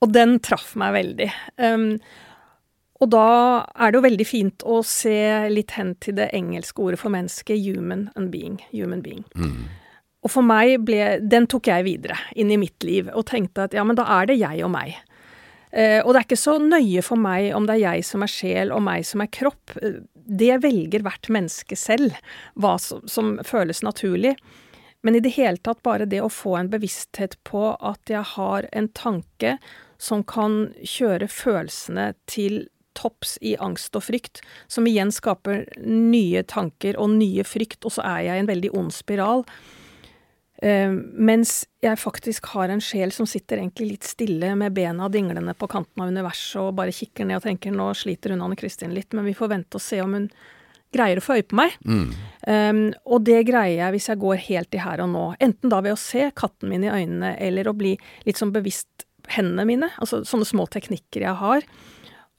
Og 0.00 0.12
den 0.14 0.38
traff 0.38 0.76
meg 0.78 0.92
veldig. 0.94 1.26
Um, 1.58 1.98
og 3.02 3.10
da 3.10 3.64
er 3.74 3.90
det 3.90 3.98
jo 3.98 4.04
veldig 4.04 4.26
fint 4.26 4.62
å 4.66 4.78
se 4.86 5.48
litt 5.50 5.74
hen 5.74 5.96
til 6.02 6.14
det 6.18 6.28
engelske 6.34 6.82
ordet 6.82 7.00
for 7.00 7.10
menneske, 7.14 7.56
human 7.58 8.08
and 8.14 8.30
being. 8.30 8.60
Human 8.70 9.02
being. 9.02 9.24
Og 10.22 10.30
for 10.30 10.42
meg 10.46 10.80
ble 10.86 11.18
Den 11.22 11.46
tok 11.50 11.66
jeg 11.70 11.86
videre 11.86 12.18
inn 12.38 12.50
i 12.50 12.58
mitt 12.58 12.82
liv, 12.86 13.10
og 13.14 13.26
tenkte 13.30 13.66
at 13.66 13.74
ja, 13.74 13.82
men 13.86 13.98
da 13.98 14.06
er 14.20 14.30
det 14.30 14.38
jeg 14.38 14.62
og 14.66 14.70
meg. 14.74 14.94
Eh, 15.70 15.98
og 16.02 16.14
det 16.14 16.20
er 16.20 16.26
ikke 16.26 16.40
så 16.40 16.56
nøye 16.62 17.02
for 17.04 17.20
meg 17.20 17.50
om 17.54 17.66
det 17.68 17.76
er 17.76 17.84
jeg 17.92 18.06
som 18.08 18.22
er 18.24 18.32
sjel 18.32 18.72
og 18.74 18.82
meg 18.86 19.04
som 19.06 19.22
er 19.22 19.30
kropp. 19.34 19.74
Eh, 19.82 19.98
Det 20.28 20.58
velger 20.60 21.00
hvert 21.02 21.28
menneske 21.32 21.76
selv, 21.76 22.12
hva 22.54 22.78
som, 22.78 23.00
som 23.08 23.38
føles 23.44 23.82
naturlig. 23.82 24.34
Men 25.02 25.14
i 25.14 25.20
det 25.22 25.36
hele 25.36 25.60
tatt 25.62 25.82
bare 25.86 26.08
det 26.10 26.20
å 26.24 26.32
få 26.32 26.56
en 26.58 26.70
bevissthet 26.72 27.36
på 27.46 27.70
at 27.74 28.10
jeg 28.10 28.24
har 28.34 28.66
en 28.72 28.88
tanke 28.90 29.56
som 29.98 30.24
kan 30.26 30.68
kjøre 30.82 31.28
følelsene 31.30 32.12
til 32.30 32.66
topps 32.98 33.36
i 33.46 33.54
angst 33.62 33.94
og 33.98 34.08
frykt, 34.08 34.40
som 34.66 34.86
igjen 34.90 35.12
skaper 35.14 35.66
nye 35.86 36.42
tanker 36.50 36.98
og 36.98 37.12
nye 37.14 37.44
frykt, 37.46 37.84
og 37.86 37.94
så 37.94 38.06
er 38.06 38.24
jeg 38.26 38.38
i 38.38 38.42
en 38.42 38.50
veldig 38.50 38.72
ond 38.78 38.94
spiral. 38.94 39.44
Uh, 40.58 40.90
mens 41.14 41.60
jeg 41.84 42.00
faktisk 42.02 42.48
har 42.56 42.72
en 42.74 42.82
sjel 42.82 43.12
som 43.14 43.28
sitter 43.30 43.60
egentlig 43.60 43.92
litt 43.92 44.08
stille 44.08 44.50
med 44.58 44.74
bena 44.74 45.06
dinglende 45.06 45.54
på 45.54 45.68
kanten 45.70 46.02
av 46.02 46.10
universet 46.10 46.58
og 46.64 46.74
bare 46.80 46.94
kikker 46.94 47.28
ned 47.28 47.38
og 47.38 47.44
tenker 47.46 47.70
nå 47.70 47.92
sliter 47.94 48.34
hun 48.34 48.42
Anne 48.42 48.58
Kristin 48.58 48.96
litt, 48.96 49.14
men 49.14 49.28
vi 49.28 49.36
får 49.38 49.52
vente 49.54 49.78
og 49.78 49.84
se 49.84 50.00
om 50.02 50.16
hun 50.18 50.26
greier 50.94 51.20
å 51.20 51.24
få 51.24 51.38
øye 51.38 51.46
på 51.48 51.58
meg. 51.58 51.74
Um, 52.48 52.80
og 53.04 53.26
det 53.26 53.42
greier 53.48 53.76
jeg 53.82 53.94
hvis 53.96 54.08
jeg 54.10 54.22
går 54.22 54.40
helt 54.46 54.76
i 54.76 54.82
her 54.82 55.02
og 55.04 55.12
nå. 55.12 55.26
Enten 55.44 55.72
da 55.72 55.82
ved 55.84 55.96
å 55.96 56.00
se 56.00 56.30
katten 56.38 56.72
min 56.72 56.86
i 56.86 56.92
øynene, 56.92 57.34
eller 57.44 57.68
å 57.68 57.76
bli 57.76 57.96
litt 58.28 58.40
sånn 58.40 58.54
bevisst 58.54 59.06
hendene 59.34 59.66
mine. 59.68 59.90
Altså 60.00 60.22
sånne 60.28 60.48
små 60.48 60.68
teknikker 60.72 61.26
jeg 61.26 61.36
har. 61.42 61.66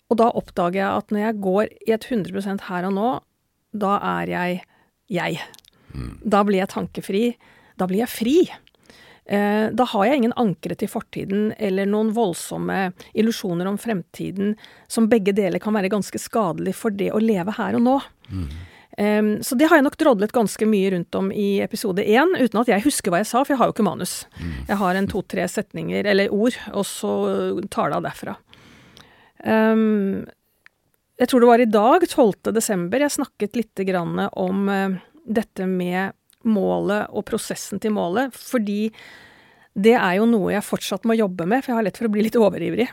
Og 0.09 0.17
da 0.17 0.31
oppdager 0.33 0.81
jeg 0.81 0.89
at 0.89 1.13
når 1.13 1.25
jeg 1.25 1.41
går 1.45 1.73
i 1.85 1.93
et 1.93 2.09
100 2.09 2.65
her 2.69 2.89
og 2.89 2.95
nå, 2.97 3.09
da 3.77 3.97
er 4.17 4.33
jeg 4.33 4.62
jeg. 5.09 5.39
Da 6.21 6.43
blir 6.45 6.62
jeg 6.62 6.71
tankefri. 6.73 7.23
Da 7.79 7.88
blir 7.89 8.03
jeg 8.03 8.13
fri. 8.13 8.38
Eh, 9.30 9.68
da 9.78 9.86
har 9.86 10.08
jeg 10.08 10.18
ingen 10.24 10.34
ankre 10.42 10.74
til 10.74 10.89
fortiden 10.89 11.52
eller 11.62 11.86
noen 11.86 12.10
voldsomme 12.15 12.88
illusjoner 13.13 13.68
om 13.70 13.78
fremtiden, 13.78 14.56
som 14.89 15.06
begge 15.12 15.36
deler 15.38 15.62
kan 15.62 15.76
være 15.78 15.92
ganske 15.94 16.18
skadelig 16.18 16.74
for 16.80 16.96
det 16.96 17.12
å 17.13 17.22
leve 17.22 17.54
her 17.60 17.78
og 17.78 17.84
nå. 17.86 17.94
Eh, 18.98 19.30
så 19.46 19.58
det 19.60 19.70
har 19.70 19.78
jeg 19.78 19.86
nok 19.86 20.00
drodlet 20.02 20.34
ganske 20.34 20.65
mye 20.65 20.96
rundt 20.96 21.20
om 21.20 21.30
i 21.30 21.62
episode 21.62 22.02
én, 22.02 22.34
uten 22.42 22.63
at 22.63 22.74
jeg 22.74 22.88
husker 22.88 23.13
hva 23.13 23.22
jeg 23.22 23.30
sa, 23.30 23.44
for 23.44 23.54
jeg 23.54 23.62
har 23.62 23.70
jo 23.70 23.78
ikke 23.78 23.86
manus. 23.86 24.15
Jeg 24.65 24.82
har 24.82 24.98
en 24.98 25.12
to-tre 25.13 25.46
setninger, 25.46 26.10
eller 26.10 26.34
ord, 26.34 26.58
og 26.74 26.89
så 26.89 27.13
tar 27.70 27.94
det 27.94 28.00
av 28.00 28.10
derfra. 28.10 28.38
Um, 29.46 30.26
jeg 31.22 31.30
tror 31.30 31.44
det 31.44 31.52
var 31.52 31.62
i 31.62 31.70
dag, 31.70 32.04
12. 32.10 32.50
desember, 32.56 33.06
jeg 33.06 33.13
snakket 33.13 33.62
litt 33.62 33.86
grann 33.88 34.26
om 34.34 34.65
uh, 34.68 34.98
dette 35.30 35.70
med 35.70 36.18
målet 36.47 37.10
og 37.12 37.25
prosessen 37.28 37.82
til 37.82 37.93
målet, 37.95 38.36
fordi 38.36 38.91
det 39.80 39.95
er 39.95 40.17
jo 40.19 40.28
noe 40.30 40.54
jeg 40.54 40.65
fortsatt 40.65 41.06
må 41.08 41.15
jobbe 41.17 41.45
med, 41.47 41.63
for 41.63 41.73
jeg 41.73 41.80
har 41.80 41.88
lett 41.88 41.99
for 41.99 42.10
å 42.10 42.13
bli 42.13 42.25
litt 42.25 42.39
overivrig. 42.39 42.89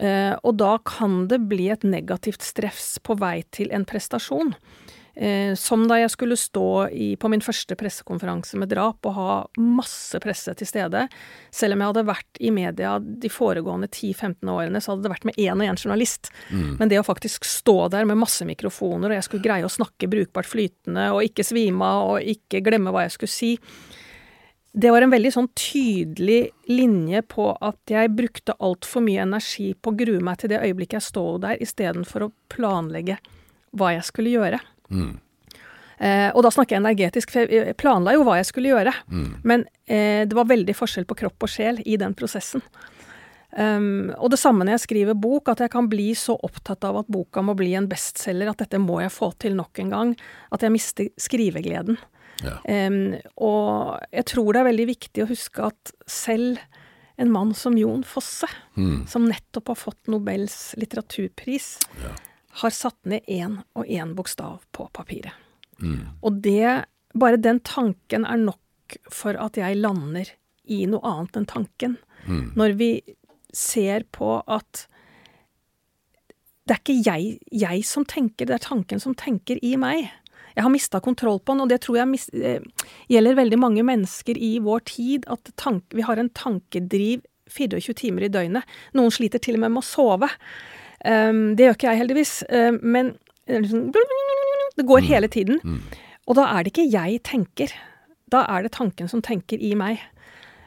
Eh, 0.00 0.34
og 0.40 0.56
da 0.60 0.76
kan 0.88 1.26
det 1.28 1.42
bli 1.50 1.68
et 1.72 1.84
negativt 1.84 2.44
stress 2.46 2.94
på 3.04 3.16
vei 3.20 3.42
til 3.52 3.72
en 3.76 3.84
prestasjon. 3.88 4.54
Eh, 5.14 5.54
som 5.58 5.82
da 5.90 5.98
jeg 5.98 6.12
skulle 6.12 6.38
stå 6.38 6.88
i, 6.94 7.08
på 7.20 7.28
min 7.32 7.42
første 7.42 7.76
pressekonferanse 7.78 8.58
med 8.60 8.70
drap 8.70 9.06
og 9.08 9.16
ha 9.16 9.36
masse 9.58 10.20
presse 10.22 10.54
til 10.56 10.68
stede. 10.68 11.06
Selv 11.54 11.74
om 11.74 11.82
jeg 11.82 11.92
hadde 11.92 12.06
vært 12.08 12.40
i 12.40 12.52
media 12.54 12.96
de 13.00 13.30
foregående 13.32 13.90
10-15 13.90 14.52
årene, 14.52 14.82
så 14.82 14.94
hadde 14.94 15.08
det 15.08 15.14
vært 15.14 15.26
med 15.28 15.40
én 15.40 15.56
og 15.56 15.66
én 15.66 15.80
journalist. 15.80 16.30
Men 16.78 16.90
det 16.90 17.00
å 17.00 17.06
faktisk 17.06 17.48
stå 17.48 17.90
der 17.92 18.06
med 18.08 18.20
masse 18.20 18.46
mikrofoner, 18.46 19.10
og 19.10 19.18
jeg 19.18 19.26
skulle 19.26 19.46
greie 19.48 19.66
å 19.66 19.72
snakke 19.72 20.10
brukbart 20.10 20.48
flytende, 20.48 21.10
og 21.14 21.26
ikke 21.26 21.46
svime 21.46 21.84
av, 21.84 22.14
og 22.14 22.30
ikke 22.36 22.62
glemme 22.64 22.94
hva 22.94 23.06
jeg 23.06 23.18
skulle 23.18 23.34
si 23.34 23.56
det 24.72 24.90
var 24.94 25.02
en 25.02 25.10
veldig 25.10 25.32
sånn 25.34 25.48
tydelig 25.58 26.52
linje 26.70 27.24
på 27.26 27.48
at 27.58 27.90
jeg 27.90 28.12
brukte 28.14 28.54
altfor 28.62 29.02
mye 29.02 29.24
energi 29.24 29.72
på 29.74 29.90
å 29.90 29.96
grue 29.98 30.22
meg 30.22 30.38
til 30.38 30.52
det 30.52 30.60
øyeblikket 30.62 31.00
jeg 31.00 31.06
sto 31.08 31.24
der, 31.42 31.58
istedenfor 31.58 32.28
å 32.28 32.34
planlegge 32.52 33.16
hva 33.74 33.90
jeg 33.96 34.06
skulle 34.06 34.34
gjøre. 34.36 34.60
Eh, 36.00 36.30
og 36.32 36.44
da 36.46 36.52
snakker 36.54 36.76
jeg 36.76 36.80
energetisk, 36.80 37.34
for 37.34 37.50
jeg 37.52 37.76
planla 37.80 38.14
jo 38.16 38.24
hva 38.24 38.38
jeg 38.38 38.48
skulle 38.48 38.72
gjøre. 38.72 38.94
Men 39.44 39.66
eh, 39.84 40.24
det 40.28 40.36
var 40.36 40.48
veldig 40.48 40.76
forskjell 40.76 41.08
på 41.08 41.18
kropp 41.24 41.44
og 41.44 41.52
sjel 41.52 41.82
i 41.84 41.98
den 42.00 42.16
prosessen. 42.16 42.64
Um, 43.50 44.12
og 44.14 44.30
det 44.30 44.38
samme 44.38 44.62
når 44.62 44.76
jeg 44.76 44.84
skriver 44.84 45.16
bok, 45.18 45.48
at 45.50 45.58
jeg 45.64 45.72
kan 45.72 45.88
bli 45.90 46.12
så 46.14 46.36
opptatt 46.46 46.86
av 46.86 47.00
at 47.00 47.08
boka 47.10 47.42
må 47.42 47.56
bli 47.58 47.72
en 47.74 47.88
bestselger, 47.90 48.52
at 48.52 48.62
dette 48.62 48.78
må 48.78 49.00
jeg 49.02 49.10
få 49.10 49.32
til 49.42 49.56
nok 49.58 49.80
en 49.82 49.90
gang, 49.90 50.12
at 50.54 50.62
jeg 50.62 50.74
mister 50.74 51.08
skrivegleden. 51.18 51.98
Ja. 52.46 52.60
Um, 52.64 53.18
og 53.42 53.98
jeg 54.14 54.28
tror 54.30 54.54
det 54.54 54.62
er 54.62 54.70
veldig 54.70 54.86
viktig 54.94 55.24
å 55.24 55.28
huske 55.32 55.66
at 55.66 55.92
selv 56.08 56.62
en 57.20 57.34
mann 57.34 57.50
som 57.58 57.74
Jon 57.76 58.06
Fosse, 58.06 58.48
som 59.10 59.26
nettopp 59.28 59.74
har 59.74 59.76
fått 59.76 60.08
Nobels 60.08 60.70
litteraturpris, 60.80 61.74
Ja. 62.00 62.14
Har 62.60 62.74
satt 62.74 62.98
ned 63.08 63.26
én 63.30 63.60
og 63.78 63.88
én 63.88 64.14
bokstav 64.16 64.60
på 64.76 64.88
papiret. 64.96 65.34
Og 66.20 66.42
det, 66.44 66.84
bare 67.16 67.40
den 67.40 67.60
tanken 67.64 68.26
er 68.28 68.40
nok 68.40 68.98
for 69.12 69.38
at 69.40 69.56
jeg 69.56 69.78
lander 69.80 70.28
i 70.70 70.84
noe 70.90 71.02
annet 71.06 71.40
enn 71.40 71.48
tanken. 71.50 71.98
Når 72.58 72.76
vi 72.78 72.90
ser 73.56 74.04
på 74.12 74.38
at 74.46 74.86
det 76.68 76.76
er 76.76 76.82
ikke 76.84 77.02
jeg, 77.02 77.38
jeg 77.50 77.84
som 77.88 78.04
tenker, 78.06 78.46
det 78.46 78.54
er 78.54 78.62
tanken 78.62 79.00
som 79.02 79.16
tenker 79.18 79.58
i 79.64 79.74
meg. 79.80 80.10
Jeg 80.54 80.62
har 80.62 80.70
mista 80.70 81.00
kontroll 81.02 81.40
på 81.40 81.54
den, 81.54 81.64
og 81.64 81.70
det 81.72 81.80
tror 81.82 81.98
jeg 81.98 82.10
mis 82.10 82.28
eh, 82.30 82.62
gjelder 83.10 83.38
veldig 83.38 83.58
mange 83.58 83.82
mennesker 83.86 84.38
i 84.38 84.52
vår 84.62 84.84
tid. 84.86 85.26
At 85.32 85.50
tank 85.58 85.96
vi 85.96 86.04
har 86.06 86.20
en 86.20 86.30
tankedriv 86.30 87.24
24 87.50 87.96
timer 87.98 88.26
i 88.26 88.30
døgnet. 88.30 88.78
Noen 88.94 89.10
sliter 89.14 89.42
til 89.42 89.58
og 89.58 89.64
med 89.64 89.74
med 89.74 89.82
å 89.82 89.88
sove. 89.88 90.30
Um, 91.04 91.56
det 91.56 91.66
gjør 91.66 91.78
ikke 91.78 91.90
jeg, 91.90 92.00
heldigvis. 92.02 92.34
Um, 92.50 92.80
men 92.82 93.12
det 93.46 93.56
er 93.56 93.64
liksom 93.64 93.90
det 94.76 94.86
går 94.88 95.04
hele 95.08 95.28
tiden. 95.28 95.60
Og 96.28 96.36
da 96.38 96.46
er 96.52 96.64
det 96.64 96.72
ikke 96.74 96.88
jeg 96.92 97.20
tenker. 97.26 97.74
Da 98.30 98.44
er 98.48 98.64
det 98.64 98.74
tanken 98.76 99.10
som 99.10 99.22
tenker 99.24 99.60
i 99.60 99.74
meg. 99.78 100.00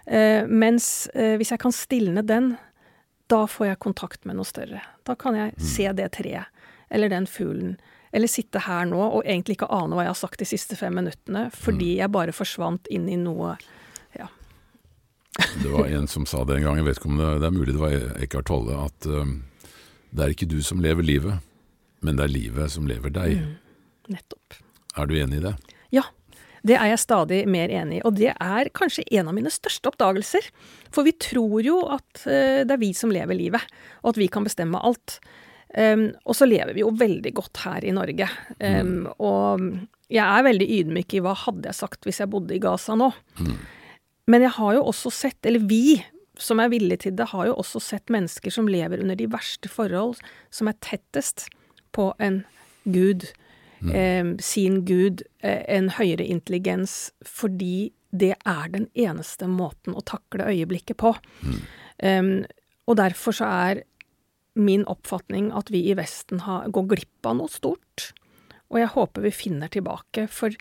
Uh, 0.06 0.43
mens 0.50 1.08
uh, 1.15 1.36
hvis 1.39 1.54
jeg 1.54 1.62
kan 1.63 1.76
stilne 1.76 2.26
den, 2.28 2.54
da 3.32 3.46
får 3.48 3.72
jeg 3.72 3.84
kontakt 3.84 4.28
med 4.28 4.38
noe 4.38 4.48
større. 4.48 4.84
Da 5.08 5.15
kan 5.19 5.38
jeg 5.38 5.54
se 5.63 5.88
det 5.96 6.12
treet, 6.17 6.52
eller 6.93 7.12
den 7.12 7.28
fuglen, 7.30 7.78
eller 8.13 8.30
sitte 8.30 8.62
her 8.67 8.86
nå 8.86 9.00
og 9.00 9.24
egentlig 9.24 9.58
ikke 9.58 9.72
ane 9.74 9.96
hva 9.96 10.06
jeg 10.06 10.13
har 10.13 10.19
sagt 10.19 10.43
de 10.43 10.48
siste 10.48 10.78
fem 10.78 10.93
minuttene, 11.00 11.48
fordi 11.56 11.96
jeg 11.98 12.13
bare 12.13 12.36
forsvant 12.36 12.89
inn 12.93 13.08
i 13.10 13.17
noe 13.19 13.56
Ja. 14.13 14.28
Det 15.63 15.72
var 15.72 15.88
en 15.89 16.06
som 16.08 16.28
sa 16.30 16.43
det 16.46 16.60
en 16.60 16.67
gang, 16.67 16.78
jeg 16.78 16.86
vet 16.86 17.00
ikke 17.00 17.10
om 17.10 17.17
det, 17.17 17.32
det 17.41 17.48
er 17.48 17.56
mulig 17.56 17.74
det 17.74 17.82
var 17.82 17.96
Eckhart 18.22 18.46
Tolle, 18.52 18.76
at 18.86 19.08
um, 19.10 19.39
det 20.13 20.26
er 20.26 20.34
ikke 20.36 20.49
du 20.49 20.60
som 20.65 20.82
lever 20.84 21.06
livet, 21.06 21.54
men 22.06 22.17
det 22.19 22.28
er 22.28 22.34
livet 22.34 22.73
som 22.73 22.88
lever 22.89 23.13
deg. 23.13 23.39
Nettopp. 24.12 24.60
Er 24.99 25.10
du 25.10 25.15
enig 25.17 25.39
i 25.39 25.45
det? 25.47 25.54
Ja, 25.95 26.04
det 26.63 26.78
er 26.78 26.91
jeg 26.93 27.02
stadig 27.02 27.41
mer 27.49 27.71
enig 27.73 27.99
i, 27.99 28.04
og 28.08 28.15
det 28.19 28.32
er 28.32 28.69
kanskje 28.78 29.06
en 29.17 29.32
av 29.32 29.36
mine 29.36 29.52
største 29.52 29.89
oppdagelser. 29.91 30.45
For 30.93 31.08
vi 31.08 31.15
tror 31.19 31.63
jo 31.65 31.82
at 31.91 32.23
eh, 32.23 32.62
det 32.63 32.78
er 32.78 32.84
vi 32.84 32.93
som 32.95 33.12
lever 33.12 33.36
livet, 33.39 33.73
og 34.04 34.13
at 34.13 34.21
vi 34.21 34.30
kan 34.32 34.45
bestemme 34.47 34.80
alt. 34.80 35.17
Um, 35.73 36.12
og 36.30 36.38
så 36.38 36.45
lever 36.45 36.76
vi 36.76 36.84
jo 36.84 36.91
veldig 36.93 37.32
godt 37.34 37.63
her 37.65 37.82
i 37.82 37.93
Norge. 37.95 38.28
Um, 38.62 39.08
Og 39.17 39.63
jeg 40.13 40.21
er 40.21 40.45
veldig 40.45 40.67
ydmyk 40.78 41.15
i 41.17 41.21
hva 41.26 41.34
hadde 41.47 41.71
jeg 41.71 41.80
sagt 41.80 42.06
hvis 42.06 42.21
jeg 42.21 42.30
bodde 42.30 42.54
i 42.54 42.62
Gaza 42.62 42.93
nå. 42.99 43.10
Men 44.30 44.45
jeg 44.45 44.54
har 44.56 44.76
jo 44.78 44.84
også 44.91 45.12
sett, 45.12 45.39
eller 45.49 45.63
vi 45.67 45.97
som 46.39 46.60
er 46.60 46.72
villig 46.74 47.04
til 47.04 47.15
det, 47.17 47.30
har 47.34 47.50
jo 47.50 47.58
også 47.62 47.82
sett 47.84 48.13
mennesker 48.13 48.54
som 48.54 48.69
lever 48.69 49.02
under 49.04 49.17
de 49.19 49.30
verste 49.30 49.69
forhold, 49.69 50.17
som 50.50 50.69
er 50.72 50.80
tettest 50.82 51.48
på 51.93 52.12
en 52.24 52.41
gud 52.84 53.28
eh, 53.91 54.26
sin 54.39 54.86
gud, 54.86 55.24
eh, 55.39 55.64
en 55.68 55.89
høyere 55.89 56.26
intelligens, 56.26 57.12
fordi 57.26 57.93
det 58.12 58.36
er 58.45 58.70
den 58.70 58.88
eneste 58.93 59.47
måten 59.49 59.95
å 59.97 60.05
takle 60.05 60.47
øyeblikket 60.51 60.99
på. 61.01 61.16
Um, 62.03 62.43
og 62.86 62.97
derfor 62.99 63.34
så 63.34 63.47
er 63.49 63.84
min 64.53 64.84
oppfatning 64.86 65.49
at 65.55 65.72
vi 65.74 65.88
i 65.89 65.95
Vesten 65.97 66.43
har, 66.45 66.68
går 66.70 66.91
glipp 66.91 67.30
av 67.30 67.39
noe 67.39 67.49
stort. 67.49 68.12
Og 68.70 68.80
jeg 68.82 68.91
håper 68.93 69.26
vi 69.26 69.34
finner 69.34 69.72
tilbake, 69.74 70.28
for 70.30 70.53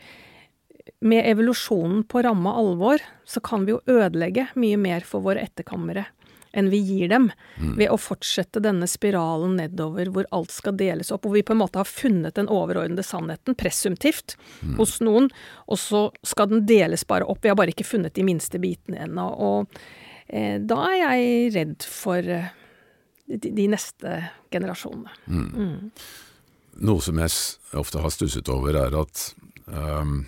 med 1.01 1.27
evolusjonen 1.31 2.03
på 2.11 2.23
ramme 2.25 2.53
alvor, 2.59 3.03
så 3.25 3.43
kan 3.45 3.67
vi 3.67 3.75
jo 3.75 3.83
ødelegge 3.87 4.49
mye 4.55 4.81
mer 4.81 5.07
for 5.07 5.25
våre 5.25 5.45
etterkommere 5.45 6.07
enn 6.53 6.69
vi 6.69 6.79
gir 6.85 7.09
dem, 7.09 7.31
ved 7.79 7.89
å 7.89 7.97
fortsette 7.97 8.61
denne 8.61 8.87
spiralen 8.91 9.57
nedover 9.57 10.11
hvor 10.13 10.27
alt 10.37 10.53
skal 10.53 10.77
deles 10.77 11.09
opp, 11.15 11.25
hvor 11.25 11.37
vi 11.37 11.45
på 11.47 11.55
en 11.55 11.63
måte 11.63 11.81
har 11.81 11.89
funnet 11.89 12.37
den 12.37 12.51
overordnede 12.53 13.05
sannheten, 13.07 13.57
presumptivt, 13.59 14.37
hos 14.77 14.99
noen, 15.01 15.31
og 15.67 15.81
så 15.81 16.03
skal 16.29 16.51
den 16.53 16.67
deles 16.69 17.07
bare 17.09 17.25
opp. 17.25 17.41
Vi 17.43 17.53
har 17.53 17.57
bare 17.59 17.73
ikke 17.73 17.89
funnet 17.89 18.15
de 18.19 18.27
minste 18.27 18.61
bitene 18.61 19.07
ennå. 19.07 19.29
Og 19.33 19.81
eh, 20.29 20.59
da 20.61 20.83
er 20.91 20.99
jeg 20.99 21.55
redd 21.57 21.89
for 21.89 22.21
eh, 22.21 22.53
de, 23.33 23.49
de 23.49 23.69
neste 23.73 24.19
generasjonene. 24.53 25.17
Mm. 25.33 25.91
Noe 26.85 27.05
som 27.05 27.21
jeg 27.21 27.33
ofte 27.81 28.05
har 28.05 28.13
stusset 28.13 28.53
over, 28.53 28.77
er 28.77 28.97
at 29.01 29.25
ehm, 29.73 30.23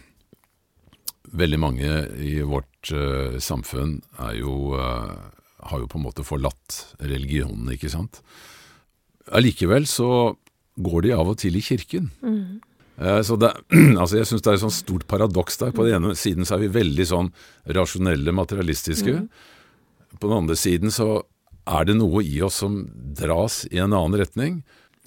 veldig 1.35 1.59
mange 1.61 1.89
i 2.22 2.37
vårt 2.47 2.93
uh, 2.95 3.39
samfunn 3.43 3.97
er 4.22 4.37
jo, 4.39 4.74
uh, 4.78 5.14
har 5.70 5.82
jo 5.82 5.89
på 5.91 5.99
en 5.99 6.07
måte 6.07 6.26
forlatt 6.26 6.80
religionen, 7.03 7.72
ikke 7.74 7.91
sant. 7.93 8.20
Allikevel 9.35 9.87
så 9.89 10.35
går 10.74 11.07
de 11.07 11.12
av 11.16 11.30
og 11.32 11.39
til 11.43 11.57
i 11.59 11.62
kirken. 11.64 12.11
Eh, 12.99 13.20
Så 13.26 13.37
det, 13.41 13.51
altså 14.01 14.18
jeg 14.18 14.28
syns 14.30 14.43
det 14.45 14.53
er 14.53 14.59
et 14.59 14.64
sånt 14.64 14.76
stort 14.76 15.07
paradoks 15.11 15.59
der. 15.61 15.74
På 15.74 15.87
den 15.87 15.99
ene 15.99 16.14
siden 16.18 16.47
så 16.47 16.57
er 16.57 16.64
vi 16.66 16.72
veldig 16.78 17.07
sånn 17.11 17.30
rasjonelle, 17.66 18.35
materialistiske. 18.35 19.16
På 20.18 20.30
den 20.30 20.37
andre 20.45 20.57
siden 20.59 20.95
så 20.95 21.22
er 21.64 21.87
det 21.89 21.97
noe 21.97 22.22
i 22.26 22.41
oss 22.45 22.61
som 22.62 22.82
dras 23.16 23.62
i 23.70 23.80
en 23.82 23.95
annen 23.97 24.18
retning. 24.20 24.62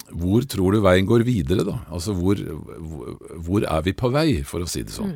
Hvor 0.08 0.44
tror 0.48 0.72
du 0.74 0.80
veien 0.84 1.06
går 1.08 1.24
videre, 1.28 1.64
da? 1.68 1.78
Altså 1.92 2.14
hvor, 2.16 2.38
hvor, 2.40 3.16
hvor 3.44 3.66
er 3.68 3.84
vi 3.84 3.92
på 3.96 4.10
vei, 4.14 4.28
for 4.48 4.64
å 4.64 4.68
si 4.70 4.82
det 4.88 4.94
sånn? 4.96 5.12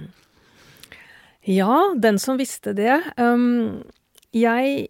Ja, 1.49 1.95
den 1.99 2.18
som 2.22 2.38
visste 2.38 2.74
det. 2.76 3.01
Um, 3.16 3.82
jeg 4.30 4.88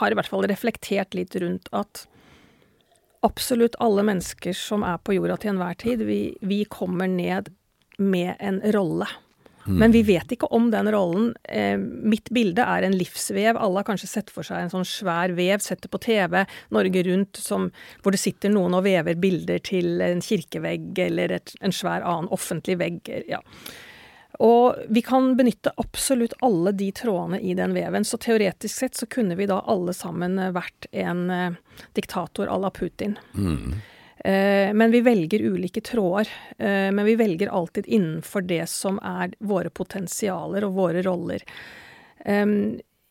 har 0.00 0.10
i 0.10 0.18
hvert 0.18 0.30
fall 0.30 0.46
reflektert 0.50 1.14
litt 1.14 1.36
rundt 1.38 1.70
at 1.74 2.06
absolutt 3.26 3.76
alle 3.82 4.02
mennesker 4.06 4.56
som 4.56 4.84
er 4.86 5.00
på 5.04 5.14
jorda 5.14 5.36
til 5.40 5.54
enhver 5.54 5.76
tid, 5.78 6.02
vi, 6.08 6.20
vi 6.40 6.64
kommer 6.70 7.10
ned 7.10 7.52
med 8.00 8.34
en 8.40 8.62
rolle. 8.74 9.08
Men 9.70 9.92
vi 9.92 10.00
vet 10.02 10.32
ikke 10.32 10.48
om 10.56 10.70
den 10.72 10.88
rollen. 10.92 11.34
Eh, 11.44 11.76
mitt 11.78 12.30
bilde 12.34 12.64
er 12.64 12.82
en 12.82 12.96
livsvev. 12.96 13.58
Alle 13.60 13.82
har 13.82 13.86
kanskje 13.86 14.08
sett 14.08 14.32
for 14.32 14.46
seg 14.46 14.64
en 14.64 14.72
sånn 14.72 14.88
svær 14.88 15.34
vev, 15.36 15.60
sett 15.62 15.82
det 15.84 15.90
på 15.92 16.00
TV, 16.02 16.40
Norge 16.74 17.04
Rundt, 17.06 17.38
som, 17.38 17.68
hvor 18.02 18.16
det 18.16 18.22
sitter 18.22 18.52
noen 18.52 18.74
og 18.78 18.86
vever 18.88 19.20
bilder 19.20 19.60
til 19.62 20.00
en 20.04 20.24
kirkevegg 20.24 20.98
eller 21.06 21.36
et, 21.36 21.54
en 21.60 21.76
svær 21.76 22.02
annen 22.02 22.30
offentlig 22.34 22.80
vegg. 22.80 23.12
Ja. 23.28 23.42
Og 24.40 24.78
vi 24.88 25.02
kan 25.04 25.34
benytte 25.36 25.72
absolutt 25.76 26.32
alle 26.40 26.72
de 26.72 26.88
trådene 26.96 27.40
i 27.44 27.52
den 27.54 27.74
veven. 27.76 28.06
Så 28.08 28.16
teoretisk 28.22 28.72
sett 28.72 28.96
så 28.96 29.08
kunne 29.10 29.36
vi 29.36 29.48
da 29.50 29.60
alle 29.68 29.92
sammen 29.96 30.40
vært 30.56 30.88
en 30.96 31.26
eh, 31.30 31.58
diktator 31.98 32.48
à 32.48 32.56
la 32.60 32.70
Putin. 32.72 33.18
Eh, 34.24 34.72
men 34.76 34.90
vi 34.90 35.00
velger 35.04 35.44
ulike 35.44 35.80
tråder. 35.80 36.28
Eh, 36.58 36.88
men 36.92 37.04
vi 37.04 37.18
velger 37.20 37.48
alltid 37.48 37.86
innenfor 37.86 38.40
det 38.48 38.64
som 38.72 38.96
er 39.04 39.36
våre 39.38 39.70
potensialer 39.70 40.64
og 40.64 40.74
våre 40.78 41.04
roller. 41.04 41.44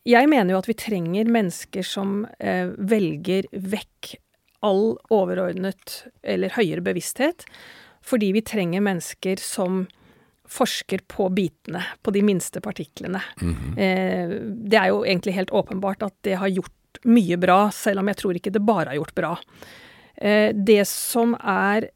Jeg 0.09 0.30
mener 0.30 0.53
jo 0.53 0.59
at 0.61 0.69
vi 0.69 0.77
trenger 0.77 1.30
mennesker 1.30 1.86
som 1.86 2.23
eh, 2.39 2.69
velger 2.77 3.47
vekk 3.51 4.15
all 4.65 4.97
overordnet 5.13 6.03
eller 6.21 6.53
høyere 6.55 6.84
bevissthet, 6.86 7.45
fordi 8.05 8.32
vi 8.36 8.43
trenger 8.45 8.84
mennesker 8.86 9.41
som 9.41 9.88
forsker 10.50 11.04
på 11.08 11.30
bitene, 11.34 11.84
på 12.02 12.14
de 12.16 12.24
minste 12.26 12.62
partiklene. 12.62 13.22
eh, 13.78 14.34
det 14.70 14.80
er 14.80 14.89
jo 14.91 15.04
egentlig 15.06 15.36
helt 15.38 15.54
åpenbart 15.54 16.04
at 16.08 16.16
det 16.26 16.39
har 16.41 16.50
gjort 16.50 17.04
mye 17.06 17.38
bra, 17.38 17.70
selv 17.72 18.02
om 18.02 18.10
jeg 18.10 18.18
tror 18.18 18.39
ikke 18.39 18.54
det 18.54 18.66
bare 18.66 18.91
har 18.91 19.00
gjort 19.00 19.16
bra. 19.16 19.36
Eh, 20.18 20.50
det 20.54 20.82
som 20.89 21.36
er 21.39 21.91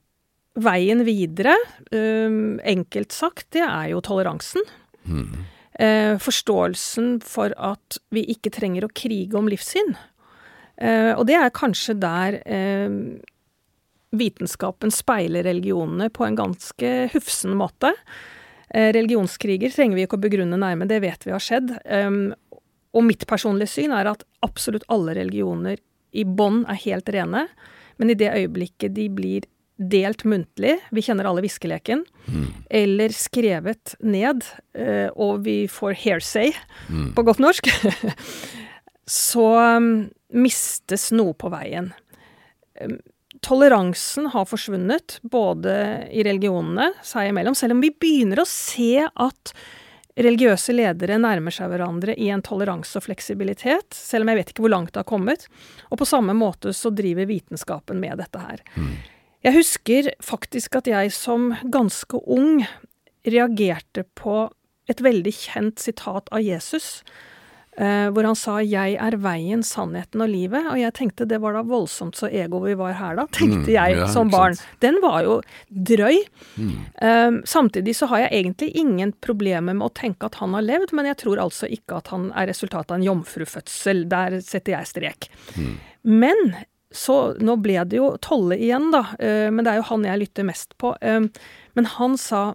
veien 0.53 1.01
videre, 1.05 1.55
eh, 1.91 2.29
enkelt 2.75 3.11
sagt, 3.11 3.49
det 3.51 3.65
er 3.65 3.89
jo 3.93 4.01
toleransen. 4.01 4.61
Eh, 5.79 6.17
forståelsen 6.21 7.23
for 7.25 7.53
at 7.57 7.97
vi 8.13 8.25
ikke 8.29 8.53
trenger 8.53 8.85
å 8.85 8.93
krige 8.93 9.35
om 9.35 9.49
livssyn. 9.49 9.95
Eh, 10.77 11.13
og 11.17 11.25
det 11.27 11.35
er 11.35 11.49
kanskje 11.49 11.99
der 11.99 12.39
vitenskapen 14.13 14.91
speiler 14.93 15.43
religionene 15.43 16.11
på 16.13 16.25
en 16.27 16.37
ganske 16.37 16.91
hufsen 17.15 17.55
måte. 17.57 17.95
Eh, 18.69 18.91
religionskriger 18.95 19.73
trenger 19.73 19.99
vi 19.99 20.05
ikke 20.07 20.19
å 20.19 20.23
begrunne 20.23 20.59
nærme, 20.59 20.87
det 20.89 21.01
vet 21.03 21.25
vi 21.27 21.33
har 21.35 21.43
skjedd. 21.43 21.73
Um, 21.85 22.33
og 22.93 23.07
mitt 23.07 23.25
personlige 23.29 23.71
syn 23.73 23.93
er 23.95 24.11
at 24.11 24.25
absolutt 24.45 24.85
alle 24.93 25.15
religioner 25.17 25.79
i 26.13 26.25
bånn 26.25 26.61
er 26.69 26.79
helt 26.85 27.09
rene, 27.13 27.47
men 27.97 28.13
i 28.13 28.17
det 28.17 28.31
øyeblikket 28.33 28.93
de 28.97 29.07
blir 29.13 29.49
delt 29.77 30.21
muntlig, 30.29 30.77
vi 30.93 31.01
kjenner 31.03 31.25
alle 31.27 31.41
viskeleken, 31.43 32.03
eller 32.69 33.15
skrevet 33.17 33.95
ned, 34.05 34.45
eh, 34.77 35.09
og 35.17 35.41
vi 35.47 35.63
får 35.67 35.97
hairsay 36.03 36.53
på 37.17 37.25
godt 37.25 37.41
norsk, 37.41 37.71
så 39.25 39.47
um, 39.77 39.89
mistes 40.29 41.09
noe 41.15 41.33
på 41.33 41.49
veien. 41.53 41.89
Toleransen 43.43 44.29
har 44.31 44.45
forsvunnet, 44.47 45.17
både 45.21 45.73
i 46.11 46.23
religionene 46.23 46.93
seg 47.03 47.31
imellom, 47.31 47.55
selv 47.57 47.75
om 47.75 47.81
vi 47.83 47.91
begynner 47.91 48.39
å 48.43 48.47
se 48.47 49.03
at 49.03 49.53
religiøse 50.15 50.75
ledere 50.75 51.17
nærmer 51.19 51.53
seg 51.53 51.71
hverandre 51.71 52.13
i 52.15 52.29
en 52.31 52.43
toleranse 52.45 52.99
og 52.99 53.07
fleksibilitet, 53.07 53.95
selv 53.97 54.23
om 54.23 54.31
jeg 54.31 54.39
vet 54.39 54.53
ikke 54.53 54.65
hvor 54.65 54.73
langt 54.75 54.93
det 54.93 55.01
har 55.01 55.09
kommet. 55.09 55.47
Og 55.89 55.99
på 55.99 56.07
samme 56.07 56.35
måte 56.37 56.73
så 56.77 56.93
driver 56.93 57.27
vitenskapen 57.29 57.99
med 57.99 58.21
dette 58.21 58.41
her. 58.41 58.63
Jeg 59.43 59.57
husker 59.57 60.11
faktisk 60.23 60.77
at 60.79 60.87
jeg 60.87 61.11
som 61.11 61.51
ganske 61.73 62.21
ung 62.31 62.63
reagerte 63.27 64.05
på 64.15 64.45
et 64.91 65.01
veldig 65.03 65.33
kjent 65.35 65.81
sitat 65.83 66.29
av 66.31 66.43
Jesus, 66.43 67.01
hvor 67.75 68.23
han 68.23 68.35
sa 68.37 68.59
'Jeg 68.61 68.97
er 69.01 69.17
veien, 69.17 69.63
sannheten 69.65 70.21
og 70.21 70.29
livet'. 70.29 70.67
Og 70.71 70.77
jeg 70.77 70.93
tenkte 70.93 71.25
det 71.25 71.39
var 71.41 71.53
da 71.53 71.63
voldsomt 71.63 72.15
så 72.15 72.29
ego 72.29 72.59
vi 72.61 72.75
var 72.77 72.93
her 72.93 73.15
da, 73.15 73.25
tenkte 73.25 73.65
Mm, 73.65 73.73
jeg 73.73 73.97
ja, 73.97 74.07
som 74.07 74.29
barn. 74.29 74.55
Den 74.79 74.99
var 75.01 75.23
jo 75.23 75.41
drøy. 75.69 76.19
Um, 77.01 77.41
samtidig 77.45 77.95
så 77.95 78.05
har 78.11 78.19
jeg 78.25 78.43
egentlig 78.43 78.71
ingen 78.77 79.13
problemer 79.21 79.73
med 79.73 79.87
å 79.87 79.93
tenke 79.93 80.25
at 80.25 80.35
han 80.35 80.53
har 80.53 80.61
levd, 80.61 80.93
men 80.93 81.05
jeg 81.05 81.17
tror 81.17 81.41
altså 81.41 81.65
ikke 81.67 81.97
at 81.97 82.07
han 82.13 82.31
er 82.35 82.47
resultatet 82.47 82.91
av 82.91 82.97
en 82.99 83.07
jomfrufødsel. 83.07 84.07
Der 84.09 84.39
setter 84.41 84.77
jeg 84.77 84.91
strek. 84.91 85.29
Men 86.03 86.55
så 86.93 87.33
nå 87.41 87.55
ble 87.57 87.83
det 87.89 87.97
jo 87.97 88.17
Tolle 88.21 88.57
igjen, 88.61 88.91
da, 88.93 89.05
Uh, 89.17 89.49
men 89.49 89.63
det 89.65 89.73
er 89.73 89.81
jo 89.81 89.89
han 89.89 90.05
jeg 90.05 90.19
lytter 90.19 90.43
mest 90.45 90.77
på. 90.77 90.93
Um, 91.01 91.31
men 91.73 91.85
han 91.85 92.17
sa 92.17 92.53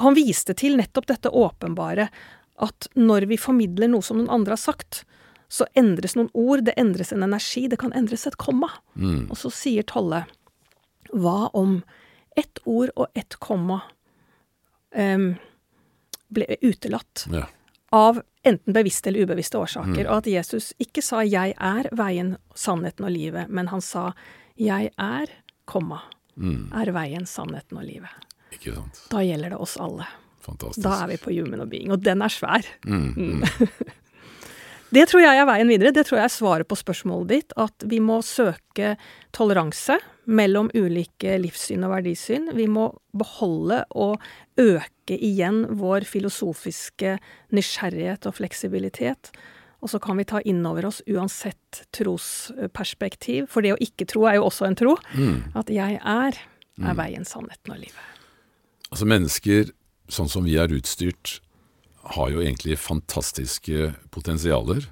Han 0.00 0.14
viste 0.16 0.54
til 0.56 0.78
nettopp 0.78 1.06
dette 1.06 1.28
åpenbare, 1.28 2.08
at 2.62 2.88
når 2.94 3.26
vi 3.26 3.36
formidler 3.40 3.88
noe 3.88 4.02
som 4.02 4.18
noen 4.18 4.30
andre 4.30 4.52
har 4.52 4.62
sagt, 4.62 5.04
så 5.48 5.66
endres 5.74 6.14
noen 6.16 6.30
ord, 6.34 6.64
det 6.66 6.74
endres 6.76 7.12
en 7.12 7.22
energi, 7.22 7.66
det 7.68 7.78
kan 7.78 7.92
endres 7.92 8.26
et 8.26 8.36
komma. 8.36 8.70
Og 9.30 9.36
så 9.38 9.50
sier 9.52 9.82
Tolle 9.82 10.24
hva 11.14 11.50
om 11.54 11.82
ett 12.36 12.58
ord 12.64 12.90
og 12.96 13.06
ett 13.14 13.36
komma 13.38 13.82
um, 14.96 15.34
ble 16.34 16.56
utelatt 16.62 17.26
Ja. 17.30 17.44
av 17.92 18.22
enten 18.42 18.72
bevisste 18.74 19.08
eller 19.08 19.20
ubevisste 19.28 19.58
årsaker, 19.58 20.08
og 20.08 20.16
at 20.16 20.26
Jesus 20.26 20.72
ikke 20.78 21.02
sa 21.02 21.22
'jeg 21.22 21.54
er 21.60 21.88
veien, 21.92 22.36
sannheten 22.54 23.04
og 23.04 23.10
livet', 23.12 23.48
men 23.48 23.68
han 23.68 23.80
sa 23.80 24.12
'jeg 24.58 24.90
er, 24.98 25.26
komma, 25.66 26.00
er 26.74 26.92
veien, 26.92 27.26
sannheten 27.26 27.78
og 27.78 27.84
livet'. 27.84 28.10
Da 29.10 29.18
gjelder 29.18 29.50
det 29.50 29.58
oss 29.58 29.76
alle. 29.76 30.06
Fantastisk. 30.44 30.84
Da 30.84 31.02
er 31.02 31.12
vi 31.14 31.20
på 31.20 31.34
human 31.34 31.64
og 31.64 31.70
being, 31.72 31.92
og 31.94 32.02
den 32.04 32.24
er 32.24 32.32
svær. 32.32 32.66
Mm, 32.86 33.12
mm. 33.16 33.44
Det 34.94 35.08
tror 35.10 35.24
jeg 35.24 35.40
er 35.40 35.46
veien 35.48 35.70
videre. 35.70 35.90
Det 35.94 36.04
tror 36.06 36.20
jeg 36.20 36.28
er 36.28 36.32
svaret 36.32 36.68
på 36.70 36.76
spørsmålet 36.78 37.30
ditt. 37.32 37.54
At 37.58 37.86
vi 37.90 37.98
må 38.04 38.20
søke 38.22 38.92
toleranse 39.34 39.96
mellom 40.30 40.68
ulike 40.76 41.34
livssyn 41.42 41.82
og 41.86 41.96
verdisyn. 41.96 42.52
Vi 42.54 42.68
må 42.70 42.90
beholde 43.16 43.80
og 43.90 44.22
øke 44.60 45.18
igjen 45.18 45.64
vår 45.80 46.06
filosofiske 46.06 47.16
nysgjerrighet 47.56 48.28
og 48.30 48.38
fleksibilitet. 48.38 49.32
Og 49.84 49.90
så 49.92 50.00
kan 50.00 50.20
vi 50.20 50.28
ta 50.28 50.40
inn 50.48 50.62
over 50.68 50.86
oss 50.88 51.02
uansett 51.10 51.82
trosperspektiv, 51.92 53.50
for 53.52 53.66
det 53.66 53.74
å 53.74 53.80
ikke 53.84 54.06
tro 54.08 54.24
er 54.30 54.38
jo 54.38 54.46
også 54.46 54.70
en 54.70 54.78
tro. 54.78 54.94
At 55.58 55.72
jeg 55.74 55.98
er, 56.00 56.38
er 56.80 56.96
veien, 56.96 57.26
sannheten 57.28 57.74
og 57.74 57.82
livet. 57.82 58.12
Altså 58.94 59.08
Mennesker, 59.10 59.74
sånn 60.12 60.30
som 60.30 60.44
vi 60.46 60.56
er 60.60 60.72
utstyrt, 60.74 61.38
har 62.14 62.30
jo 62.32 62.42
egentlig 62.42 62.76
fantastiske 62.80 63.94
potensialer. 64.12 64.84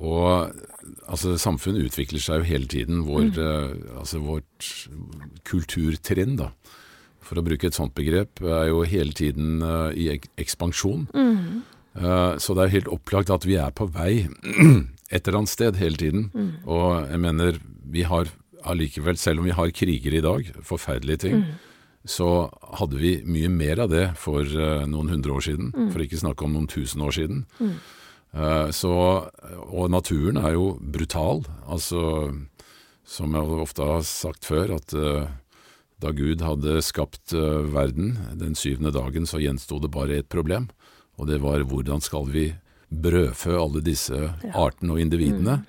Og 0.00 0.52
altså, 1.10 1.34
samfunnet 1.40 1.90
utvikler 1.90 2.22
seg 2.24 2.40
jo 2.40 2.48
hele 2.48 2.68
tiden. 2.70 3.02
Vår, 3.04 3.26
eh, 3.36 3.74
altså, 4.00 4.22
vårt 4.24 4.70
kulturtrinn, 5.48 6.38
da. 6.40 6.54
for 7.20 7.38
å 7.38 7.44
bruke 7.46 7.68
et 7.68 7.76
sånt 7.76 7.92
begrep, 7.94 8.40
er 8.42 8.70
jo 8.72 8.80
hele 8.88 9.12
tiden 9.14 9.60
uh, 9.62 9.92
i 9.94 10.08
ek 10.16 10.24
ekspansjon. 10.40 11.04
Mm. 11.14 11.60
Uh, 11.94 12.34
så 12.42 12.56
det 12.56 12.64
er 12.64 12.72
helt 12.72 12.88
opplagt 12.90 13.30
at 13.30 13.44
vi 13.46 13.54
er 13.60 13.70
på 13.76 13.86
vei 13.92 14.24
et 15.14 15.20
eller 15.20 15.42
annet 15.42 15.52
sted 15.52 15.78
hele 15.78 16.00
tiden. 16.00 16.30
Mm. 16.32 16.64
Og 16.64 17.06
jeg 17.12 17.20
mener, 17.22 17.60
vi 17.86 18.02
har 18.08 18.32
allikevel, 18.66 19.20
selv 19.20 19.44
om 19.44 19.46
vi 19.46 19.54
har 19.54 19.70
kriger 19.76 20.16
i 20.16 20.24
dag, 20.24 20.48
forferdelige 20.66 21.26
ting, 21.28 21.44
Mm. 21.44 21.58
Så 22.08 22.48
hadde 22.78 22.96
vi 22.96 23.18
mye 23.28 23.50
mer 23.52 23.82
av 23.84 23.90
det 23.92 24.06
for 24.20 24.44
uh, 24.44 24.86
noen 24.88 25.10
hundre 25.12 25.34
år 25.36 25.44
siden. 25.44 25.72
Mm. 25.74 25.90
For 25.92 26.04
ikke 26.04 26.20
snakke 26.22 26.46
om 26.46 26.54
noen 26.56 26.70
tusen 26.70 27.02
år 27.04 27.16
siden. 27.16 27.42
Uh, 27.60 28.70
så, 28.72 28.94
og 29.68 29.90
naturen 29.92 30.40
er 30.40 30.54
jo 30.56 30.72
brutal. 30.80 31.44
Altså, 31.68 32.32
som 33.04 33.36
jeg 33.36 33.60
ofte 33.66 33.84
har 33.84 34.06
sagt 34.08 34.48
før, 34.48 34.78
at 34.78 34.96
uh, 34.96 35.28
da 36.00 36.14
Gud 36.16 36.40
hadde 36.40 36.78
skapt 36.80 37.34
verden 37.34 38.14
den 38.40 38.54
syvende 38.56 38.88
dagen, 38.94 39.26
så 39.28 39.36
gjensto 39.42 39.76
det 39.82 39.90
bare 39.92 40.22
ett 40.22 40.30
problem. 40.32 40.70
Og 41.20 41.28
det 41.28 41.42
var 41.44 41.60
hvordan 41.68 42.00
skal 42.00 42.30
vi 42.32 42.46
brødfø 42.90 43.54
alle 43.54 43.82
disse 43.86 44.18
artene 44.50 44.96
og 44.96 45.02
individene? 45.02 45.60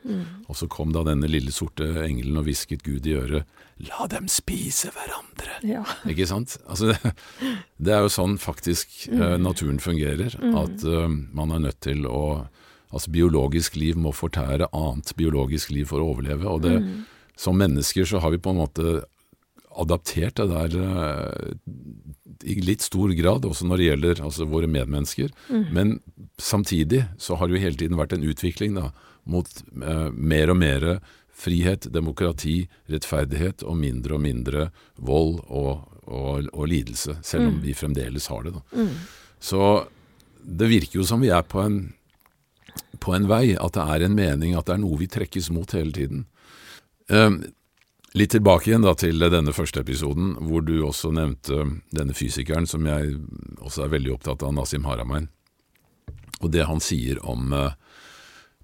Og 0.50 0.58
så 0.58 0.68
kom 0.72 0.94
da 0.96 1.06
denne 1.08 1.30
lille 1.30 1.54
sorte 1.54 1.86
engelen 2.04 2.40
og 2.42 2.48
hvisket 2.50 2.84
Gud 2.88 3.08
i 3.08 3.18
øret 3.20 3.60
La 3.88 4.06
dem 4.06 4.28
spise 4.30 4.92
hverandre! 4.94 5.56
Ja. 5.66 5.82
Ikke 6.10 6.28
sant? 6.30 6.58
Altså, 6.70 6.92
det, 6.92 7.14
det 7.82 7.96
er 7.96 8.04
jo 8.06 8.12
sånn 8.14 8.36
faktisk 8.42 9.08
eh, 9.10 9.38
naturen 9.42 9.80
fungerer. 9.82 10.36
At 10.38 10.86
eh, 10.86 11.08
man 11.10 11.56
er 11.56 11.64
nødt 11.70 11.82
til 11.86 12.06
å 12.10 12.48
Altså 12.92 13.08
biologisk 13.08 13.78
liv 13.80 13.96
må 13.96 14.12
fortære 14.12 14.68
annet 14.76 15.14
biologisk 15.16 15.70
liv 15.72 15.86
for 15.88 16.04
å 16.04 16.10
overleve. 16.12 16.44
Og 16.52 16.66
det, 16.66 16.74
som 17.40 17.56
mennesker 17.56 18.04
så 18.04 18.20
har 18.20 18.34
vi 18.34 18.40
på 18.44 18.52
en 18.52 18.60
måte 18.60 18.96
adaptert 19.80 20.42
det 20.42 20.50
der 20.52 20.76
eh, 20.76 21.54
i 22.44 22.58
litt 22.62 22.84
stor 22.86 23.14
grad, 23.18 23.46
også 23.46 23.68
når 23.68 23.82
det 23.82 23.88
gjelder 23.90 24.22
altså, 24.26 24.48
våre 24.50 24.70
medmennesker. 24.72 25.32
Men 25.74 26.00
samtidig 26.42 27.06
så 27.22 27.38
har 27.38 27.48
det 27.48 27.58
jo 27.58 27.64
hele 27.66 27.80
tiden 27.80 28.00
vært 28.00 28.16
en 28.18 28.28
utvikling 28.28 28.78
da, 28.78 28.92
mot 29.30 29.50
eh, 29.62 30.10
mer 30.12 30.54
og 30.54 30.58
mer 30.62 30.88
frihet, 31.42 31.88
demokrati, 31.94 32.66
rettferdighet 32.92 33.64
og 33.66 33.80
mindre 33.80 34.18
og 34.18 34.24
mindre 34.24 34.68
vold 35.02 35.40
og, 35.48 35.88
og, 36.06 36.50
og 36.52 36.70
lidelse, 36.70 37.18
selv 37.26 37.50
om 37.50 37.62
vi 37.64 37.74
fremdeles 37.78 38.30
har 38.30 38.46
det. 38.46 38.54
Da. 38.60 38.86
Så 39.42 39.64
det 40.42 40.70
virker 40.70 41.02
jo 41.02 41.08
som 41.08 41.24
vi 41.24 41.32
er 41.34 41.46
på 41.48 41.62
en, 41.64 41.80
på 43.02 43.16
en 43.16 43.26
vei, 43.30 43.56
at 43.58 43.78
det 43.78 43.88
er 43.96 44.06
en 44.06 44.18
mening, 44.18 44.54
at 44.58 44.70
det 44.70 44.78
er 44.78 44.84
noe 44.84 45.00
vi 45.02 45.10
trekkes 45.10 45.50
mot 45.54 45.74
hele 45.78 45.94
tiden. 45.96 46.28
Um, 47.10 47.42
litt 48.18 48.34
tilbake 48.34 48.70
igjen 48.70 48.86
da 48.86 48.96
til 48.98 49.24
denne 49.32 49.54
første 49.56 49.84
episoden, 49.84 50.34
hvor 50.48 50.66
du 50.66 50.82
også 50.84 51.14
nevnte 51.16 51.64
denne 51.96 52.16
fysikeren 52.18 52.68
som 52.68 52.86
jeg 52.90 53.16
også 53.62 53.86
er 53.86 53.94
veldig 53.96 54.16
opptatt 54.18 54.44
av, 54.44 54.54
Nasim 54.56 54.88
Haramein, 54.88 55.30
og 56.42 56.52
det 56.52 56.68
han 56.68 56.82
sier 56.84 57.22
om 57.28 57.54
uh, 57.54 57.72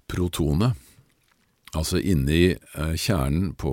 protonet. 0.08 0.76
Altså 1.76 2.00
inni 2.00 2.54
eh, 2.56 2.94
kjernen 2.96 3.50
på 3.60 3.72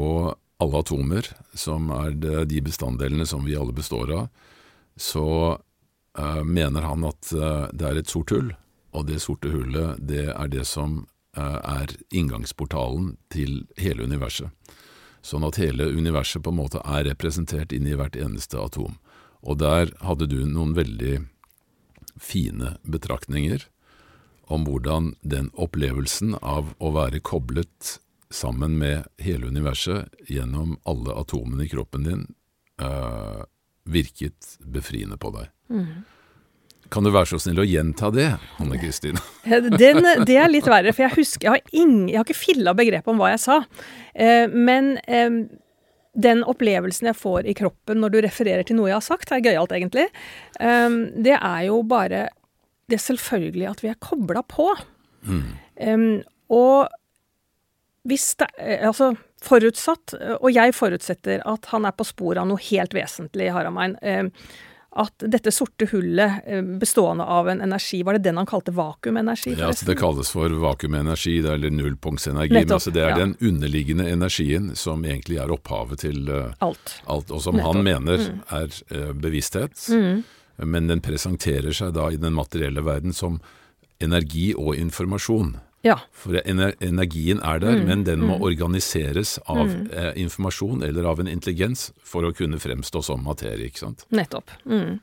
alle 0.59 0.81
atomer, 0.83 1.29
som 1.55 1.87
er 1.95 2.15
de 2.43 2.61
bestanddelene 2.63 3.23
som 3.27 3.45
vi 3.47 3.55
alle 3.55 3.75
består 3.75 4.11
av, 4.11 4.27
så 4.99 5.27
eh, 6.17 6.43
mener 6.43 6.87
han 6.87 7.07
at 7.07 7.31
eh, 7.35 7.67
det 7.71 7.87
er 7.89 7.99
et 7.99 8.11
sort 8.11 8.31
hull, 8.35 8.53
og 8.95 9.07
det 9.09 9.21
sorte 9.23 9.51
hullet 9.51 9.99
det 9.99 10.29
er 10.31 10.51
det 10.51 10.65
som 10.67 11.05
eh, 11.35 11.59
er 11.59 11.95
inngangsportalen 12.15 13.15
til 13.31 13.63
hele 13.79 14.07
universet. 14.07 14.51
Sånn 15.25 15.45
at 15.47 15.57
hele 15.57 15.87
universet 15.89 16.43
på 16.45 16.53
en 16.53 16.59
måte 16.59 16.81
er 16.85 17.07
representert 17.07 17.73
inni 17.73 17.95
hvert 17.97 18.17
eneste 18.19 18.59
atom. 18.61 18.99
Og 19.41 19.57
der 19.61 19.89
hadde 20.05 20.27
du 20.29 20.43
noen 20.45 20.75
veldig 20.77 21.23
fine 22.21 22.75
betraktninger 22.85 23.65
om 24.53 24.67
hvordan 24.67 25.15
den 25.25 25.49
opplevelsen 25.57 26.37
av 26.41 26.75
å 26.77 26.91
være 26.93 27.23
koblet 27.25 27.97
sammen 28.29 28.77
med 28.77 29.09
hele 29.21 29.49
universet 29.49 30.13
gjennom 30.29 30.77
alle 30.85 31.15
atomene 31.17 31.65
i 31.65 31.71
kroppen 31.71 32.05
din 32.05 32.23
eh, 32.81 33.41
virket 33.85 34.57
befriende 34.61 35.17
på 35.17 35.33
deg. 35.33 35.49
Kan 36.93 37.05
du 37.05 37.11
være 37.13 37.29
så 37.33 37.39
snill 37.41 37.59
å 37.63 37.65
gjenta 37.67 38.11
det, 38.13 38.29
Hanne 38.59 38.79
Kristin? 38.81 39.17
Det 39.45 40.37
er 40.37 40.49
litt 40.51 40.67
verre, 40.69 40.93
for 40.93 41.05
jeg 41.05 41.15
husker 41.17 41.47
Jeg 41.47 41.53
har, 41.53 41.61
ingen, 41.73 42.07
jeg 42.09 42.19
har 42.19 42.27
ikke 42.27 42.37
filla 42.37 42.73
begrepet 42.77 43.11
om 43.11 43.21
hva 43.21 43.31
jeg 43.33 43.41
sa. 43.45 43.59
Eh, 44.13 44.45
men 44.51 44.95
eh, 45.05 45.39
den 46.15 46.43
opplevelsen 46.47 47.09
jeg 47.11 47.19
får 47.19 47.49
i 47.49 47.55
kroppen 47.57 47.99
når 48.01 48.13
du 48.13 48.19
refererer 48.25 48.67
til 48.67 48.79
noe 48.79 48.91
jeg 48.91 48.99
har 48.99 49.05
sagt, 49.05 49.33
er 49.33 49.43
gøyalt, 49.45 49.73
egentlig. 49.75 50.07
Eh, 50.59 50.99
det 51.25 51.37
er 51.39 51.63
jo 51.69 51.81
bare 51.89 52.27
det 52.91 53.01
selvfølgelige 53.01 53.71
at 53.71 53.81
vi 53.83 53.89
er 53.91 53.99
kobla 54.01 54.45
på. 54.45 54.69
Eh, 55.25 56.05
og 56.53 56.93
hvis 58.05 58.35
det 58.37 58.51
Altså, 58.85 59.15
forutsatt, 59.45 60.13
og 60.39 60.49
jeg 60.53 60.73
forutsetter 60.77 61.41
at 61.49 61.67
han 61.73 61.85
er 61.89 61.93
på 61.97 62.05
sporet 62.05 62.41
av 62.41 62.49
noe 62.49 62.61
helt 62.69 62.93
vesentlig, 62.93 63.49
Haramein. 63.53 63.97
Eh, 64.01 64.29
at 64.95 65.25
dette 65.27 65.51
sorte 65.51 65.87
hullet 65.91 66.45
eh, 66.47 66.61
bestående 66.79 67.23
av 67.23 67.49
en 67.51 67.61
energi, 67.61 67.99
var 68.03 68.15
det 68.15 68.23
den 68.29 68.37
han 68.39 68.47
kalte 68.47 68.71
vakuumenergi? 68.75 69.57
Ja, 69.59 69.67
altså 69.67 69.85
Det 69.89 69.97
kalles 69.99 70.31
for 70.31 70.55
vakuumenergi 70.61 71.37
eller 71.39 71.73
nullpunktsenergi. 71.73 72.53
Men 72.55 72.71
altså 72.71 72.93
det 72.95 73.03
er 73.03 73.11
ja. 73.11 73.19
den 73.25 73.35
underliggende 73.41 74.07
energien 74.09 74.71
som 74.79 75.03
egentlig 75.03 75.41
er 75.43 75.51
opphavet 75.51 76.05
til 76.05 76.31
eh, 76.31 76.55
Alt. 76.63 76.95
alt, 77.11 77.35
og 77.35 77.43
som 77.43 77.59
han 77.59 77.83
mener 77.83 78.23
er 78.47 78.71
eh, 78.89 79.11
bevissthet. 79.11 79.83
Men 80.63 80.87
den 80.87 81.03
presenterer 81.03 81.75
seg 81.75 81.91
da 81.97 82.07
i 82.11 82.19
den 82.19 82.35
materielle 82.37 82.85
verden 82.85 83.13
som 83.13 83.41
energi 83.99 84.53
og 84.55 84.77
informasjon. 84.79 85.57
Ja. 85.85 85.99
For 86.17 86.39
energien 86.41 87.41
er 87.45 87.61
der, 87.61 87.77
men 87.85 88.03
den 88.07 88.23
må 88.25 88.39
organiseres 88.41 89.35
av 89.45 89.69
eh, 89.69 90.11
informasjon 90.23 90.81
eller 90.87 91.05
av 91.05 91.21
en 91.21 91.29
intelligens 91.29 91.91
for 92.01 92.25
å 92.25 92.33
kunne 92.33 92.57
fremstå 92.61 93.03
som 93.05 93.21
materie. 93.25 93.69
ikke 93.69 93.83
sant? 93.83 94.05
Nettopp. 94.09 94.49
Mm. 94.65 94.97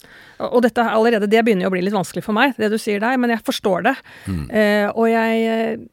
Og 0.51 0.61
dette 0.67 0.83
er 0.83 0.97
allerede, 0.97 1.31
det 1.31 1.45
begynner 1.47 1.69
jo 1.69 1.71
å 1.71 1.77
bli 1.77 1.85
litt 1.87 1.95
vanskelig 1.95 2.27
for 2.27 2.35
meg, 2.35 2.57
det 2.59 2.73
du 2.73 2.79
sier 2.83 3.03
der, 3.03 3.21
men 3.21 3.31
jeg 3.31 3.45
forstår 3.47 3.87
det. 3.87 3.97
Eh, 4.51 4.89
og 4.91 5.07
jeg 5.13 5.47
eh, 5.55 5.85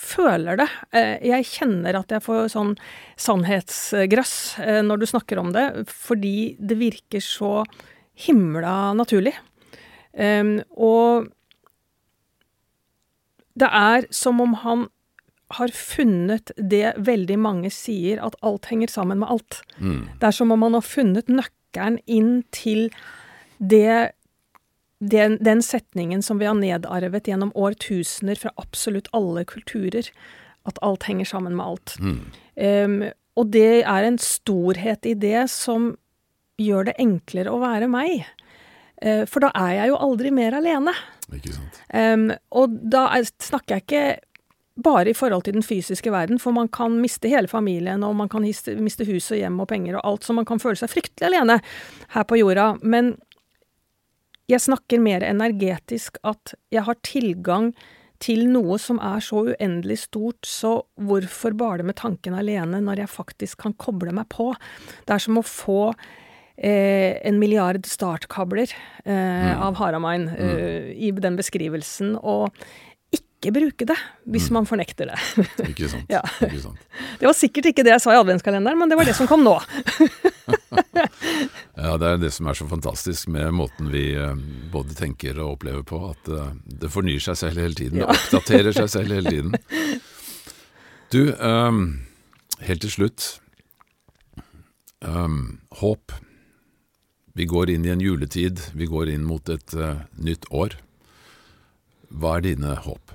føler 0.00 0.62
det. 0.62 0.68
Eh, 0.94 1.14
jeg 1.32 1.48
kjenner 1.48 1.98
at 1.98 2.12
jeg 2.12 2.24
får 2.24 2.50
sånn 2.54 2.74
sannhetsgrøss 3.20 4.34
eh, 4.62 4.80
når 4.86 5.02
du 5.02 5.08
snakker 5.10 5.40
om 5.42 5.52
det, 5.54 5.66
fordi 5.90 6.54
det 6.62 6.78
virker 6.80 7.24
så 7.24 7.62
himla 8.26 8.92
naturlig. 8.96 9.34
Em, 10.12 10.58
og 10.76 11.30
det 13.58 13.68
er 13.68 14.06
som 14.14 14.40
om 14.40 14.54
han 14.62 14.88
har 15.52 15.72
funnet 15.76 16.50
det 16.56 16.94
veldig 16.96 17.36
mange 17.40 17.70
sier, 17.72 18.22
at 18.24 18.38
alt 18.40 18.70
henger 18.70 18.88
sammen 18.88 19.20
med 19.20 19.28
alt. 19.34 19.60
Det 20.20 20.30
er 20.30 20.36
som 20.36 20.52
om 20.54 20.62
han 20.64 20.78
har 20.78 20.86
funnet 20.86 21.28
nøkkelen 21.28 21.98
inn 22.06 22.42
til 22.56 22.88
det 23.58 24.12
den, 25.02 25.34
den 25.42 25.62
setningen 25.62 26.22
som 26.22 26.38
vi 26.38 26.46
har 26.46 26.54
nedarvet 26.54 27.26
gjennom 27.26 27.50
årtusener 27.58 28.38
fra 28.38 28.52
absolutt 28.60 29.10
alle 29.12 29.42
kulturer, 29.44 30.06
at 30.68 30.78
alt 30.80 31.08
henger 31.08 31.26
sammen 31.26 31.56
med 31.58 31.66
alt. 31.66 31.96
Em, 32.54 33.00
og 33.34 33.50
det 33.50 33.82
er 33.82 34.06
en 34.06 34.18
storhet 34.22 35.08
i 35.08 35.16
det 35.18 35.48
som 35.50 35.96
gjør 36.62 36.90
det 36.90 36.98
enklere 37.02 37.50
å 37.50 37.58
være 37.62 37.88
meg. 37.90 38.22
Uh, 39.02 39.24
for 39.26 39.42
da 39.42 39.50
er 39.58 39.80
jeg 39.80 39.90
jo 39.90 39.98
aldri 40.06 40.30
mer 40.30 40.54
alene. 40.54 40.94
Ikke 41.36 41.54
sant? 41.54 41.80
Um, 41.94 42.28
og 42.52 42.76
da 42.92 43.06
er, 43.16 43.26
snakker 43.42 43.78
jeg 43.78 43.86
ikke 43.86 44.04
bare 44.82 45.12
i 45.12 45.16
forhold 45.16 45.44
til 45.44 45.56
den 45.56 45.64
fysiske 45.64 46.12
verden, 46.12 46.40
for 46.40 46.54
man 46.56 46.70
kan 46.72 46.94
miste 47.00 47.28
hele 47.28 47.48
familien, 47.48 48.04
og 48.06 48.16
man 48.16 48.30
kan 48.32 48.44
miste 48.44 49.06
hus 49.08 49.30
og 49.34 49.40
hjem 49.40 49.60
og 49.60 49.68
penger 49.68 49.98
og 49.98 50.06
alt, 50.08 50.24
så 50.24 50.36
man 50.36 50.48
kan 50.48 50.62
føle 50.62 50.80
seg 50.80 50.90
fryktelig 50.92 51.28
alene 51.28 51.58
her 52.14 52.24
på 52.28 52.40
jorda. 52.40 52.72
Men 52.80 53.14
jeg 54.50 54.64
snakker 54.64 55.02
mer 55.02 55.24
energetisk 55.26 56.18
at 56.26 56.54
jeg 56.72 56.86
har 56.88 56.98
tilgang 57.04 57.72
til 58.22 58.44
noe 58.50 58.78
som 58.78 59.00
er 59.02 59.22
så 59.24 59.42
uendelig 59.50 60.04
stort, 60.04 60.46
så 60.46 60.76
hvorfor 61.02 61.56
bale 61.58 61.86
med 61.86 61.98
tanken 61.98 62.36
alene 62.38 62.80
når 62.84 63.02
jeg 63.02 63.12
faktisk 63.12 63.64
kan 63.64 63.74
koble 63.74 64.14
meg 64.14 64.28
på? 64.32 64.52
Det 65.06 65.16
er 65.16 65.24
som 65.24 65.40
å 65.40 65.46
få 65.46 65.80
eh, 66.56 67.18
en 67.26 67.38
milliard 67.40 67.86
startkabler 67.88 68.72
eh, 69.04 69.52
av 69.62 69.76
Haramein 69.80 70.28
eh, 70.36 70.92
i 70.96 71.12
den 71.16 71.36
beskrivelsen, 71.38 72.16
og 72.20 72.50
ikke 73.12 73.50
bruke 73.52 73.86
det 73.88 73.96
hvis 74.30 74.50
man 74.54 74.64
fornekter 74.68 75.10
det. 75.10 75.16
Ikke 75.72 75.88
sant? 75.90 76.06
Ja. 76.12 76.20
Ikke 76.46 76.60
sant? 76.62 76.84
Det 77.18 77.26
var 77.26 77.34
sikkert 77.34 77.66
ikke 77.72 77.82
det 77.84 77.90
jeg 77.96 78.02
sa 78.04 78.12
i 78.14 78.20
adventskalenderen, 78.20 78.78
men 78.78 78.88
det 78.92 78.96
var 78.96 79.08
det 79.08 79.16
som 79.18 79.26
kom 79.30 79.42
nå. 79.46 79.56
Ja, 81.72 81.96
det 81.98 82.06
er 82.06 82.18
det 82.20 82.28
som 82.36 82.46
er 82.50 82.56
så 82.56 82.66
fantastisk 82.68 83.30
med 83.32 83.48
måten 83.56 83.88
vi 83.92 84.12
eh, 84.18 84.36
både 84.72 84.94
tenker 84.96 85.38
og 85.40 85.56
opplever 85.56 85.82
på, 85.88 85.98
at 86.12 86.28
eh, 86.30 86.50
det 86.82 86.90
fornyer 86.92 87.22
seg 87.24 87.38
selv 87.40 87.62
hele 87.62 87.74
tiden. 87.78 88.02
Det 88.02 88.08
oppdaterer 88.12 88.76
seg 88.76 88.90
selv 88.92 89.16
hele 89.16 89.32
tiden. 89.32 89.56
Du, 91.12 91.32
ehm, 91.32 91.80
helt 92.68 92.84
til 92.84 92.92
slutt. 92.92 93.26
ehm, 95.02 95.40
håp. 95.80 96.12
Vi 97.32 97.46
går 97.48 97.70
inn 97.72 97.84
i 97.86 97.92
en 97.92 98.00
juletid, 98.00 98.60
vi 98.76 98.86
går 98.86 99.08
inn 99.08 99.24
mot 99.24 99.48
et 99.48 99.74
uh, 99.78 100.04
nytt 100.20 100.44
år. 100.52 100.76
Hva 102.12 102.36
er 102.38 102.44
dine 102.44 102.74
håp? 102.84 103.14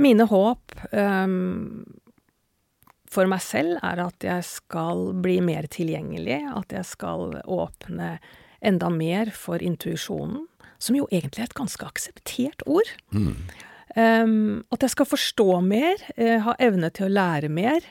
Mine 0.00 0.24
håp 0.30 0.72
um, 0.96 1.82
for 3.12 3.28
meg 3.28 3.42
selv 3.44 3.76
er 3.84 4.00
at 4.06 4.24
jeg 4.24 4.46
skal 4.48 5.10
bli 5.20 5.36
mer 5.44 5.68
tilgjengelig, 5.68 6.40
at 6.48 6.72
jeg 6.72 6.88
skal 6.88 7.36
åpne 7.44 8.14
enda 8.64 8.88
mer 8.94 9.34
for 9.36 9.60
intuisjonen, 9.60 10.46
som 10.82 10.96
jo 10.96 11.04
egentlig 11.12 11.44
er 11.44 11.50
et 11.50 11.60
ganske 11.60 11.86
akseptert 11.86 12.64
ord. 12.64 12.88
Mm. 13.12 13.36
Um, 13.92 14.62
at 14.72 14.86
jeg 14.86 14.94
skal 14.94 15.10
forstå 15.10 15.60
mer, 15.66 16.00
uh, 16.16 16.38
ha 16.48 16.56
evne 16.62 16.88
til 16.96 17.10
å 17.10 17.14
lære 17.20 17.52
mer, 17.52 17.84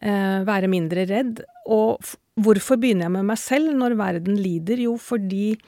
være 0.00 0.68
mindre 0.72 1.04
redd. 1.04 1.42
Og 1.68 2.00
hvorfor 2.40 2.78
begynner 2.80 3.08
jeg 3.08 3.14
med 3.18 3.26
meg 3.28 3.40
selv 3.42 3.74
når 3.76 3.96
verden 4.00 4.38
lider? 4.40 4.80
Jo, 4.80 4.94
fordi 4.96 5.58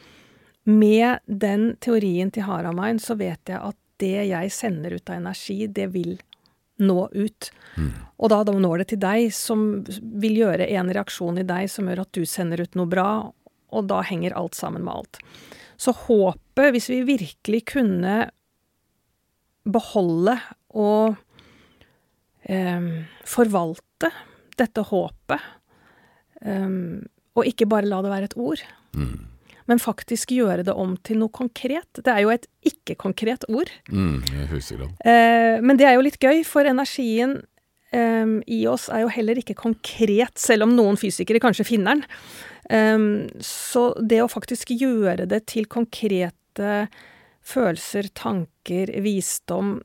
med 0.64 1.20
den 1.26 1.72
teorien 1.83 2.30
til 2.33 2.47
Haramein 2.47 3.01
så 3.03 3.16
vet 3.18 3.51
jeg 3.51 3.59
at 3.59 3.76
det 4.03 4.26
jeg 4.30 4.53
sender 4.55 4.97
ut 4.97 5.11
av 5.11 5.18
energi, 5.20 5.59
det 5.66 5.89
vil 5.95 6.16
nå 6.83 7.07
ut. 7.12 7.51
Mm. 7.76 7.91
Og 8.18 8.30
da, 8.33 8.43
da, 8.47 8.55
når 8.59 8.83
det 8.83 8.89
til 8.93 9.03
deg, 9.03 9.28
som 9.35 9.64
vil 10.22 10.39
gjøre 10.43 10.68
en 10.74 10.91
reaksjon 10.95 11.41
i 11.43 11.47
deg 11.47 11.70
som 11.70 11.89
gjør 11.91 12.05
at 12.05 12.14
du 12.16 12.22
sender 12.28 12.64
ut 12.64 12.78
noe 12.78 12.91
bra, 12.91 13.09
og 13.72 13.89
da 13.91 14.03
henger 14.07 14.37
alt 14.37 14.59
sammen 14.59 14.85
med 14.87 15.03
alt. 15.03 15.20
Så 15.80 15.95
håpet, 16.07 16.72
hvis 16.74 16.89
vi 16.93 17.03
virkelig 17.07 17.62
kunne 17.72 18.16
beholde 19.62 20.37
og 20.78 21.14
eh, 22.51 22.91
forvalte 23.28 23.91
dette 24.59 24.84
håpet, 24.88 25.50
um, 26.44 27.03
og 27.38 27.48
ikke 27.48 27.68
bare 27.70 27.88
la 27.88 28.03
det 28.05 28.12
være 28.12 28.30
et 28.30 28.40
ord, 28.40 28.64
mm 28.96 29.32
men 29.70 29.80
faktisk 29.82 30.34
gjøre 30.34 30.64
det 30.66 30.74
om 30.78 30.96
til 31.07 31.20
noe 31.22 31.32
konkret. 31.34 31.88
Det 31.94 32.11
er 32.11 32.24
jo 32.24 32.32
et 32.34 32.48
ikke-konkret 32.66 33.46
ord. 33.53 33.70
Mm, 33.92 34.20
jeg. 34.26 34.90
Eh, 35.07 35.62
men 35.62 35.78
det 35.78 35.88
er 35.88 35.96
jo 35.96 36.05
litt 36.07 36.20
gøy, 36.22 36.42
for 36.46 36.68
energien 36.68 37.38
um, 37.94 38.38
i 38.50 38.64
oss 38.70 38.88
er 38.92 39.05
jo 39.05 39.12
heller 39.12 39.38
ikke 39.40 39.59
konkret, 39.59 40.34
selv 40.40 40.66
om 40.66 40.74
noen 40.76 40.98
fysikere 41.00 41.42
kanskje 41.42 41.68
finner 41.68 42.03
den. 42.03 42.05
Um, 42.72 43.07
så 43.42 43.90
det 43.98 44.22
å 44.24 44.30
faktisk 44.30 44.74
gjøre 44.74 45.26
det 45.30 45.44
til 45.53 45.68
konkrete 45.70 46.86
følelser, 47.42 48.07
tanker, 48.14 48.92
visdom 49.03 49.80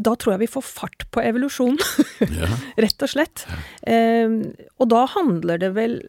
da 0.00 0.14
tror 0.16 0.34
jeg 0.34 0.44
vi 0.44 0.52
får 0.54 0.64
fart 0.66 1.06
på 1.12 1.22
evolusjonen, 1.24 1.78
ja. 2.40 2.48
rett 2.80 3.06
og 3.06 3.12
slett. 3.12 3.44
Ja. 3.48 3.60
Eh, 3.92 4.34
og 4.80 4.90
da 4.92 5.04
handler 5.16 5.60
det 5.62 5.74
vel 5.76 6.00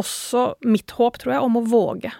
også 0.00 0.54
mitt 0.66 0.90
håp, 0.98 1.20
tror 1.22 1.36
jeg, 1.36 1.46
om 1.46 1.60
å 1.60 1.64
våge. 1.70 2.10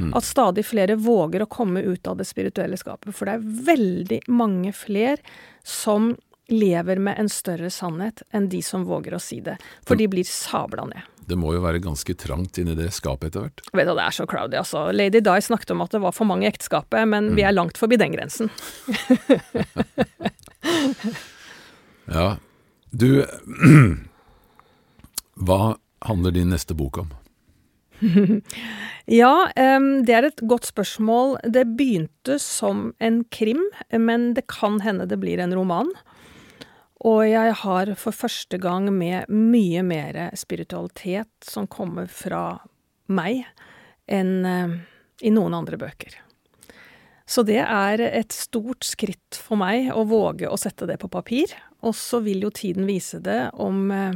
Mm. 0.00 0.10
At 0.18 0.26
stadig 0.26 0.64
flere 0.66 0.96
våger 0.98 1.44
å 1.44 1.50
komme 1.50 1.82
ut 1.84 2.06
av 2.10 2.18
det 2.18 2.26
spirituelle 2.26 2.78
skapet. 2.80 3.14
For 3.14 3.28
det 3.28 3.36
er 3.36 3.48
veldig 3.68 4.20
mange 4.32 4.72
flere 4.74 5.20
som 5.62 6.14
lever 6.52 6.98
med 6.98 7.20
en 7.20 7.30
større 7.30 7.70
sannhet 7.70 8.24
enn 8.34 8.48
de 8.52 8.62
som 8.64 8.84
våger 8.88 9.14
å 9.14 9.22
si 9.22 9.40
det. 9.44 9.56
For 9.86 10.00
de 10.00 10.08
blir 10.10 10.26
sabla 10.28 10.88
ned. 10.90 11.06
Det 11.32 11.38
må 11.40 11.54
jo 11.54 11.62
være 11.64 11.80
ganske 11.80 12.12
trangt 12.20 12.58
inni 12.60 12.74
det 12.76 12.90
skapet 12.92 13.30
etter 13.30 13.46
hvert? 13.46 13.62
Vet 13.72 13.86
du, 13.88 13.94
Det 13.96 14.04
er 14.04 14.12
så 14.12 14.26
crowdy, 14.28 14.58
altså. 14.60 14.82
Lady 14.92 15.22
Di 15.24 15.40
snakket 15.40 15.70
om 15.72 15.80
at 15.80 15.94
det 15.94 16.02
var 16.04 16.12
for 16.12 16.28
mange 16.28 16.44
i 16.44 16.50
ekteskapet, 16.50 17.08
men 17.08 17.30
mm. 17.32 17.38
vi 17.38 17.46
er 17.48 17.56
langt 17.56 17.80
forbi 17.80 17.96
den 17.96 18.12
grensen. 18.12 18.52
ja. 22.18 22.36
Du 22.92 23.22
Hva 25.48 25.60
handler 26.04 26.36
din 26.36 26.52
neste 26.52 26.76
bok 26.76 27.00
om? 27.00 27.08
ja, 29.22 29.34
det 29.54 30.12
er 30.12 30.26
et 30.28 30.42
godt 30.50 30.66
spørsmål. 30.68 31.38
Det 31.48 31.64
begynte 31.78 32.36
som 32.42 32.90
en 33.00 33.22
krim, 33.32 33.62
men 33.88 34.34
det 34.36 34.44
kan 34.52 34.82
hende 34.84 35.08
det 35.08 35.16
blir 35.22 35.40
en 35.40 35.56
roman. 35.56 35.88
Og 37.08 37.24
jeg 37.26 37.54
har 37.64 37.92
for 37.98 38.14
første 38.14 38.58
gang 38.62 38.86
med 38.94 39.30
mye 39.32 39.82
mer 39.82 40.18
spiritualitet 40.38 41.30
som 41.42 41.66
kommer 41.66 42.06
fra 42.06 42.60
meg, 43.10 43.42
enn 44.06 44.34
uh, 44.46 44.76
i 45.22 45.32
noen 45.34 45.56
andre 45.58 45.78
bøker. 45.80 46.14
Så 47.26 47.42
det 47.46 47.60
er 47.62 48.02
et 48.02 48.34
stort 48.34 48.84
skritt 48.86 49.38
for 49.38 49.58
meg 49.58 49.90
å 49.94 50.04
våge 50.06 50.50
å 50.50 50.58
sette 50.60 50.86
det 50.90 50.98
på 51.02 51.10
papir. 51.10 51.54
Og 51.82 51.94
så 51.98 52.20
vil 52.22 52.44
jo 52.44 52.52
tiden 52.54 52.86
vise 52.86 53.18
det 53.22 53.48
om 53.62 53.88
uh, 53.90 54.14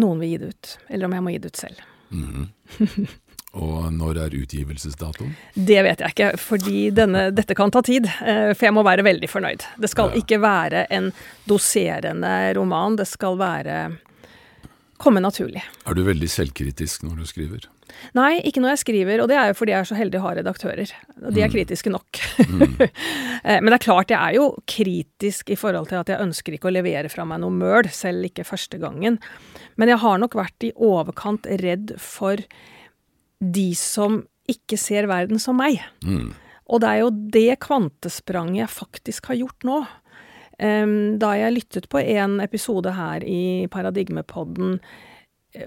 noen 0.00 0.22
vil 0.22 0.34
gi 0.34 0.40
det 0.42 0.50
ut, 0.50 0.72
eller 0.88 1.08
om 1.08 1.16
jeg 1.16 1.26
må 1.26 1.34
gi 1.34 1.42
det 1.44 1.52
ut 1.52 1.62
selv. 1.62 1.86
Mm. 2.10 2.48
Og 3.56 3.86
når 3.94 4.20
er 4.26 4.34
utgivelsesdatoen? 4.36 5.32
Det 5.54 5.78
vet 5.86 6.02
jeg 6.02 6.14
ikke, 6.14 6.32
fordi 6.40 6.80
denne, 6.96 7.28
dette 7.34 7.56
kan 7.56 7.72
ta 7.72 7.82
tid. 7.86 8.08
Eh, 8.20 8.52
for 8.52 8.68
jeg 8.68 8.76
må 8.76 8.84
være 8.86 9.06
veldig 9.06 9.30
fornøyd. 9.32 9.64
Det 9.80 9.90
skal 9.92 10.12
ja. 10.12 10.22
ikke 10.22 10.40
være 10.44 10.84
en 10.92 11.12
doserende 11.48 12.34
roman, 12.58 12.98
det 13.00 13.08
skal 13.08 13.38
være 13.40 13.78
komme 15.00 15.20
naturlig. 15.20 15.64
Er 15.84 15.96
du 15.96 16.04
veldig 16.06 16.28
selvkritisk 16.30 17.04
når 17.06 17.22
du 17.22 17.26
skriver? 17.28 17.66
Nei, 18.16 18.40
ikke 18.44 18.60
når 18.60 18.74
jeg 18.74 18.82
skriver, 18.82 19.20
og 19.22 19.28
det 19.30 19.36
er 19.38 19.50
jo 19.50 19.56
fordi 19.56 19.72
jeg 19.72 19.84
er 19.84 19.88
så 19.88 19.96
heldig 19.96 20.18
å 20.18 20.24
ha 20.24 20.32
redaktører. 20.36 20.92
Og 21.22 21.30
de 21.32 21.42
er 21.42 21.48
mm. 21.48 21.54
kritiske 21.54 21.92
nok. 21.94 22.22
Mm. 22.46 22.76
Eh, 23.46 23.60
men 23.62 23.68
det 23.70 23.76
er 23.76 23.84
klart, 23.84 24.10
jeg 24.10 24.18
er 24.18 24.34
jo 24.40 24.46
kritisk 24.66 25.52
i 25.54 25.56
forhold 25.60 25.86
til 25.86 26.00
at 26.00 26.08
jeg 26.10 26.18
ønsker 26.18 26.56
ikke 26.56 26.66
å 26.66 26.72
levere 26.74 27.06
fra 27.12 27.22
meg 27.28 27.38
noe 27.38 27.54
møl, 27.54 27.86
selv 27.94 28.26
ikke 28.26 28.46
første 28.48 28.80
gangen. 28.82 29.20
Men 29.78 29.92
jeg 29.92 30.00
har 30.02 30.18
nok 30.18 30.34
vært 30.34 30.66
i 30.66 30.72
overkant 30.82 31.46
redd 31.60 31.92
for 32.02 32.42
de 33.40 33.70
som 33.78 34.22
ikke 34.50 34.78
ser 34.78 35.08
verden 35.10 35.40
som 35.42 35.58
meg. 35.58 35.80
Mm. 36.06 36.30
Og 36.66 36.82
det 36.82 36.90
er 36.90 37.02
jo 37.02 37.10
det 37.34 37.58
kvantespranget 37.62 38.64
jeg 38.64 38.74
faktisk 38.74 39.30
har 39.30 39.40
gjort 39.42 39.66
nå. 39.66 39.80
da 40.56 41.32
jeg 41.36 41.52
lyttet 41.52 41.88
på 41.92 42.00
en 42.00 42.40
episode 42.40 42.94
her 42.96 43.22
i 43.22 43.66
Paradigmepodden 43.70 44.78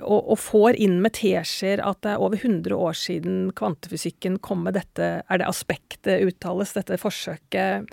og, 0.02 0.32
og, 0.32 0.38
får 0.40 0.78
inn 0.82 1.00
med 1.02 1.16
teskjeer 1.18 1.82
at 1.86 2.02
det 2.06 2.14
er 2.14 2.24
over 2.24 2.38
100 2.38 2.76
år 2.76 2.98
siden 2.98 3.38
kvantefysikken 3.58 4.38
kom 4.44 4.64
med 4.68 4.78
dette 4.78 5.10
Er 5.26 5.42
det 5.42 5.48
aspektet 5.50 6.26
uttales, 6.28 6.76
dette 6.78 7.00
forsøket 7.02 7.90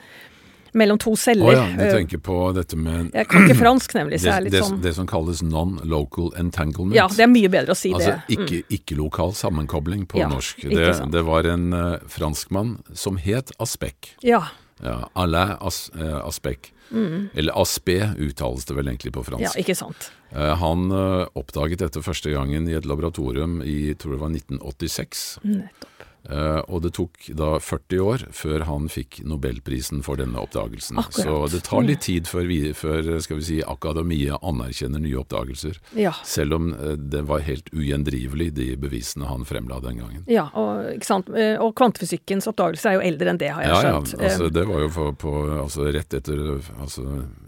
mellom 0.77 0.99
to 1.01 1.15
celler? 1.19 1.47
Å 1.47 1.51
oh 1.51 1.57
ja, 1.57 1.65
du 1.77 1.85
tenker 1.95 2.21
på 2.23 2.37
dette 2.57 2.79
med 2.79 3.15
Jeg 3.15 3.29
kan 3.31 3.47
ikke 3.47 3.59
fransk, 3.63 3.97
nemlig. 3.99 4.21
så 4.23 4.29
det, 4.31 4.35
er 4.37 4.47
litt 4.47 4.59
sånn 4.61 4.83
Det 4.85 4.93
som 4.99 5.09
kalles 5.11 5.43
non-local 5.47 6.31
entanglement. 6.41 6.97
Ja, 6.97 7.09
det 7.13 7.27
er 7.27 7.33
mye 7.33 7.51
bedre 7.53 7.77
å 7.77 7.79
si 7.79 7.93
altså, 7.95 8.17
det. 8.17 8.37
Altså 8.37 8.63
ikke-lokal 8.79 9.33
ikke 9.33 9.41
sammenkobling 9.41 10.07
på 10.11 10.21
ja, 10.23 10.31
norsk. 10.33 10.67
Det, 10.71 10.93
det, 11.15 11.25
var 11.27 11.49
en 11.51 11.67
uh, 11.75 11.97
franskmann 12.13 12.77
som 12.95 13.21
het 13.23 13.53
Aspek. 13.63 14.15
Ja. 14.27 14.45
ja 14.85 14.99
Alain 15.19 15.57
As, 15.61 15.87
uh, 15.97 16.21
Aspek. 16.27 16.73
Mm. 16.91 17.33
Eller 17.35 17.57
Aspé 17.59 17.99
uttales 18.23 18.69
det 18.69 18.77
vel 18.77 18.93
egentlig 18.93 19.15
på 19.17 19.25
fransk. 19.27 19.49
Ja, 19.49 19.55
ikke 19.59 19.77
sant. 19.79 20.11
Uh, 20.35 20.53
han 20.61 20.91
oppdaget 21.39 21.83
dette 21.83 22.05
første 22.05 22.33
gangen 22.35 22.69
i 22.71 22.77
et 22.79 22.87
laboratorium 22.89 23.61
i 23.65 23.95
tror 23.99 24.17
det 24.17 24.23
var 24.23 24.35
1986. 24.37 25.27
Nettopp. 25.47 25.93
Uh, 26.27 26.59
og 26.67 26.83
det 26.83 26.93
tok 26.97 27.29
da 27.39 27.57
40 27.63 28.01
år 28.03 28.25
før 28.35 28.65
han 28.67 28.89
fikk 28.91 29.21
nobelprisen 29.27 30.03
for 30.07 30.19
denne 30.19 30.41
oppdagelsen. 30.43 30.99
Akkurat. 30.99 31.23
Så 31.23 31.57
det 31.57 31.63
tar 31.69 31.87
litt 31.87 32.03
tid 32.07 32.27
før, 32.31 32.49
vi, 32.51 32.61
før 32.75 33.11
skal 33.23 33.41
vi 33.41 33.47
si, 33.47 33.59
akademia 33.63 34.41
anerkjenner 34.43 35.03
nye 35.03 35.21
oppdagelser. 35.23 35.79
Ja. 35.99 36.15
Selv 36.27 36.59
om 36.59 36.73
uh, 36.75 36.95
det 36.99 37.23
var 37.31 37.45
helt 37.47 37.71
ugjendrivelig, 37.75 38.51
de 38.57 38.69
bevisene 38.81 39.31
han 39.31 39.47
fremla 39.47 39.81
den 39.85 40.03
gangen. 40.03 40.27
Ja, 40.31 40.49
og, 40.59 40.91
ikke 40.97 41.09
sant? 41.09 41.31
Eh, 41.31 41.55
og 41.63 41.75
kvantefysikkens 41.79 42.49
oppdagelse 42.51 42.91
er 42.91 42.99
jo 42.99 43.07
eldre 43.07 43.33
enn 43.33 43.41
det, 43.41 43.53
har 43.55 43.67
jeg 43.67 43.81
skjønt. 43.87 44.15
Ja, 44.17 44.21
ja. 44.21 44.31
Altså, 44.31 44.51
det 44.59 44.65
var 44.69 44.83
jo 44.83 44.93
på, 44.97 45.09
på, 45.23 45.35
altså, 45.63 45.89
rett 45.95 46.17
etter 46.19 46.43
altså, 46.57 47.07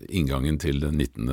inngangen 0.09 0.59
til 0.63 0.83
19, 0.87 1.33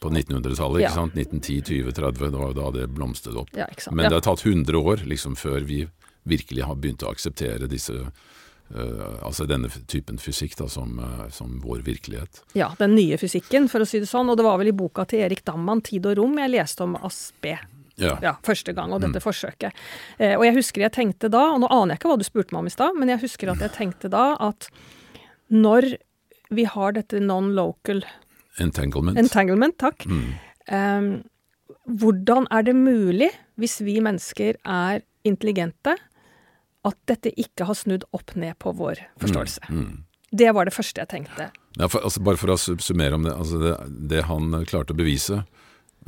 på 0.00 0.12
1900-tallet. 0.12 0.84
Ja. 0.86 0.92
1910, 0.92 1.60
20, 1.68 1.96
30. 2.00 2.30
Det 2.32 2.40
var 2.40 2.52
jo 2.52 2.58
da 2.58 2.70
det 2.78 2.88
blomstret 2.96 3.36
opp. 3.38 3.52
Ja, 3.56 3.68
Men 3.90 4.08
det 4.08 4.20
har 4.20 4.24
tatt 4.24 4.46
100 4.46 4.78
år 4.78 5.04
liksom 5.08 5.36
før 5.38 5.66
vi 5.68 5.84
virkelig 6.28 6.66
har 6.68 6.78
begynt 6.78 7.02
å 7.02 7.10
akseptere 7.12 7.70
disse 7.70 7.98
Uh, 8.72 9.18
altså 9.26 9.44
denne 9.44 9.68
typen 9.90 10.16
fysikk 10.22 10.54
da, 10.56 10.64
som, 10.70 10.94
uh, 10.96 11.26
som, 11.34 11.58
vår 11.60 11.82
virkelighet. 11.84 12.40
Ja, 12.56 12.70
den 12.78 12.94
nye 12.96 13.18
fysikken, 13.20 13.66
for 13.68 13.84
å 13.84 13.88
si 13.88 13.98
det 14.00 14.08
sånn. 14.08 14.30
Og 14.32 14.38
det 14.40 14.46
var 14.46 14.56
vel 14.62 14.70
i 14.70 14.76
boka 14.76 15.04
til 15.08 15.26
Erik 15.26 15.42
Damman, 15.44 15.82
'Tid 15.84 16.06
og 16.08 16.16
rom', 16.16 16.38
jeg 16.40 16.54
leste 16.54 16.86
om 16.86 16.96
Aspe 16.96 17.58
Ja. 18.00 18.16
ja. 18.24 18.32
første 18.40 18.72
gang, 18.72 18.94
og 18.94 19.02
dette 19.02 19.20
mm. 19.20 19.24
forsøket. 19.26 19.76
Uh, 20.16 20.38
og 20.38 20.46
jeg 20.46 20.56
husker 20.56 20.86
jeg 20.86 20.94
tenkte 20.96 21.28
da, 21.28 21.42
og 21.52 21.60
nå 21.60 21.68
aner 21.68 21.92
jeg 21.92 22.00
ikke 22.00 22.12
hva 22.14 22.16
du 22.22 22.24
spurte 22.24 22.56
meg 22.56 22.62
om 22.62 22.70
i 22.70 22.72
stad, 22.72 22.96
men 22.96 23.12
jeg 23.12 23.20
husker 23.26 23.52
at 23.52 23.60
jeg 23.66 23.74
tenkte 23.76 24.08
da 24.08 24.24
at 24.40 24.70
når 25.52 25.90
vi 26.48 26.64
har 26.64 26.96
dette 26.96 27.20
non-local 27.20 28.00
Entanglement. 28.60 29.16
Entanglement, 29.16 29.76
takk. 29.80 30.04
Mm. 30.04 31.20
Hvordan 31.88 32.44
er 32.52 32.66
det 32.66 32.74
mulig, 32.76 33.30
hvis 33.56 33.78
vi 33.80 33.94
mennesker 34.04 34.58
er 34.60 35.00
intelligente, 35.24 35.96
at 36.84 36.96
dette 37.06 37.30
ikke 37.38 37.66
har 37.68 37.74
snudd 37.78 38.04
opp 38.12 38.34
ned 38.34 38.56
på 38.58 38.72
vår 38.74 38.98
forståelse. 39.22 39.68
Mm, 39.70 39.82
mm. 39.86 39.98
Det 40.32 40.48
var 40.56 40.64
det 40.66 40.72
første 40.74 41.02
jeg 41.02 41.08
tenkte. 41.12 41.50
Ja, 41.78 41.88
for, 41.88 42.00
altså, 42.04 42.20
bare 42.24 42.40
for 42.40 42.52
å 42.54 42.56
summere 42.58 43.14
om 43.14 43.22
det, 43.26 43.34
altså 43.36 43.58
det, 43.60 43.74
det 44.10 44.22
han 44.28 44.50
klarte 44.66 44.94
å 44.96 44.98
bevise, 44.98 45.44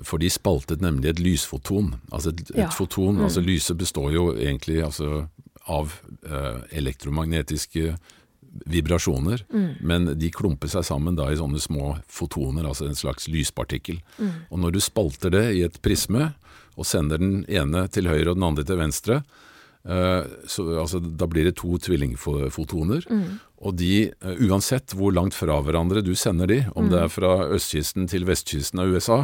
For 0.02 0.18
de 0.18 0.26
spaltet 0.26 0.80
nemlig 0.82 1.06
et 1.12 1.20
lysfoton. 1.22 1.92
Altså 2.10 2.32
et, 2.32 2.40
et 2.50 2.56
Ja. 2.64 2.70
foton, 2.74 3.20
altså 3.22 3.38
lyset 3.40 3.78
består 3.78 4.10
jo 4.10 4.24
egentlig 4.34 4.80
altså, 4.82 5.28
av 5.70 5.92
eh, 6.26 6.58
elektromagnetiske 6.80 7.94
vibrasjoner, 8.66 9.44
men 9.80 10.18
de 10.18 10.30
klumper 10.30 10.68
seg 10.70 10.84
sammen 10.86 11.14
da 11.18 11.28
i 11.30 11.36
sånne 11.38 11.58
små 11.62 11.96
fotoner, 12.10 12.66
altså 12.66 12.86
en 12.86 12.94
slags 12.98 13.26
lyspartikkel. 13.30 14.00
Og 14.50 14.58
når 14.62 14.72
du 14.76 14.80
spalter 14.80 15.30
det 15.30 15.44
i 15.58 15.62
et 15.66 15.80
prisme, 15.82 16.32
og 16.74 16.86
sender 16.86 17.18
den 17.22 17.44
ene 17.46 17.86
til 17.88 18.06
høyre 18.10 18.30
og 18.32 18.36
den 18.38 18.46
andre 18.50 18.64
til 18.66 18.78
venstre, 18.78 19.22
eh, 19.22 19.22
så, 19.84 20.62
altså, 20.80 20.98
da 21.00 21.26
blir 21.28 21.44
det 21.44 21.58
to 21.60 21.76
tvillingfotoner. 21.76 23.04
Og 23.64 23.76
de, 23.80 24.10
eh, 24.12 24.44
uansett 24.44 24.94
hvor 24.96 25.14
langt 25.14 25.36
fra 25.36 25.60
hverandre 25.64 26.04
du 26.04 26.14
sender 26.18 26.50
de, 26.50 26.60
om 26.76 26.90
det 26.92 27.00
er 27.00 27.12
fra 27.12 27.48
østkysten 27.56 28.08
til 28.10 28.26
vestkysten 28.28 28.82
av 28.82 28.92
USA, 28.92 29.18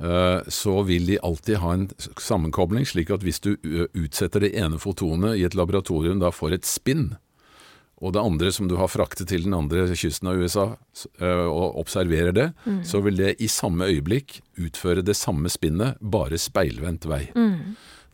eh, 0.00 0.40
så 0.48 0.82
vil 0.88 1.08
de 1.10 1.20
alltid 1.20 1.60
ha 1.60 1.74
en 1.76 1.88
sammenkobling, 2.16 2.88
slik 2.88 3.12
at 3.12 3.24
hvis 3.26 3.42
du 3.44 3.54
utsetter 3.92 4.46
det 4.46 4.54
ene 4.56 4.80
fotonet 4.80 5.36
i 5.36 5.44
et 5.44 5.56
laboratorium 5.58 6.20
da 6.22 6.32
får 6.32 6.58
et 6.58 6.68
spinn, 6.68 7.10
og 7.98 8.12
det 8.14 8.22
andre 8.22 8.52
som 8.54 8.68
du 8.70 8.76
har 8.78 8.88
fraktet 8.88 9.26
til 9.28 9.42
den 9.42 9.56
andre 9.56 9.88
kysten 9.90 10.28
av 10.30 10.38
USA, 10.38 10.76
og 11.18 11.80
observerer 11.80 12.30
det, 12.30 12.52
så 12.86 13.00
vil 13.02 13.16
det 13.18 13.32
i 13.42 13.48
samme 13.50 13.88
øyeblikk 13.90 14.36
utføre 14.54 15.02
det 15.02 15.16
samme 15.18 15.50
spinnet, 15.50 15.98
bare 15.98 16.38
speilvendt 16.38 17.08
vei. 17.10 17.24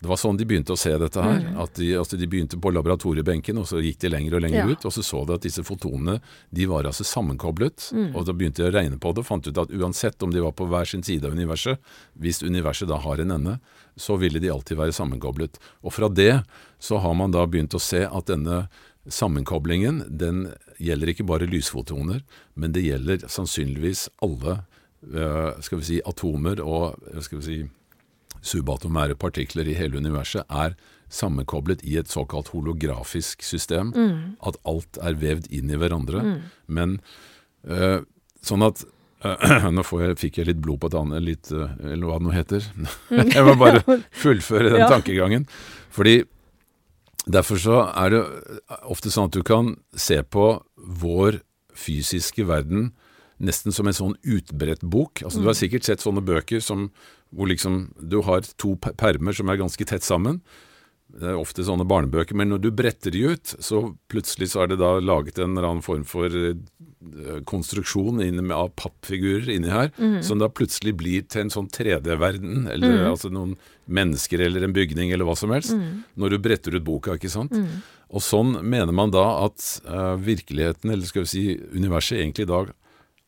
Det 0.01 0.09
var 0.11 0.19
sånn 0.21 0.37
de 0.37 0.45
begynte 0.45 0.75
å 0.75 0.77
se 0.77 0.91
dette 1.01 1.23
her. 1.23 1.47
At 1.63 1.75
de, 1.79 1.93
altså 1.97 2.19
de 2.21 2.27
begynte 2.29 2.59
på 2.61 2.73
laboratoriebenken, 2.75 3.57
og 3.63 3.65
så 3.71 3.79
gikk 3.81 3.99
de 4.03 4.11
lenger 4.13 4.35
og 4.37 4.43
lenger 4.45 4.59
Ja. 4.59 4.67
ut, 4.75 4.85
og 4.85 4.93
så 4.93 5.03
så 5.03 5.23
de 5.27 5.33
at 5.39 5.41
disse 5.47 5.63
fotonene 5.65 6.19
de 6.53 6.67
var 6.67 6.85
altså 6.85 7.05
sammenkoblet. 7.09 7.87
Og 8.15 8.27
da 8.27 8.33
begynte 8.37 8.61
de 8.61 8.69
å 8.69 8.75
regne 8.75 8.99
på 9.01 9.15
det, 9.15 9.25
og 9.25 9.27
fant 9.31 9.47
ut 9.49 9.59
at 9.59 9.71
uansett 9.73 10.23
om 10.23 10.31
de 10.35 10.41
var 10.45 10.53
på 10.53 10.67
hver 10.69 10.85
sin 10.85 11.03
side 11.03 11.25
av 11.25 11.33
universet, 11.33 11.79
hvis 12.21 12.43
universet 12.43 12.89
da 12.89 12.99
har 13.01 13.19
en 13.25 13.31
ende, 13.39 13.59
så 13.97 14.19
ville 14.19 14.41
de 14.41 14.51
alltid 14.51 14.77
være 14.77 14.93
sammenkoblet. 14.93 15.57
Og 15.83 15.93
fra 15.95 16.09
det 16.11 16.43
så 16.79 16.99
har 17.01 17.15
man 17.15 17.31
da 17.31 17.47
begynt 17.47 17.73
å 17.75 17.81
se 17.81 18.05
at 18.05 18.27
denne 18.27 18.69
sammenkoblingen 19.09 20.03
den 20.11 20.51
gjelder 20.81 21.13
ikke 21.13 21.27
bare 21.29 21.47
lysfotoner, 21.49 22.23
men 22.59 22.73
det 22.75 22.85
gjelder 22.87 23.27
sannsynligvis 23.31 24.09
alle 24.25 24.59
eh, 25.15 25.51
skal 25.65 25.81
vi 25.81 25.85
si, 25.85 25.99
atomer 26.09 26.61
og 26.65 26.97
eh, 27.13 27.21
skal 27.25 27.41
vi 27.41 27.45
si, 27.49 27.59
subatomære 28.45 29.17
partikler 29.17 29.69
i 29.71 29.77
hele 29.79 29.97
universet 30.03 30.45
er 30.53 30.75
sammenkoblet 31.15 31.85
i 31.87 31.97
et 32.01 32.11
såkalt 32.11 32.51
holografisk 32.55 33.43
system. 33.47 33.93
At 34.45 34.59
alt 34.69 34.99
er 35.03 35.17
vevd 35.21 35.49
inn 35.55 35.71
i 35.73 35.79
hverandre. 35.81 36.25
Men 36.67 36.99
eh, 37.69 38.01
sånn 38.45 38.65
at 38.67 38.83
eh, 39.25 39.71
Nå 39.77 39.85
får 39.87 40.03
jeg, 40.09 40.19
fikk 40.27 40.39
jeg 40.43 40.51
litt 40.51 40.61
blod 40.65 40.83
på 40.85 40.91
tannet, 40.93 41.23
litt, 41.25 41.49
eh, 41.55 41.71
eller 41.95 42.07
hva 42.11 42.19
det 42.21 42.27
nå 42.29 42.35
heter. 42.35 42.67
jeg 43.37 43.47
må 43.47 43.55
bare 43.61 43.81
fullføre 44.25 44.73
den 44.75 44.85
Ja. 44.85 44.91
tankegangen. 44.93 45.49
Fordi 45.95 46.23
Derfor 47.25 47.57
så 47.57 47.77
er 47.97 48.11
det 48.13 48.19
ofte 48.85 49.09
sånn 49.09 49.31
at 49.31 49.37
du 49.39 49.41
kan 49.49 49.71
se 49.97 50.19
på 50.29 50.59
vår 50.77 51.39
fysiske 51.73 52.45
verden 52.45 52.91
nesten 53.41 53.73
som 53.73 53.89
en 53.89 53.97
sånn 53.97 54.13
utbredt 54.29 54.85
bok. 54.85 55.23
Altså 55.25 55.41
Du 55.41 55.49
har 55.49 55.57
sikkert 55.57 55.87
sett 55.89 56.05
sånne 56.05 56.21
bøker 56.21 56.61
som, 56.61 56.91
hvor 57.35 57.51
liksom 57.51 57.89
du 57.99 58.21
har 58.27 58.47
to 58.61 58.77
permer 58.85 59.37
som 59.37 59.51
er 59.51 59.61
ganske 59.61 59.87
tett 59.89 60.07
sammen. 60.07 60.41
Det 61.15 61.29
er 61.31 61.39
ofte 61.39 61.63
sånne 61.63 61.85
barnebøker, 61.87 62.35
men 62.35 62.49
når 62.51 62.63
du 62.65 62.71
bretter 62.75 63.13
de 63.15 63.21
ut, 63.35 63.53
så 63.63 63.83
plutselig 64.11 64.49
så 64.51 64.65
er 64.65 64.73
det 64.73 64.81
da 64.81 64.97
laget 64.99 65.39
en 65.39 65.53
eller 65.53 65.69
annen 65.69 65.85
form 65.85 66.03
for 66.09 66.33
eh, 66.33 66.57
konstruksjon 67.47 68.23
av 68.51 68.73
pappfigurer 68.81 69.53
inni 69.55 69.71
her, 69.71 69.93
som 70.27 70.41
da 70.43 70.49
plutselig 70.51 70.97
blir 70.99 71.27
til 71.31 71.45
en 71.45 71.53
sånn 71.55 71.69
3D-verden, 71.71 72.67
eller 72.73 73.05
altså 73.13 73.31
noen 73.31 73.55
mennesker 73.85 74.43
eller 74.43 74.65
en 74.65 74.75
bygning 74.75 75.13
eller 75.13 75.29
hva 75.29 75.37
som 75.39 75.53
helst, 75.55 75.77
når 76.19 76.35
du 76.35 76.39
bretter 76.49 76.75
ut 76.75 76.87
boka, 76.87 77.15
ikke 77.15 77.31
sant? 77.31 77.53
Og 78.15 78.23
sånn 78.25 78.57
mener 78.63 78.95
man 78.95 79.13
da 79.13 79.45
at 79.45 79.61
uh, 79.87 80.15
virkeligheten, 80.19 80.91
eller 80.91 81.07
skal 81.07 81.27
vi 81.27 81.31
si 81.31 81.45
universet, 81.77 82.19
egentlig 82.23 82.49
i 82.49 82.53
dag 82.55 82.73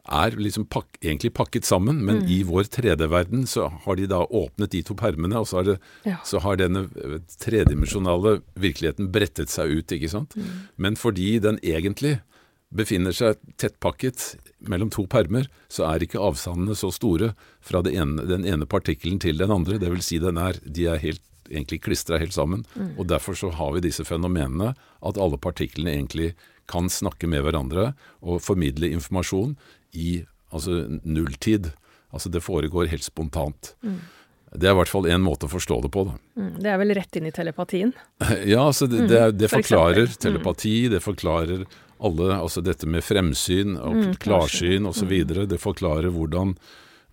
er 0.08 0.36
liksom 0.38 0.66
pak 0.70 0.98
egentlig 1.02 1.32
pakket 1.34 1.64
sammen, 1.66 1.98
men 2.06 2.22
i 2.30 2.42
vår 2.46 2.68
3D-verden 2.70 3.46
så 3.50 3.68
har 3.84 3.96
de 3.98 4.06
da 4.10 4.20
åpnet 4.24 4.70
de 4.70 4.82
to 4.86 4.94
permene, 4.98 5.38
og 5.40 5.48
så 5.50 5.60
har, 5.60 5.64
det, 5.64 5.76
Ja. 6.06 6.16
så 6.24 6.38
har 6.44 6.56
denne 6.60 6.84
eh, 7.02 7.18
tredimensjonale 7.42 8.40
virkeligheten 8.54 9.10
brettet 9.12 9.50
seg 9.52 9.70
ut, 9.80 9.92
ikke 9.92 10.10
sant? 10.12 10.36
Men 10.76 10.96
fordi 10.96 11.38
den 11.42 11.58
egentlig 11.62 12.20
befinner 12.76 13.14
seg 13.14 13.38
tettpakket 13.62 14.36
mellom 14.66 14.90
to 14.90 15.06
permer, 15.06 15.46
så 15.70 15.86
er 15.90 16.02
ikke 16.02 16.20
avstandene 16.22 16.74
så 16.76 16.90
store 16.94 17.32
fra 17.64 17.82
ene, 17.86 18.26
den 18.26 18.44
ene 18.46 18.66
partikkelen 18.66 19.20
til 19.22 19.38
den 19.38 19.50
andre. 19.54 19.78
Det 19.78 19.90
vil 19.92 20.02
si 20.04 20.18
den 20.22 20.36
er, 20.38 20.58
de 20.64 20.86
er 20.90 20.98
helt, 21.02 21.22
egentlig 21.46 21.78
klistra 21.84 22.18
helt 22.18 22.34
sammen. 22.34 22.64
Og 22.98 23.06
derfor 23.06 23.36
så 23.38 23.52
har 23.54 23.70
vi 23.76 23.84
disse 23.84 24.02
fenomenene 24.04 24.72
at 25.06 25.18
alle 25.22 25.38
partiklene 25.38 25.92
egentlig 25.94 26.32
kan 26.66 26.88
snakke 26.90 27.28
med 27.30 27.44
hverandre 27.46 27.92
og 28.26 28.40
formidle 28.42 28.90
informasjon 28.90 29.52
i 29.96 30.10
altså 30.52 30.84
nulltid. 31.02 31.72
Altså 32.14 32.30
det 32.32 32.44
foregår 32.44 32.88
helt 32.92 33.04
spontant. 33.04 33.72
Det 34.56 34.68
er 34.68 34.72
i 34.72 34.78
hvert 34.78 34.88
fall 34.92 35.08
én 35.10 35.20
måte 35.24 35.48
å 35.48 35.52
forstå 35.52 35.80
det 35.84 35.90
på. 35.92 36.04
Da. 36.08 36.14
Mm, 36.38 36.52
Det 36.62 36.70
er 36.72 36.78
vel 36.80 36.94
rett 36.96 37.16
inn 37.18 37.26
i 37.28 37.34
telepatien. 37.34 37.90
Ja, 38.52 38.62
altså 38.68 38.86
det, 38.88 39.08
det, 39.10 39.22
det 39.40 39.50
forklarer 39.52 40.06
for 40.06 40.22
telepati, 40.22 40.76
det 40.92 41.02
forklarer 41.04 41.66
alle, 41.96 42.30
altså 42.36 42.62
dette 42.64 42.86
med 42.88 43.04
fremsyn 43.04 43.74
og 43.80 43.94
Mm, 43.96 44.14
klarsyn 44.22 44.86
osv. 44.88 45.12
Det 45.50 45.58
forklarer 45.60 46.12
hvordan, 46.14 46.54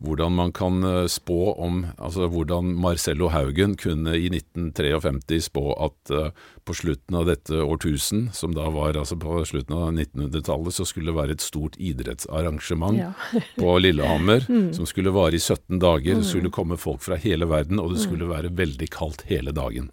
hvordan 0.03 0.33
man 0.35 0.51
kan 0.51 0.83
eh, 0.83 1.05
spå 1.07 1.53
om 1.63 1.85
Altså 1.97 2.27
hvordan 2.31 2.73
Marcello 2.83 3.29
Haugen 3.31 3.75
kunne 3.79 4.15
i 4.17 4.27
1953 4.29 5.39
spå 5.47 5.63
at 5.85 6.11
eh, 6.11 6.29
på 6.63 6.75
slutten 6.75 7.15
av 7.19 7.25
dette 7.27 7.59
årtusen, 7.63 8.29
som 8.35 8.53
da 8.55 8.69
var 8.71 8.95
altså 8.99 9.17
på 9.19 9.41
slutten 9.47 9.75
av 9.75 9.89
1900-tallet, 9.91 10.75
så 10.75 10.85
skulle 10.87 11.11
det 11.11 11.17
være 11.17 11.35
et 11.35 11.43
stort 11.43 11.75
idrettsarrangement 11.79 12.99
Ja. 13.01 13.09
på 13.59 13.73
Lillehammer 13.83 14.45
som 14.75 14.87
skulle 14.87 15.11
vare 15.11 15.35
i 15.35 15.41
17 15.43 15.79
dager. 15.79 16.21
Det 16.21 16.27
skulle 16.29 16.51
komme 16.55 16.77
folk 16.79 17.03
fra 17.03 17.17
hele 17.19 17.47
verden, 17.51 17.79
og 17.83 17.91
det 17.93 18.03
skulle 18.05 18.29
være 18.29 18.53
veldig 18.55 18.87
kaldt 18.95 19.25
hele 19.27 19.51
dagen. 19.51 19.89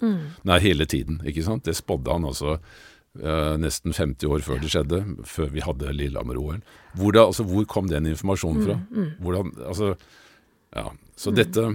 Nei, 0.46 0.60
hele 0.62 0.86
tiden, 0.86 1.18
ikke 1.26 1.42
sant? 1.46 1.66
Det 1.66 1.74
spådde 1.78 2.14
han 2.14 2.28
altså 2.30 2.58
eh, 3.18 3.54
nesten 3.60 3.94
50 3.96 4.30
år 4.30 4.44
før 4.46 4.60
det 4.62 4.70
skjedde, 4.72 5.02
før 5.26 5.50
vi 5.54 5.64
hadde 5.64 5.94
Lillehammer-OL. 5.96 6.60
Hvor, 6.98 7.20
altså, 7.26 7.46
hvor 7.48 7.66
kom 7.70 7.90
den 7.90 8.10
informasjonen 8.10 8.66
fra? 8.66 8.76
Hvordan, 9.22 9.54
altså, 9.66 9.94
ja, 10.76 10.90
så 11.18 11.34
dette 11.34 11.72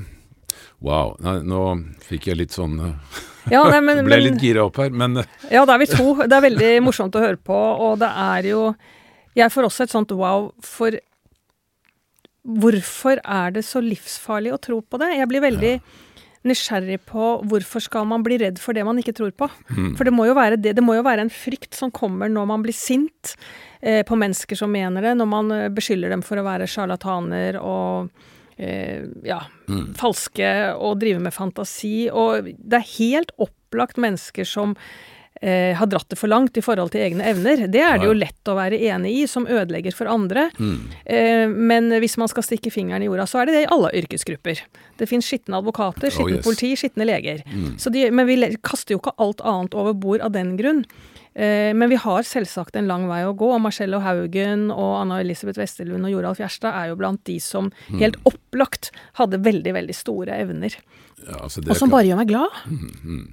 Wow. 0.84 1.16
Nei, 1.24 1.40
nå 1.48 1.62
fikk 2.06 2.30
jeg 2.30 2.40
litt 2.40 2.56
sånn 2.56 2.78
eh, 2.80 3.18
Ja, 3.56 3.64
nei, 3.70 3.82
men, 3.84 4.04
Ble 4.08 4.22
litt 4.22 4.44
gira 4.44 4.66
opp 4.68 4.80
her, 4.82 4.94
men 4.94 5.22
eh, 5.22 5.34
ja, 5.52 5.66
da 5.68 5.76
er 5.76 5.84
vi 5.84 5.90
to. 5.92 6.14
Det 6.24 6.32
er 6.38 6.46
veldig 6.50 6.72
morsomt 6.86 7.16
å 7.18 7.24
høre 7.24 7.40
på, 7.40 7.56
og 7.56 8.00
det 8.04 8.12
er 8.12 8.50
jo 8.52 8.62
Jeg 9.38 9.52
får 9.54 9.70
også 9.70 9.88
et 9.88 9.96
sånt 9.96 10.16
wow 10.16 10.50
for 10.64 10.98
Hvorfor 12.46 13.20
er 13.24 13.56
det 13.56 13.64
så 13.66 13.82
livsfarlig 13.82 14.52
å 14.54 14.62
tro 14.62 14.78
på 14.86 15.00
det? 15.02 15.16
Jeg 15.18 15.30
blir 15.32 15.42
veldig 15.42 15.72
nysgjerrig 16.46 17.00
på 17.10 17.30
hvorfor 17.50 17.84
skal 17.84 18.08
man 18.10 18.24
bli 18.26 18.38
redd 18.42 18.60
for 18.62 18.78
det 18.78 18.86
man 18.88 19.00
ikke 19.02 19.16
tror 19.18 19.34
på. 19.38 19.50
For 19.98 20.08
det 20.08 20.14
må 20.16 20.28
jo 20.30 20.38
være 20.38 20.60
det, 20.62 20.76
det 20.78 20.84
må 20.86 20.98
jo 20.98 21.06
være 21.06 21.26
en 21.26 21.34
frykt 21.34 21.78
som 21.78 21.94
kommer 21.94 22.32
når 22.32 22.48
man 22.54 22.66
blir 22.66 22.76
sint 22.76 23.36
eh, 23.82 24.04
på 24.06 24.18
mennesker 24.20 24.60
som 24.60 24.72
mener 24.72 25.02
det, 25.02 25.16
når 25.18 25.30
man 25.32 25.52
eh, 25.52 25.72
beskylder 25.74 26.14
dem 26.14 26.24
for 26.26 26.40
å 26.40 26.46
være 26.46 26.70
sjarlataner 26.70 27.60
og 27.62 28.12
eh, 28.58 29.04
ja, 29.26 29.42
falske 29.98 30.54
og 30.76 31.02
drive 31.02 31.24
med 31.24 31.36
fantasi. 31.36 32.08
Og 32.14 32.54
det 32.56 32.80
er 32.80 32.94
helt 32.98 33.36
opplagt 33.42 34.00
mennesker 34.02 34.48
som 34.48 34.78
eh, 35.46 35.76
har 35.78 35.90
dratt 35.92 36.10
det 36.10 36.18
for 36.18 36.32
langt 36.32 36.58
i 36.58 36.64
forhold 36.66 36.92
til 36.96 37.04
egne 37.06 37.26
evner. 37.30 37.66
Det 37.72 37.82
er 37.86 38.00
det 38.02 38.10
jo 38.10 38.16
lett 38.18 38.50
å 38.52 38.58
være 38.58 38.80
enig 38.90 39.14
i, 39.22 39.24
som 39.30 39.46
ødelegger 39.46 39.94
for 39.96 40.10
andre. 40.12 40.48
Eh, 41.06 41.46
men 41.48 41.92
hvis 42.02 42.18
man 42.22 42.32
skal 42.32 42.46
stikke 42.48 42.74
fingeren 42.74 43.06
i 43.06 43.10
jorda, 43.10 43.28
så 43.30 43.44
er 43.44 43.50
det 43.52 43.58
det 43.60 43.64
i 43.68 43.72
alle 43.78 43.94
yrkesgrupper. 44.02 44.64
Det 44.98 45.10
fins 45.12 45.28
skitne 45.30 45.60
advokater, 45.62 46.10
Oh, 46.10 46.16
skitne 46.18 46.40
yes. 46.40 46.46
politi, 46.48 46.74
skitne 46.80 47.08
leger. 47.08 47.44
Så 47.78 47.92
de, 47.94 48.08
men 48.12 48.28
vi 48.30 48.40
kaster 48.66 48.96
jo 48.96 49.02
ikke 49.04 49.16
alt 49.22 49.44
annet 49.46 49.76
over 49.78 49.94
bord 49.94 50.24
av 50.26 50.34
den 50.36 50.56
grunn. 50.58 50.86
Eh, 51.36 51.74
men 51.76 51.90
vi 51.92 51.98
har 52.00 52.24
selvsagt 52.24 52.78
en 52.80 52.88
lang 52.88 53.08
vei 53.10 53.22
å 53.28 53.34
gå, 53.36 53.50
og 53.52 53.60
Marcello 53.62 54.00
Haugen 54.00 54.70
og 54.72 55.02
Anna 55.02 55.18
Elisabeth 55.20 55.60
Westerlund 55.60 56.08
og 56.08 56.14
Joralf 56.14 56.40
Gjerstad 56.40 56.72
er 56.72 56.88
jo 56.94 56.96
blant 56.96 57.24
de 57.28 57.40
som 57.44 57.72
helt 57.92 58.16
opplagt 58.24 58.92
hadde 59.20 59.42
veldig, 59.44 59.74
veldig 59.76 59.96
store 59.96 60.32
evner. 60.40 60.78
ja, 61.28 61.36
altså, 61.44 61.60
det 61.62 61.72
Og 61.72 61.76
som 61.78 61.90
kan- 61.90 61.98
bare 61.98 62.08
gjør 62.08 62.18
meg 62.18 62.28
glad, 62.28 62.50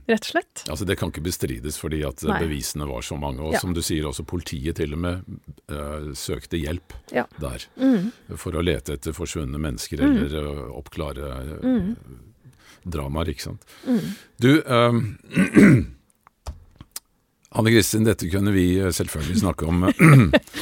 rett 0.09 0.27
og 0.27 0.31
slett. 0.33 0.65
Altså 0.69 0.85
Det 0.87 0.99
kan 0.99 1.11
ikke 1.13 1.23
bestrides 1.23 1.79
fordi 1.79 2.03
at 2.07 2.25
eh, 2.25 2.29
Nei. 2.31 2.41
bevisene 2.41 2.89
var 2.89 3.03
så 3.03 3.19
mange. 3.21 3.39
Og 3.41 3.53
Ja. 3.53 3.59
som 3.61 3.73
du 3.73 3.81
sier, 3.83 4.03
også 4.05 4.25
politiet 4.27 4.75
til 4.77 4.93
og 4.95 4.99
med 4.99 5.23
uh, 5.71 6.11
søkte 6.15 6.59
hjelp 6.59 6.93
Ja. 7.13 7.25
der. 7.39 7.67
Mm. 7.79 8.11
For 8.37 8.51
å 8.53 8.63
lete 8.65 8.95
etter 8.95 9.13
forsvunne 9.13 9.59
mennesker 9.59 10.01
eller 10.03 10.43
uh, 10.43 10.73
oppklare 10.77 11.23
uh, 11.23 11.63
Mm. 11.63 11.97
dramaer, 12.89 13.29
ikke 13.31 13.43
sant. 13.43 13.63
Du, 14.41 14.61
um, 14.67 15.19
Anne 17.53 17.71
Kristin, 17.71 18.07
dette 18.07 18.29
kunne 18.33 18.53
vi 18.55 18.79
eh, 18.81 18.93
selvfølgelig 18.95 19.43
snakke 19.43 19.69
om 19.69 19.85
eh, 19.89 20.01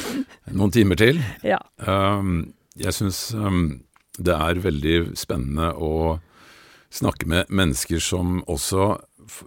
noen 0.58 0.72
timer 0.74 0.98
til. 0.98 1.20
Ja. 1.46 1.60
Um, 1.86 2.50
jeg 2.78 2.94
syns 2.96 3.30
um, 3.34 3.82
Det 4.18 4.34
er 4.34 4.62
veldig 4.62 5.12
spennende 5.18 5.72
å 5.74 6.18
snakke 6.90 7.28
med 7.30 7.52
mennesker 7.54 8.02
som 8.02 8.40
også, 8.50 8.96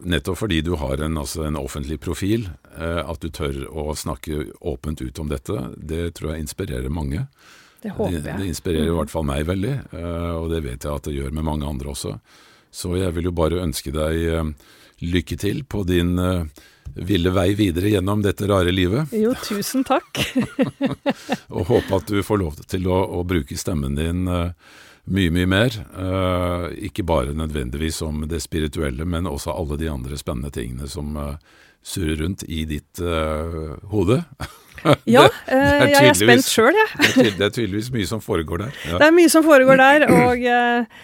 nettopp 0.08 0.40
fordi 0.40 0.62
du 0.64 0.78
har 0.80 1.02
en, 1.04 1.18
altså 1.20 1.44
en 1.44 1.60
offentlig 1.60 2.00
profil, 2.00 2.48
eh, 2.78 3.02
at 3.04 3.20
du 3.20 3.28
tør 3.28 3.66
å 3.68 3.92
snakke 4.00 4.54
åpent 4.62 5.04
ut 5.04 5.20
om 5.20 5.28
dette, 5.32 5.68
det 5.76 6.14
tror 6.16 6.34
jeg 6.34 6.46
inspirerer 6.48 6.88
mange. 6.94 7.26
Det 7.84 7.92
håper 7.92 8.16
jeg. 8.16 8.24
Det, 8.24 8.38
det 8.40 8.52
inspirerer 8.54 8.94
i 8.94 8.96
hvert 8.96 9.12
fall 9.12 9.28
meg 9.28 9.44
veldig, 9.50 9.74
og 10.40 10.46
det 10.54 10.62
vet 10.64 10.86
jeg 10.86 10.88
at 10.88 11.04
det 11.04 11.18
gjør 11.18 11.34
med 11.36 11.44
mange 11.44 11.68
andre 11.68 11.92
også. 11.92 12.14
Så 12.72 12.94
jeg 12.96 13.12
vil 13.18 13.28
jo 13.28 13.34
bare 13.36 13.60
ønske 13.60 13.92
deg 13.92 14.54
lykke 15.04 15.36
til 15.36 15.66
på 15.68 15.84
din 15.84 16.16
ville 16.96 17.34
vei 17.34 17.54
videre 17.58 17.90
gjennom 17.90 18.22
dette 18.22 18.48
rare 18.50 18.72
livet. 18.72 19.14
Jo, 19.18 19.34
tusen 19.44 19.86
takk. 19.88 20.22
og 21.56 21.68
håpe 21.70 22.00
at 22.00 22.10
du 22.12 22.24
får 22.24 22.42
lov 22.42 22.60
til 22.70 22.88
å, 22.92 23.00
å 23.20 23.24
bruke 23.28 23.58
stemmen 23.58 23.98
din 23.98 24.28
mye, 25.04 25.32
mye 25.34 25.50
mer. 25.50 25.78
Uh, 25.98 26.70
ikke 26.88 27.06
bare 27.08 27.36
nødvendigvis 27.36 28.02
om 28.06 28.24
det 28.30 28.42
spirituelle, 28.44 29.06
men 29.06 29.28
også 29.30 29.56
alle 29.56 29.78
de 29.82 29.92
andre 29.92 30.18
spennende 30.20 30.54
tingene 30.54 30.90
som 30.90 31.16
uh, 31.18 31.36
surrer 31.84 32.22
rundt 32.24 32.46
i 32.48 32.64
ditt 32.70 33.02
uh, 33.04 33.76
hode. 33.92 34.22
ja, 35.08 35.28
det, 35.28 35.56
det 35.56 35.90
jeg 35.94 36.12
er 36.12 36.20
spent 36.20 36.50
sjøl, 36.50 36.76
jeg. 36.76 36.92
det, 37.00 37.26
er, 37.26 37.34
det 37.40 37.48
er 37.48 37.56
tydeligvis 37.56 37.92
mye 37.96 38.10
som 38.10 38.24
foregår 38.24 38.68
der. 38.68 38.78
Ja. 38.94 39.00
Det 39.02 39.10
er 39.10 39.16
mye 39.16 39.32
som 39.32 39.46
foregår 39.48 39.82
der, 39.82 40.08
og 40.12 40.48
Eh, 40.54 41.02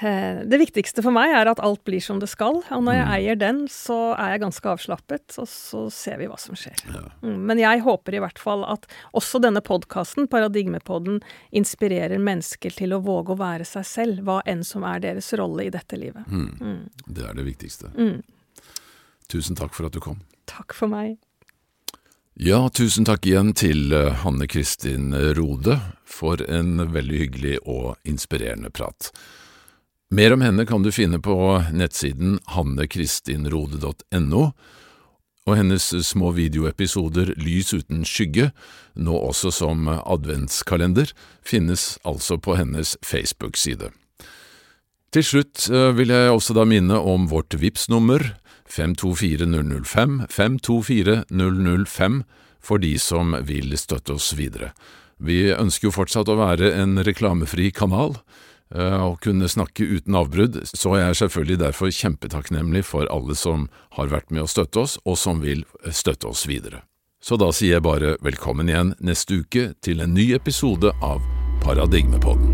det 0.00 0.58
viktigste 0.60 1.02
for 1.02 1.14
meg 1.14 1.32
er 1.34 1.48
at 1.50 1.60
alt 1.64 1.80
blir 1.86 2.02
som 2.02 2.20
det 2.22 2.28
skal. 2.30 2.60
Og 2.62 2.82
når 2.86 2.94
jeg 2.94 3.06
mm. 3.06 3.12
eier 3.16 3.38
den, 3.40 3.60
så 3.72 3.96
er 4.14 4.34
jeg 4.34 4.42
ganske 4.44 4.70
avslappet, 4.70 5.38
og 5.42 5.48
så 5.50 5.84
ser 5.94 6.20
vi 6.20 6.28
hva 6.30 6.38
som 6.38 6.58
skjer. 6.58 6.78
Ja. 6.92 7.02
Mm, 7.24 7.38
men 7.50 7.62
jeg 7.62 7.82
håper 7.86 8.14
i 8.14 8.22
hvert 8.22 8.38
fall 8.38 8.62
at 8.68 8.86
også 9.18 9.40
denne 9.42 9.62
podkasten, 9.64 10.28
Paradigmepodden, 10.30 11.20
inspirerer 11.50 12.22
mennesker 12.22 12.74
til 12.78 12.94
å 12.94 13.02
våge 13.02 13.34
å 13.34 13.40
være 13.40 13.66
seg 13.68 13.86
selv, 13.88 14.24
hva 14.28 14.40
enn 14.46 14.62
som 14.66 14.86
er 14.86 15.02
deres 15.02 15.32
rolle 15.38 15.66
i 15.66 15.72
dette 15.74 15.98
livet. 15.98 16.26
Mm. 16.30 16.50
Mm. 16.60 16.82
Det 17.06 17.26
er 17.26 17.38
det 17.38 17.46
viktigste. 17.48 17.90
Mm. 17.98 18.20
Tusen 19.28 19.58
takk 19.58 19.74
for 19.76 19.88
at 19.88 19.96
du 19.96 20.02
kom. 20.04 20.22
Takk 20.48 20.76
for 20.76 20.90
meg. 20.92 21.18
Ja, 22.38 22.68
tusen 22.70 23.02
takk 23.02 23.26
igjen 23.26 23.50
til 23.58 23.90
eh, 23.90 24.14
Hanne 24.22 24.46
Kristin 24.46 25.10
Rode 25.34 25.74
for 26.06 26.38
en 26.46 26.78
veldig 26.94 27.18
hyggelig 27.24 27.56
og 27.66 27.96
inspirerende 28.06 28.70
prat. 28.70 29.10
Mer 30.10 30.32
om 30.32 30.40
henne 30.40 30.64
kan 30.64 30.80
du 30.82 30.88
finne 30.88 31.18
på 31.20 31.36
nettsiden 31.76 32.38
hannekristinrode.no, 32.54 34.42
og 35.48 35.56
hennes 35.56 35.84
små 36.08 36.30
videoepisoder 36.32 37.34
Lys 37.36 37.74
uten 37.76 38.04
skygge, 38.08 38.50
nå 38.96 39.12
også 39.12 39.52
som 39.52 39.84
adventskalender, 39.88 41.12
finnes 41.44 41.98
altså 42.08 42.38
på 42.40 42.56
hennes 42.56 42.96
Facebook-side. 43.04 43.90
Til 45.12 45.24
slutt 45.24 45.68
eh, 45.68 45.92
vil 45.96 46.08
jeg 46.12 46.32
også 46.32 46.56
da 46.56 46.64
minne 46.68 46.96
om 47.00 47.28
vårt 47.28 47.52
VIPS-nummer 47.60 48.32
524005 48.68 50.24
524005 50.32 52.22
for 52.64 52.80
de 52.80 52.98
som 53.00 53.36
vil 53.48 53.76
støtte 53.80 54.12
oss 54.16 54.32
videre. 54.40 54.72
Vi 55.20 55.52
ønsker 55.52 55.88
jo 55.88 55.96
fortsatt 55.96 56.28
å 56.32 56.40
være 56.40 56.72
en 56.80 57.00
reklamefri 57.04 57.72
kanal, 57.76 58.16
å 58.74 59.14
kunne 59.24 59.48
snakke 59.48 59.86
uten 59.86 60.16
avbrudd, 60.18 60.60
så 60.68 60.96
jeg 60.98 61.08
er 61.08 61.18
selvfølgelig 61.22 61.58
derfor 61.62 61.94
kjempetakknemlig 61.94 62.84
for 62.84 63.08
alle 63.12 63.36
som 63.38 63.68
har 63.96 64.12
vært 64.12 64.30
med 64.30 64.44
å 64.44 64.50
støtte 64.50 64.84
oss, 64.84 64.98
og 65.04 65.18
som 65.20 65.40
vil 65.44 65.64
støtte 65.88 66.28
oss 66.28 66.46
videre. 66.48 66.84
Så 67.20 67.36
da 67.40 67.50
sier 67.52 67.78
jeg 67.78 67.86
bare 67.86 68.14
velkommen 68.22 68.70
igjen 68.70 68.94
neste 69.02 69.42
uke 69.42 69.72
til 69.82 70.04
en 70.04 70.14
ny 70.14 70.30
episode 70.38 70.92
av 71.02 71.24
Paradigmepodden. 71.64 72.47